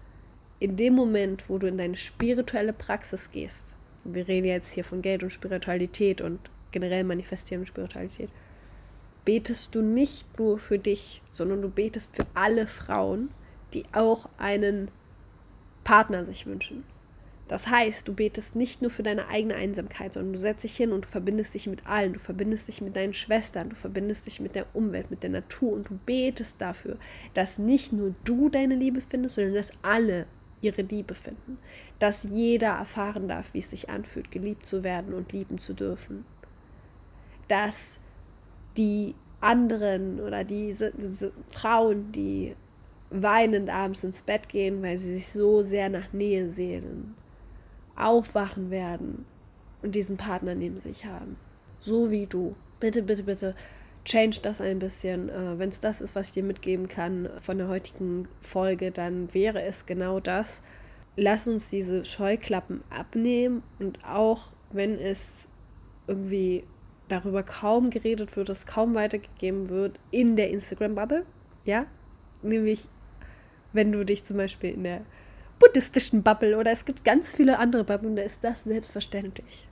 in 0.60 0.76
dem 0.76 0.94
Moment, 0.94 1.48
wo 1.48 1.58
du 1.58 1.66
in 1.66 1.78
deine 1.78 1.96
spirituelle 1.96 2.72
Praxis 2.72 3.30
gehst, 3.30 3.74
wir 4.04 4.28
reden 4.28 4.46
jetzt 4.46 4.74
hier 4.74 4.84
von 4.84 5.02
Geld 5.02 5.22
und 5.22 5.30
Spiritualität 5.30 6.20
und 6.20 6.38
generell 6.72 7.04
manifestieren 7.04 7.66
Spiritualität, 7.66 8.30
betest 9.24 9.74
du 9.74 9.80
nicht 9.82 10.38
nur 10.38 10.58
für 10.58 10.78
dich, 10.78 11.22
sondern 11.32 11.62
du 11.62 11.70
betest 11.70 12.16
für 12.16 12.26
alle 12.34 12.66
Frauen, 12.66 13.30
die 13.72 13.84
auch 13.92 14.28
einen 14.38 14.90
Partner 15.84 16.24
sich 16.24 16.46
wünschen. 16.46 16.84
Das 17.54 17.68
heißt, 17.68 18.08
du 18.08 18.14
betest 18.14 18.56
nicht 18.56 18.82
nur 18.82 18.90
für 18.90 19.04
deine 19.04 19.28
eigene 19.28 19.54
Einsamkeit, 19.54 20.14
sondern 20.14 20.32
du 20.32 20.38
setzt 20.40 20.64
dich 20.64 20.76
hin 20.76 20.90
und 20.90 21.04
du 21.04 21.08
verbindest 21.08 21.54
dich 21.54 21.68
mit 21.68 21.86
allen. 21.86 22.14
Du 22.14 22.18
verbindest 22.18 22.66
dich 22.66 22.80
mit 22.80 22.96
deinen 22.96 23.14
Schwestern, 23.14 23.68
du 23.68 23.76
verbindest 23.76 24.26
dich 24.26 24.40
mit 24.40 24.56
der 24.56 24.66
Umwelt, 24.74 25.08
mit 25.08 25.22
der 25.22 25.30
Natur 25.30 25.72
und 25.72 25.88
du 25.88 25.96
betest 26.04 26.60
dafür, 26.60 26.96
dass 27.32 27.60
nicht 27.60 27.92
nur 27.92 28.12
du 28.24 28.48
deine 28.48 28.74
Liebe 28.74 29.00
findest, 29.00 29.36
sondern 29.36 29.54
dass 29.54 29.70
alle 29.82 30.26
ihre 30.62 30.82
Liebe 30.82 31.14
finden. 31.14 31.58
Dass 32.00 32.24
jeder 32.24 32.70
erfahren 32.70 33.28
darf, 33.28 33.54
wie 33.54 33.60
es 33.60 33.70
sich 33.70 33.88
anfühlt, 33.88 34.32
geliebt 34.32 34.66
zu 34.66 34.82
werden 34.82 35.14
und 35.14 35.30
lieben 35.30 35.58
zu 35.58 35.74
dürfen. 35.74 36.24
Dass 37.46 38.00
die 38.76 39.14
anderen 39.40 40.18
oder 40.18 40.42
diese, 40.42 40.90
diese 40.90 41.30
Frauen, 41.52 42.10
die 42.10 42.56
weinend 43.10 43.70
abends 43.70 44.02
ins 44.02 44.22
Bett 44.22 44.48
gehen, 44.48 44.82
weil 44.82 44.98
sie 44.98 45.14
sich 45.14 45.28
so 45.28 45.62
sehr 45.62 45.88
nach 45.88 46.12
Nähe 46.12 46.50
sehnen, 46.50 47.14
aufwachen 47.96 48.70
werden 48.70 49.24
und 49.82 49.94
diesen 49.94 50.16
Partner 50.16 50.54
neben 50.54 50.80
sich 50.80 51.04
haben. 51.04 51.36
So 51.80 52.10
wie 52.10 52.26
du. 52.26 52.56
Bitte, 52.80 53.02
bitte, 53.02 53.22
bitte, 53.22 53.54
change 54.04 54.40
das 54.42 54.60
ein 54.60 54.78
bisschen. 54.78 55.28
Äh, 55.28 55.58
Wenn 55.58 55.68
es 55.68 55.80
das 55.80 56.00
ist, 56.00 56.14
was 56.14 56.28
ich 56.28 56.34
dir 56.34 56.42
mitgeben 56.42 56.88
kann 56.88 57.28
von 57.40 57.58
der 57.58 57.68
heutigen 57.68 58.28
Folge, 58.40 58.90
dann 58.90 59.32
wäre 59.34 59.62
es 59.62 59.86
genau 59.86 60.20
das. 60.20 60.62
Lass 61.16 61.46
uns 61.46 61.68
diese 61.68 62.04
Scheuklappen 62.04 62.82
abnehmen 62.90 63.62
und 63.78 63.98
auch 64.04 64.48
wenn 64.72 64.98
es 64.98 65.48
irgendwie 66.06 66.64
darüber 67.08 67.42
kaum 67.42 67.90
geredet 67.90 68.36
wird, 68.36 68.48
es 68.48 68.66
kaum 68.66 68.94
weitergegeben 68.94 69.68
wird 69.68 70.00
in 70.10 70.36
der 70.36 70.50
Instagram-Bubble. 70.50 71.24
Ja, 71.64 71.86
nämlich 72.42 72.88
wenn 73.72 73.92
du 73.92 74.04
dich 74.04 74.24
zum 74.24 74.36
Beispiel 74.36 74.70
in 74.70 74.84
der 74.84 75.02
buddhistischen 75.58 76.22
Bubble 76.22 76.56
oder 76.56 76.72
es 76.72 76.84
gibt 76.84 77.04
ganz 77.04 77.34
viele 77.34 77.58
andere 77.58 77.84
Bubble 77.84 78.08
und 78.08 78.16
da 78.16 78.22
ist 78.22 78.44
das 78.44 78.64
selbstverständlich. 78.64 79.66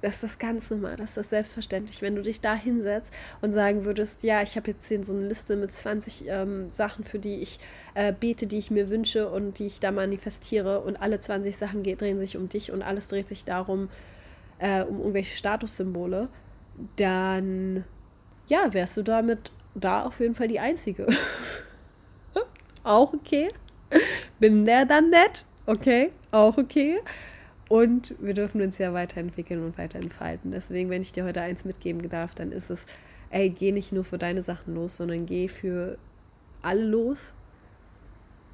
Das 0.00 0.14
ist 0.14 0.22
das 0.22 0.38
ganz 0.38 0.70
normal, 0.70 0.94
das 0.94 1.10
ist 1.10 1.16
das 1.16 1.30
selbstverständlich. 1.30 2.02
Wenn 2.02 2.14
du 2.14 2.22
dich 2.22 2.40
da 2.40 2.54
hinsetzt 2.54 3.12
und 3.40 3.52
sagen 3.52 3.84
würdest, 3.84 4.22
ja, 4.22 4.42
ich 4.42 4.54
habe 4.54 4.70
jetzt 4.70 4.86
hier 4.86 5.04
so 5.04 5.12
eine 5.12 5.26
Liste 5.26 5.56
mit 5.56 5.72
20 5.72 6.26
ähm, 6.28 6.70
Sachen, 6.70 7.04
für 7.04 7.18
die 7.18 7.42
ich 7.42 7.58
äh, 7.94 8.12
bete, 8.12 8.46
die 8.46 8.58
ich 8.58 8.70
mir 8.70 8.90
wünsche 8.90 9.28
und 9.28 9.58
die 9.58 9.66
ich 9.66 9.80
da 9.80 9.90
manifestiere 9.90 10.82
und 10.82 11.02
alle 11.02 11.18
20 11.18 11.56
Sachen 11.56 11.82
drehen 11.82 12.18
sich 12.20 12.36
um 12.36 12.48
dich 12.48 12.70
und 12.70 12.82
alles 12.82 13.08
dreht 13.08 13.28
sich 13.28 13.44
darum, 13.44 13.88
äh, 14.60 14.84
um 14.84 14.98
irgendwelche 14.98 15.36
Statussymbole, 15.36 16.28
dann 16.94 17.84
ja, 18.46 18.72
wärst 18.72 18.96
du 18.96 19.02
damit 19.02 19.50
da 19.74 20.04
auf 20.04 20.20
jeden 20.20 20.36
Fall 20.36 20.48
die 20.48 20.60
Einzige. 20.60 21.06
auch 22.84 23.12
okay. 23.12 23.48
Bin 24.38 24.64
der 24.64 24.86
dann 24.86 25.10
nett? 25.10 25.44
Okay, 25.66 26.10
auch 26.30 26.56
okay. 26.58 26.98
Und 27.68 28.14
wir 28.18 28.32
dürfen 28.32 28.62
uns 28.62 28.78
ja 28.78 28.94
weiterentwickeln 28.94 29.62
und 29.62 29.76
weiter 29.76 29.98
entfalten. 29.98 30.50
Deswegen, 30.50 30.88
wenn 30.88 31.02
ich 31.02 31.12
dir 31.12 31.24
heute 31.24 31.42
eins 31.42 31.64
mitgeben 31.64 32.08
darf, 32.08 32.34
dann 32.34 32.50
ist 32.50 32.70
es, 32.70 32.86
ey, 33.30 33.50
geh 33.50 33.72
nicht 33.72 33.92
nur 33.92 34.04
für 34.04 34.18
deine 34.18 34.42
Sachen 34.42 34.74
los, 34.74 34.96
sondern 34.96 35.26
geh 35.26 35.48
für 35.48 35.98
alle 36.62 36.84
los. 36.84 37.34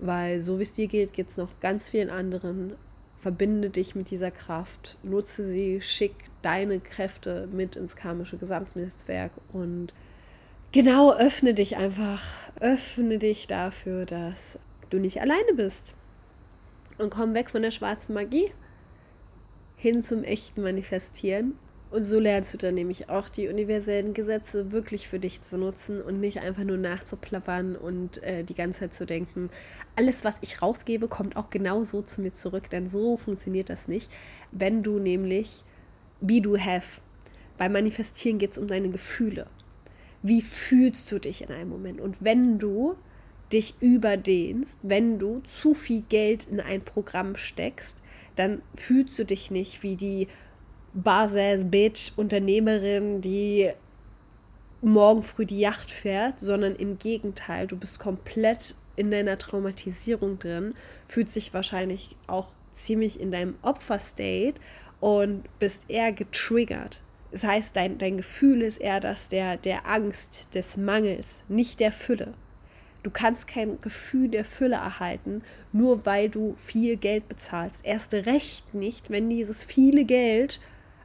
Weil 0.01 0.41
so 0.41 0.59
wie 0.59 0.64
es 0.64 0.72
dir 0.72 0.89
geht, 0.89 1.12
geht 1.12 1.28
es 1.28 1.37
noch 1.37 1.61
ganz 1.61 1.91
vielen 1.91 2.11
anderen. 2.11 2.74
Verbinde 3.16 3.70
dich 3.70 3.95
mit 3.95 4.11
dieser 4.11 4.32
Kraft, 4.32 4.99
nutze 5.03 5.47
sie, 5.47 5.80
schick 5.80 6.14
deine 6.43 6.80
Kräfte 6.80 7.49
mit 7.51 7.76
ins 7.76 7.97
karmische 7.97 8.37
Gesamtnetzwerk 8.37 9.30
und 9.53 9.95
genau 10.72 11.14
öffne 11.14 11.55
dich 11.55 11.76
einfach, 11.76 12.22
öffne 12.61 13.18
dich 13.18 13.47
dafür, 13.47 14.05
dass 14.05 14.59
du 14.95 15.01
nicht 15.01 15.20
alleine 15.20 15.55
bist. 15.55 15.95
Und 16.99 17.11
komm 17.11 17.34
weg 17.34 17.51
von 17.51 17.62
der 17.62 17.72
schwarzen 17.72 18.14
Magie 18.14 18.51
hin 19.76 20.03
zum 20.03 20.22
echten 20.22 20.62
Manifestieren. 20.62 21.59
Und 21.90 22.05
so 22.05 22.18
lernst 22.18 22.53
du 22.55 22.59
dann 22.59 22.74
nämlich 22.74 23.09
auch 23.09 23.28
die 23.28 23.49
universellen 23.49 24.14
Gesetze 24.14 24.72
wirklich 24.72 25.07
für 25.07 25.18
dich 25.18 25.42
zu 25.42 25.59
nutzen 25.59 26.01
und 26.01 26.18
nicht 26.18 26.40
einfach 26.40 26.64
nur 26.64 26.76
nachzuplappern 26.76 27.76
und 27.76 28.22
äh, 28.22 28.42
die 28.42 28.55
ganze 28.55 28.80
Zeit 28.80 28.95
zu 28.95 29.07
denken, 29.07 29.51
alles, 29.95 30.24
was 30.24 30.38
ich 30.40 30.61
rausgebe, 30.62 31.07
kommt 31.07 31.36
auch 31.36 31.51
genau 31.51 31.84
so 31.84 32.03
zu 32.03 32.20
mir 32.20 32.32
zurück. 32.32 32.70
Denn 32.70 32.88
so 32.88 33.16
funktioniert 33.16 33.68
das 33.68 33.86
nicht. 33.86 34.11
Wenn 34.51 34.82
du 34.82 34.99
nämlich, 34.99 35.62
be 36.20 36.40
do 36.40 36.57
have, 36.57 37.01
beim 37.59 37.72
Manifestieren 37.72 38.38
geht 38.38 38.53
es 38.53 38.59
um 38.59 38.66
deine 38.66 38.90
Gefühle. 38.90 39.47
Wie 40.22 40.40
fühlst 40.40 41.12
du 41.12 41.18
dich 41.20 41.42
in 41.42 41.53
einem 41.53 41.68
Moment? 41.68 42.01
Und 42.01 42.24
wenn 42.24 42.59
du 42.59 42.97
dich 43.53 43.74
überdehnst, 43.80 44.78
wenn 44.82 45.18
du 45.18 45.40
zu 45.47 45.74
viel 45.74 46.03
Geld 46.09 46.47
in 46.51 46.61
ein 46.61 46.84
Programm 46.84 47.36
steckst, 47.36 47.99
dann 48.36 48.62
fühlst 48.74 49.18
du 49.18 49.24
dich 49.24 49.51
nicht 49.51 49.82
wie 49.82 49.97
die 49.97 50.28
Bases 50.92 51.64
Bitch 51.70 52.12
Unternehmerin, 52.16 53.20
die 53.20 53.70
morgen 54.80 55.22
früh 55.22 55.47
die 55.47 55.61
Yacht 55.61 55.90
fährt, 55.90 56.40
sondern 56.40 56.76
im 56.76 56.99
Gegenteil, 56.99 57.66
du 57.66 57.76
bist 57.76 57.99
komplett 57.99 58.76
in 58.97 59.11
deiner 59.11 59.38
Traumatisierung 59.38 60.38
drin, 60.38 60.74
fühlst 61.09 61.36
dich 61.36 61.55
wahrscheinlich 61.55 62.16
auch 62.26 62.49
ziemlich 62.72 63.18
in 63.18 63.32
deinem 63.32 63.57
Opferstate 63.62 64.55
und 65.01 65.45
bist 65.59 65.86
eher 65.88 66.12
getriggert. 66.12 67.01
Das 67.32 67.45
heißt, 67.45 67.74
dein, 67.74 67.99
dein 67.99 68.16
Gefühl 68.16 68.62
ist 68.62 68.76
eher 68.76 69.01
das 69.01 69.28
der, 69.28 69.57
der 69.57 69.88
Angst, 69.88 70.49
des 70.55 70.76
Mangels, 70.76 71.42
nicht 71.49 71.80
der 71.80 71.90
Fülle. 71.90 72.34
Du 73.05 73.11
kannst 73.11 73.46
kein 73.46 73.80
Gefühl 73.82 74.28
der 74.28 74.46
Fülle 74.46 74.76
erhalten, 74.76 75.42
nur 75.72 76.07
weil 76.07 76.30
du 76.30 76.55
viel 76.57 76.96
Geld 76.96 77.28
bezahlst. 77.28 77.84
Erst 77.84 78.14
recht 78.14 78.72
nicht, 78.72 79.11
wenn 79.11 79.28
dieses 79.28 79.62
viele 79.62 80.07
Geld 80.07 80.59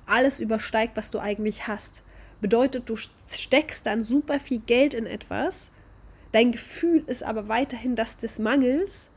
alles 0.06 0.39
übersteigt, 0.39 0.95
was 0.95 1.12
du 1.12 1.20
eigentlich 1.20 1.68
hast. 1.68 2.04
Bedeutet, 2.39 2.89
du 2.89 2.95
steckst 2.95 3.86
dann 3.86 4.02
super 4.02 4.39
viel 4.39 4.60
Geld 4.60 4.93
in 4.93 5.06
etwas, 5.06 5.72
dein 6.32 6.54
Gefühl 6.54 7.04
ist 7.06 7.22
aber 7.22 7.50
weiterhin 7.50 7.97
das 7.97 8.16
des 8.16 8.39
Mangels, 8.39 9.12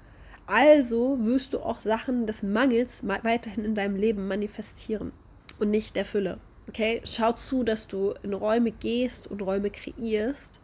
also 0.46 1.24
wirst 1.24 1.54
du 1.54 1.60
auch 1.60 1.80
Sachen 1.80 2.26
des 2.26 2.42
Mangels 2.42 3.06
weiterhin 3.06 3.64
in 3.64 3.76
deinem 3.76 3.94
Leben 3.94 4.26
manifestieren 4.26 5.12
und 5.60 5.70
nicht 5.70 5.94
der 5.94 6.04
Fülle. 6.04 6.40
Okay, 6.68 7.00
schau 7.04 7.30
zu, 7.30 7.62
dass 7.62 7.86
du 7.86 8.12
in 8.24 8.34
Räume 8.34 8.72
gehst 8.72 9.28
und 9.28 9.40
Räume 9.40 9.70
kreierst, 9.70 10.60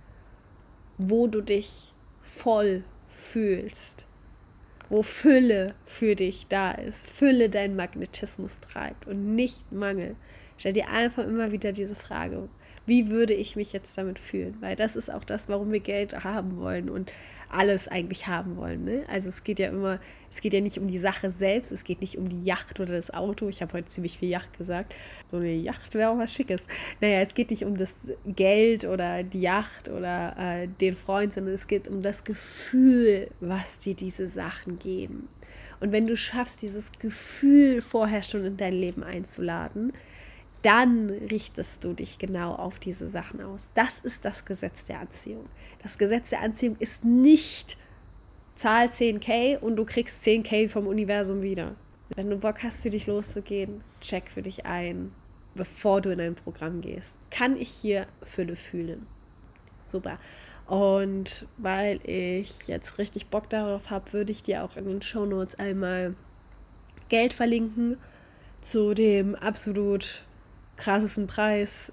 wo 0.96 1.28
du 1.28 1.42
dich 1.42 1.92
voll 2.28 2.84
fühlst, 3.08 4.06
wo 4.88 5.02
Fülle 5.02 5.74
für 5.86 6.14
dich 6.14 6.46
da 6.48 6.72
ist, 6.72 7.10
Fülle 7.10 7.48
deinen 7.50 7.76
Magnetismus 7.76 8.60
treibt 8.60 9.06
und 9.06 9.34
nicht 9.34 9.72
Mangel. 9.72 10.16
Stell 10.56 10.72
dir 10.72 10.90
einfach 10.90 11.24
immer 11.24 11.52
wieder 11.52 11.72
diese 11.72 11.94
Frage, 11.94 12.48
wie 12.86 13.08
würde 13.08 13.34
ich 13.34 13.56
mich 13.56 13.72
jetzt 13.72 13.96
damit 13.98 14.18
fühlen? 14.18 14.56
Weil 14.60 14.76
das 14.76 14.96
ist 14.96 15.10
auch 15.10 15.24
das, 15.24 15.48
warum 15.48 15.72
wir 15.72 15.80
Geld 15.80 16.24
haben 16.24 16.56
wollen 16.58 16.88
und 16.88 17.10
alles 17.50 17.88
eigentlich 17.88 18.26
haben 18.26 18.56
wollen. 18.56 18.84
Ne? 18.84 19.04
Also 19.08 19.28
es 19.28 19.44
geht 19.44 19.58
ja 19.58 19.68
immer, 19.68 20.00
es 20.30 20.40
geht 20.40 20.52
ja 20.52 20.60
nicht 20.60 20.78
um 20.78 20.88
die 20.88 20.98
Sache 20.98 21.30
selbst, 21.30 21.72
es 21.72 21.84
geht 21.84 22.00
nicht 22.00 22.18
um 22.18 22.28
die 22.28 22.42
Yacht 22.42 22.80
oder 22.80 22.94
das 22.94 23.12
Auto. 23.12 23.48
Ich 23.48 23.62
habe 23.62 23.72
heute 23.72 23.88
ziemlich 23.88 24.18
viel 24.18 24.28
Yacht 24.28 24.56
gesagt. 24.58 24.94
So 25.30 25.38
eine 25.38 25.54
Yacht 25.56 25.94
wäre 25.94 26.10
auch 26.10 26.18
was 26.18 26.32
Schickes. 26.32 26.62
Naja, 27.00 27.20
es 27.20 27.34
geht 27.34 27.50
nicht 27.50 27.64
um 27.64 27.76
das 27.76 27.94
Geld 28.26 28.84
oder 28.84 29.22
die 29.22 29.40
Yacht 29.40 29.88
oder 29.88 30.34
äh, 30.38 30.68
den 30.68 30.96
Freund, 30.96 31.32
sondern 31.32 31.54
es 31.54 31.66
geht 31.66 31.88
um 31.88 32.02
das 32.02 32.24
Gefühl, 32.24 33.30
was 33.40 33.78
dir 33.78 33.94
diese 33.94 34.28
Sachen 34.28 34.78
geben. 34.78 35.28
Und 35.80 35.92
wenn 35.92 36.06
du 36.06 36.16
schaffst, 36.16 36.62
dieses 36.62 36.92
Gefühl 36.98 37.82
vorher 37.82 38.22
schon 38.22 38.44
in 38.44 38.56
dein 38.56 38.74
Leben 38.74 39.02
einzuladen, 39.02 39.92
dann 40.62 41.10
richtest 41.10 41.84
du 41.84 41.92
dich 41.92 42.18
genau 42.18 42.54
auf 42.54 42.78
diese 42.78 43.06
Sachen 43.06 43.40
aus. 43.40 43.70
Das 43.74 44.00
ist 44.00 44.24
das 44.24 44.44
Gesetz 44.44 44.84
der 44.84 45.00
Anziehung. 45.00 45.46
Das 45.82 45.98
Gesetz 45.98 46.30
der 46.30 46.40
Anziehung 46.40 46.76
ist 46.78 47.04
nicht 47.04 47.76
zahl 48.54 48.88
10k 48.88 49.58
und 49.58 49.76
du 49.76 49.84
kriegst 49.84 50.24
10k 50.24 50.68
vom 50.68 50.86
Universum 50.86 51.42
wieder. 51.42 51.76
Wenn 52.16 52.30
du 52.30 52.38
Bock 52.38 52.62
hast, 52.62 52.82
für 52.82 52.90
dich 52.90 53.06
loszugehen, 53.06 53.82
check 54.00 54.28
für 54.28 54.42
dich 54.42 54.66
ein, 54.66 55.12
bevor 55.54 56.00
du 56.00 56.10
in 56.10 56.20
ein 56.20 56.34
Programm 56.34 56.80
gehst. 56.80 57.16
Kann 57.30 57.56
ich 57.56 57.68
hier 57.68 58.06
Fülle 58.22 58.56
fühlen? 58.56 59.06
Super. 59.86 60.18
Und 60.66 61.46
weil 61.56 62.00
ich 62.02 62.66
jetzt 62.66 62.98
richtig 62.98 63.28
Bock 63.28 63.48
darauf 63.48 63.90
habe, 63.90 64.12
würde 64.12 64.32
ich 64.32 64.42
dir 64.42 64.64
auch 64.64 64.76
in 64.76 64.86
den 64.86 65.02
Show 65.02 65.24
Notes 65.24 65.58
einmal 65.58 66.14
Geld 67.08 67.32
verlinken 67.32 67.96
zu 68.60 68.92
dem 68.92 69.34
absolut 69.34 70.24
krassesten 70.78 71.26
Preis, 71.26 71.92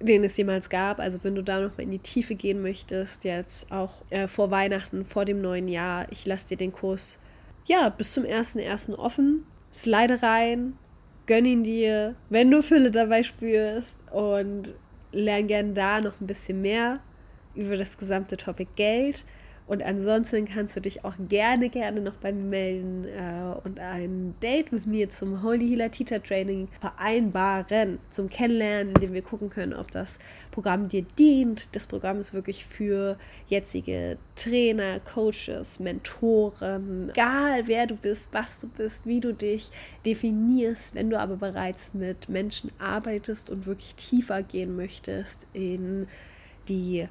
den 0.00 0.24
es 0.24 0.36
jemals 0.36 0.68
gab. 0.68 0.98
Also 0.98 1.22
wenn 1.22 1.36
du 1.36 1.42
da 1.42 1.60
noch 1.60 1.76
mal 1.76 1.84
in 1.84 1.92
die 1.92 2.00
Tiefe 2.00 2.34
gehen 2.34 2.60
möchtest, 2.60 3.24
jetzt 3.24 3.70
auch 3.70 3.92
äh, 4.10 4.26
vor 4.26 4.50
Weihnachten, 4.50 5.04
vor 5.04 5.24
dem 5.24 5.40
neuen 5.40 5.68
Jahr, 5.68 6.06
ich 6.10 6.26
lasse 6.26 6.48
dir 6.48 6.56
den 6.56 6.72
Kurs 6.72 7.18
ja 7.66 7.88
bis 7.88 8.12
zum 8.12 8.24
1.1. 8.24 8.94
offen. 8.94 9.46
Slide 9.72 10.22
rein, 10.22 10.76
gönn 11.26 11.44
ihn 11.44 11.64
dir, 11.64 12.16
wenn 12.28 12.50
du 12.50 12.62
Fülle 12.62 12.90
dabei 12.90 13.22
spürst 13.22 13.98
und 14.10 14.74
lern 15.12 15.46
gern 15.46 15.74
da 15.74 16.00
noch 16.00 16.20
ein 16.20 16.26
bisschen 16.26 16.60
mehr 16.60 17.00
über 17.54 17.76
das 17.76 17.96
gesamte 17.96 18.36
Topic 18.36 18.70
Geld. 18.76 19.24
Und 19.72 19.82
ansonsten 19.82 20.44
kannst 20.44 20.76
du 20.76 20.82
dich 20.82 21.02
auch 21.02 21.14
gerne, 21.30 21.70
gerne 21.70 22.02
noch 22.02 22.16
bei 22.16 22.30
mir 22.30 22.42
melden 22.42 23.06
äh, 23.06 23.54
und 23.64 23.80
ein 23.80 24.34
Date 24.42 24.70
mit 24.70 24.84
mir 24.84 25.08
zum 25.08 25.42
Holy 25.42 25.66
Healer 25.66 25.90
Teacher 25.90 26.22
Training 26.22 26.68
vereinbaren, 26.78 27.98
zum 28.10 28.28
Kennenlernen, 28.28 28.92
indem 28.94 29.14
wir 29.14 29.22
gucken 29.22 29.48
können, 29.48 29.72
ob 29.72 29.90
das 29.90 30.18
Programm 30.50 30.88
dir 30.88 31.06
dient. 31.18 31.74
Das 31.74 31.86
Programm 31.86 32.20
ist 32.20 32.34
wirklich 32.34 32.66
für 32.66 33.16
jetzige 33.48 34.18
Trainer, 34.36 35.00
Coaches, 35.00 35.80
Mentoren, 35.80 37.08
egal 37.08 37.66
wer 37.66 37.86
du 37.86 37.96
bist, 37.96 38.28
was 38.30 38.60
du 38.60 38.68
bist, 38.68 39.06
wie 39.06 39.20
du 39.20 39.32
dich 39.32 39.70
definierst, 40.04 40.94
wenn 40.94 41.08
du 41.08 41.18
aber 41.18 41.36
bereits 41.36 41.94
mit 41.94 42.28
Menschen 42.28 42.70
arbeitest 42.78 43.48
und 43.48 43.64
wirklich 43.64 43.94
tiefer 43.94 44.42
gehen 44.42 44.76
möchtest 44.76 45.46
in 45.54 46.08
die 46.68 47.08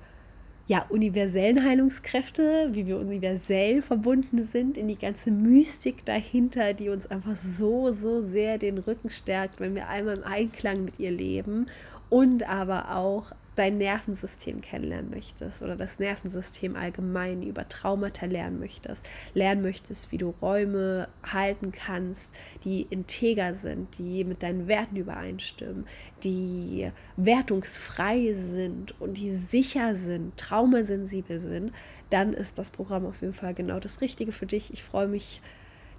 ja, 0.68 0.86
universellen 0.90 1.64
Heilungskräfte, 1.64 2.70
wie 2.72 2.88
wir 2.88 2.98
universell 2.98 3.82
verbunden 3.82 4.42
sind, 4.42 4.78
in 4.78 4.88
die 4.88 4.98
ganze 4.98 5.32
Mystik 5.32 6.06
dahinter, 6.06 6.74
die 6.74 6.90
uns 6.90 7.08
einfach 7.08 7.36
so, 7.36 7.92
so 7.92 8.22
sehr 8.22 8.58
den 8.58 8.78
Rücken 8.78 9.10
stärkt, 9.10 9.60
wenn 9.60 9.76
wir 9.76 9.90
einmal 9.90 10.18
im 10.18 10.24
Einklang 10.24 10.86
mit 10.86 11.00
ihr 11.00 11.12
leben. 11.12 11.68
Und 12.10 12.48
aber 12.50 12.96
auch 12.96 13.32
dein 13.56 13.78
Nervensystem 13.78 14.62
kennenlernen 14.62 15.10
möchtest 15.10 15.62
oder 15.62 15.76
das 15.76 16.00
Nervensystem 16.00 16.76
allgemein 16.76 17.44
über 17.44 17.68
Traumata 17.68 18.26
lernen 18.26 18.60
möchtest, 18.60 19.08
lernen 19.34 19.62
möchtest, 19.62 20.12
wie 20.12 20.18
du 20.18 20.30
Räume 20.42 21.10
halten 21.24 21.72
kannst, 21.72 22.38
die 22.64 22.84
integer 22.84 23.54
sind, 23.54 23.98
die 23.98 24.24
mit 24.24 24.42
deinen 24.42 24.68
Werten 24.68 24.96
übereinstimmen, 24.96 25.86
die 26.24 26.92
wertungsfrei 27.18 28.34
sind 28.34 29.00
und 29.02 29.18
die 29.18 29.32
sicher 29.32 29.96
sind, 29.96 30.38
traumasensibel 30.38 31.40
sind, 31.40 31.74
dann 32.10 32.34
ist 32.34 32.58
das 32.58 32.72
Programm 32.72 33.06
auf 33.06 33.22
jeden 33.22 33.34
Fall 33.34 33.54
genau 33.54 33.80
das 33.80 34.00
Richtige 34.00 34.32
für 34.32 34.46
dich. 34.46 34.72
Ich 34.72 34.84
freue 34.84 35.08
mich, 35.08 35.42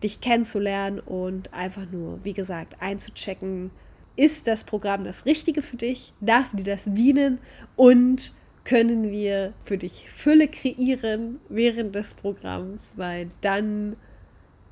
dich 0.03 0.21
kennenzulernen 0.21 1.01
und 1.01 1.53
einfach 1.53 1.91
nur, 1.91 2.25
wie 2.25 2.33
gesagt, 2.33 2.81
einzuchecken, 2.81 3.71
ist 4.17 4.47
das 4.47 4.65
Programm 4.65 5.05
das 5.05 5.27
Richtige 5.27 5.63
für 5.63 5.77
dich? 5.77 6.13
Darf 6.21 6.55
dir 6.55 6.65
das 6.65 6.85
dienen? 6.87 7.39
Und 7.77 8.33
können 8.65 9.11
wir 9.11 9.53
für 9.63 9.79
dich 9.79 10.09
Fülle 10.11 10.49
kreieren 10.49 11.41
während 11.49 11.95
des 11.95 12.15
Programms? 12.15 12.95
Weil 12.97 13.31
dann 13.41 13.97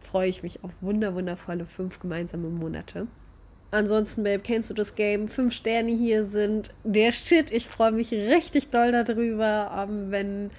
freue 0.00 0.28
ich 0.28 0.42
mich 0.42 0.62
auf 0.64 0.70
wunder 0.80 1.14
wundervolle 1.14 1.66
fünf 1.66 1.98
gemeinsame 1.98 2.48
Monate. 2.48 3.06
Ansonsten, 3.72 4.24
Babe, 4.24 4.42
kennst 4.42 4.70
du 4.70 4.74
das 4.74 4.96
Game? 4.96 5.28
Fünf 5.28 5.54
Sterne 5.54 5.92
hier 5.92 6.24
sind 6.24 6.74
der 6.82 7.12
Shit. 7.12 7.52
Ich 7.52 7.68
freue 7.68 7.92
mich 7.92 8.10
richtig 8.12 8.70
doll 8.70 8.90
darüber, 8.90 9.86
ähm, 9.88 10.10
wenn 10.10 10.50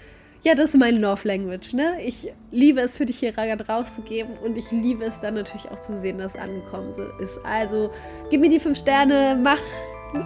ja, 0.43 0.55
das 0.55 0.71
ist 0.71 0.79
meine 0.79 0.97
Love 0.97 1.27
Language, 1.27 1.73
ne? 1.73 2.01
Ich 2.03 2.31
liebe 2.51 2.81
es 2.81 2.97
für 2.97 3.05
dich 3.05 3.19
hier 3.19 3.33
rauszugeben 3.37 4.37
und 4.43 4.57
ich 4.57 4.71
liebe 4.71 5.05
es 5.05 5.19
dann 5.19 5.35
natürlich 5.35 5.69
auch 5.69 5.79
zu 5.79 5.95
sehen, 5.95 6.17
dass 6.17 6.35
es 6.35 6.41
angekommen 6.41 6.93
ist. 7.19 7.39
Also, 7.43 7.91
gib 8.29 8.41
mir 8.41 8.49
die 8.49 8.59
fünf 8.59 8.77
Sterne, 8.77 9.37
mach, 9.41 9.59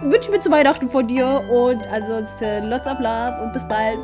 wünsche 0.02 0.30
mir 0.30 0.40
zu 0.40 0.50
Weihnachten 0.50 0.88
von 0.88 1.06
dir 1.06 1.44
und 1.50 1.86
ansonsten 1.88 2.70
lots 2.70 2.86
of 2.88 2.98
love 2.98 3.42
und 3.42 3.52
bis 3.52 3.68
bald. 3.68 3.98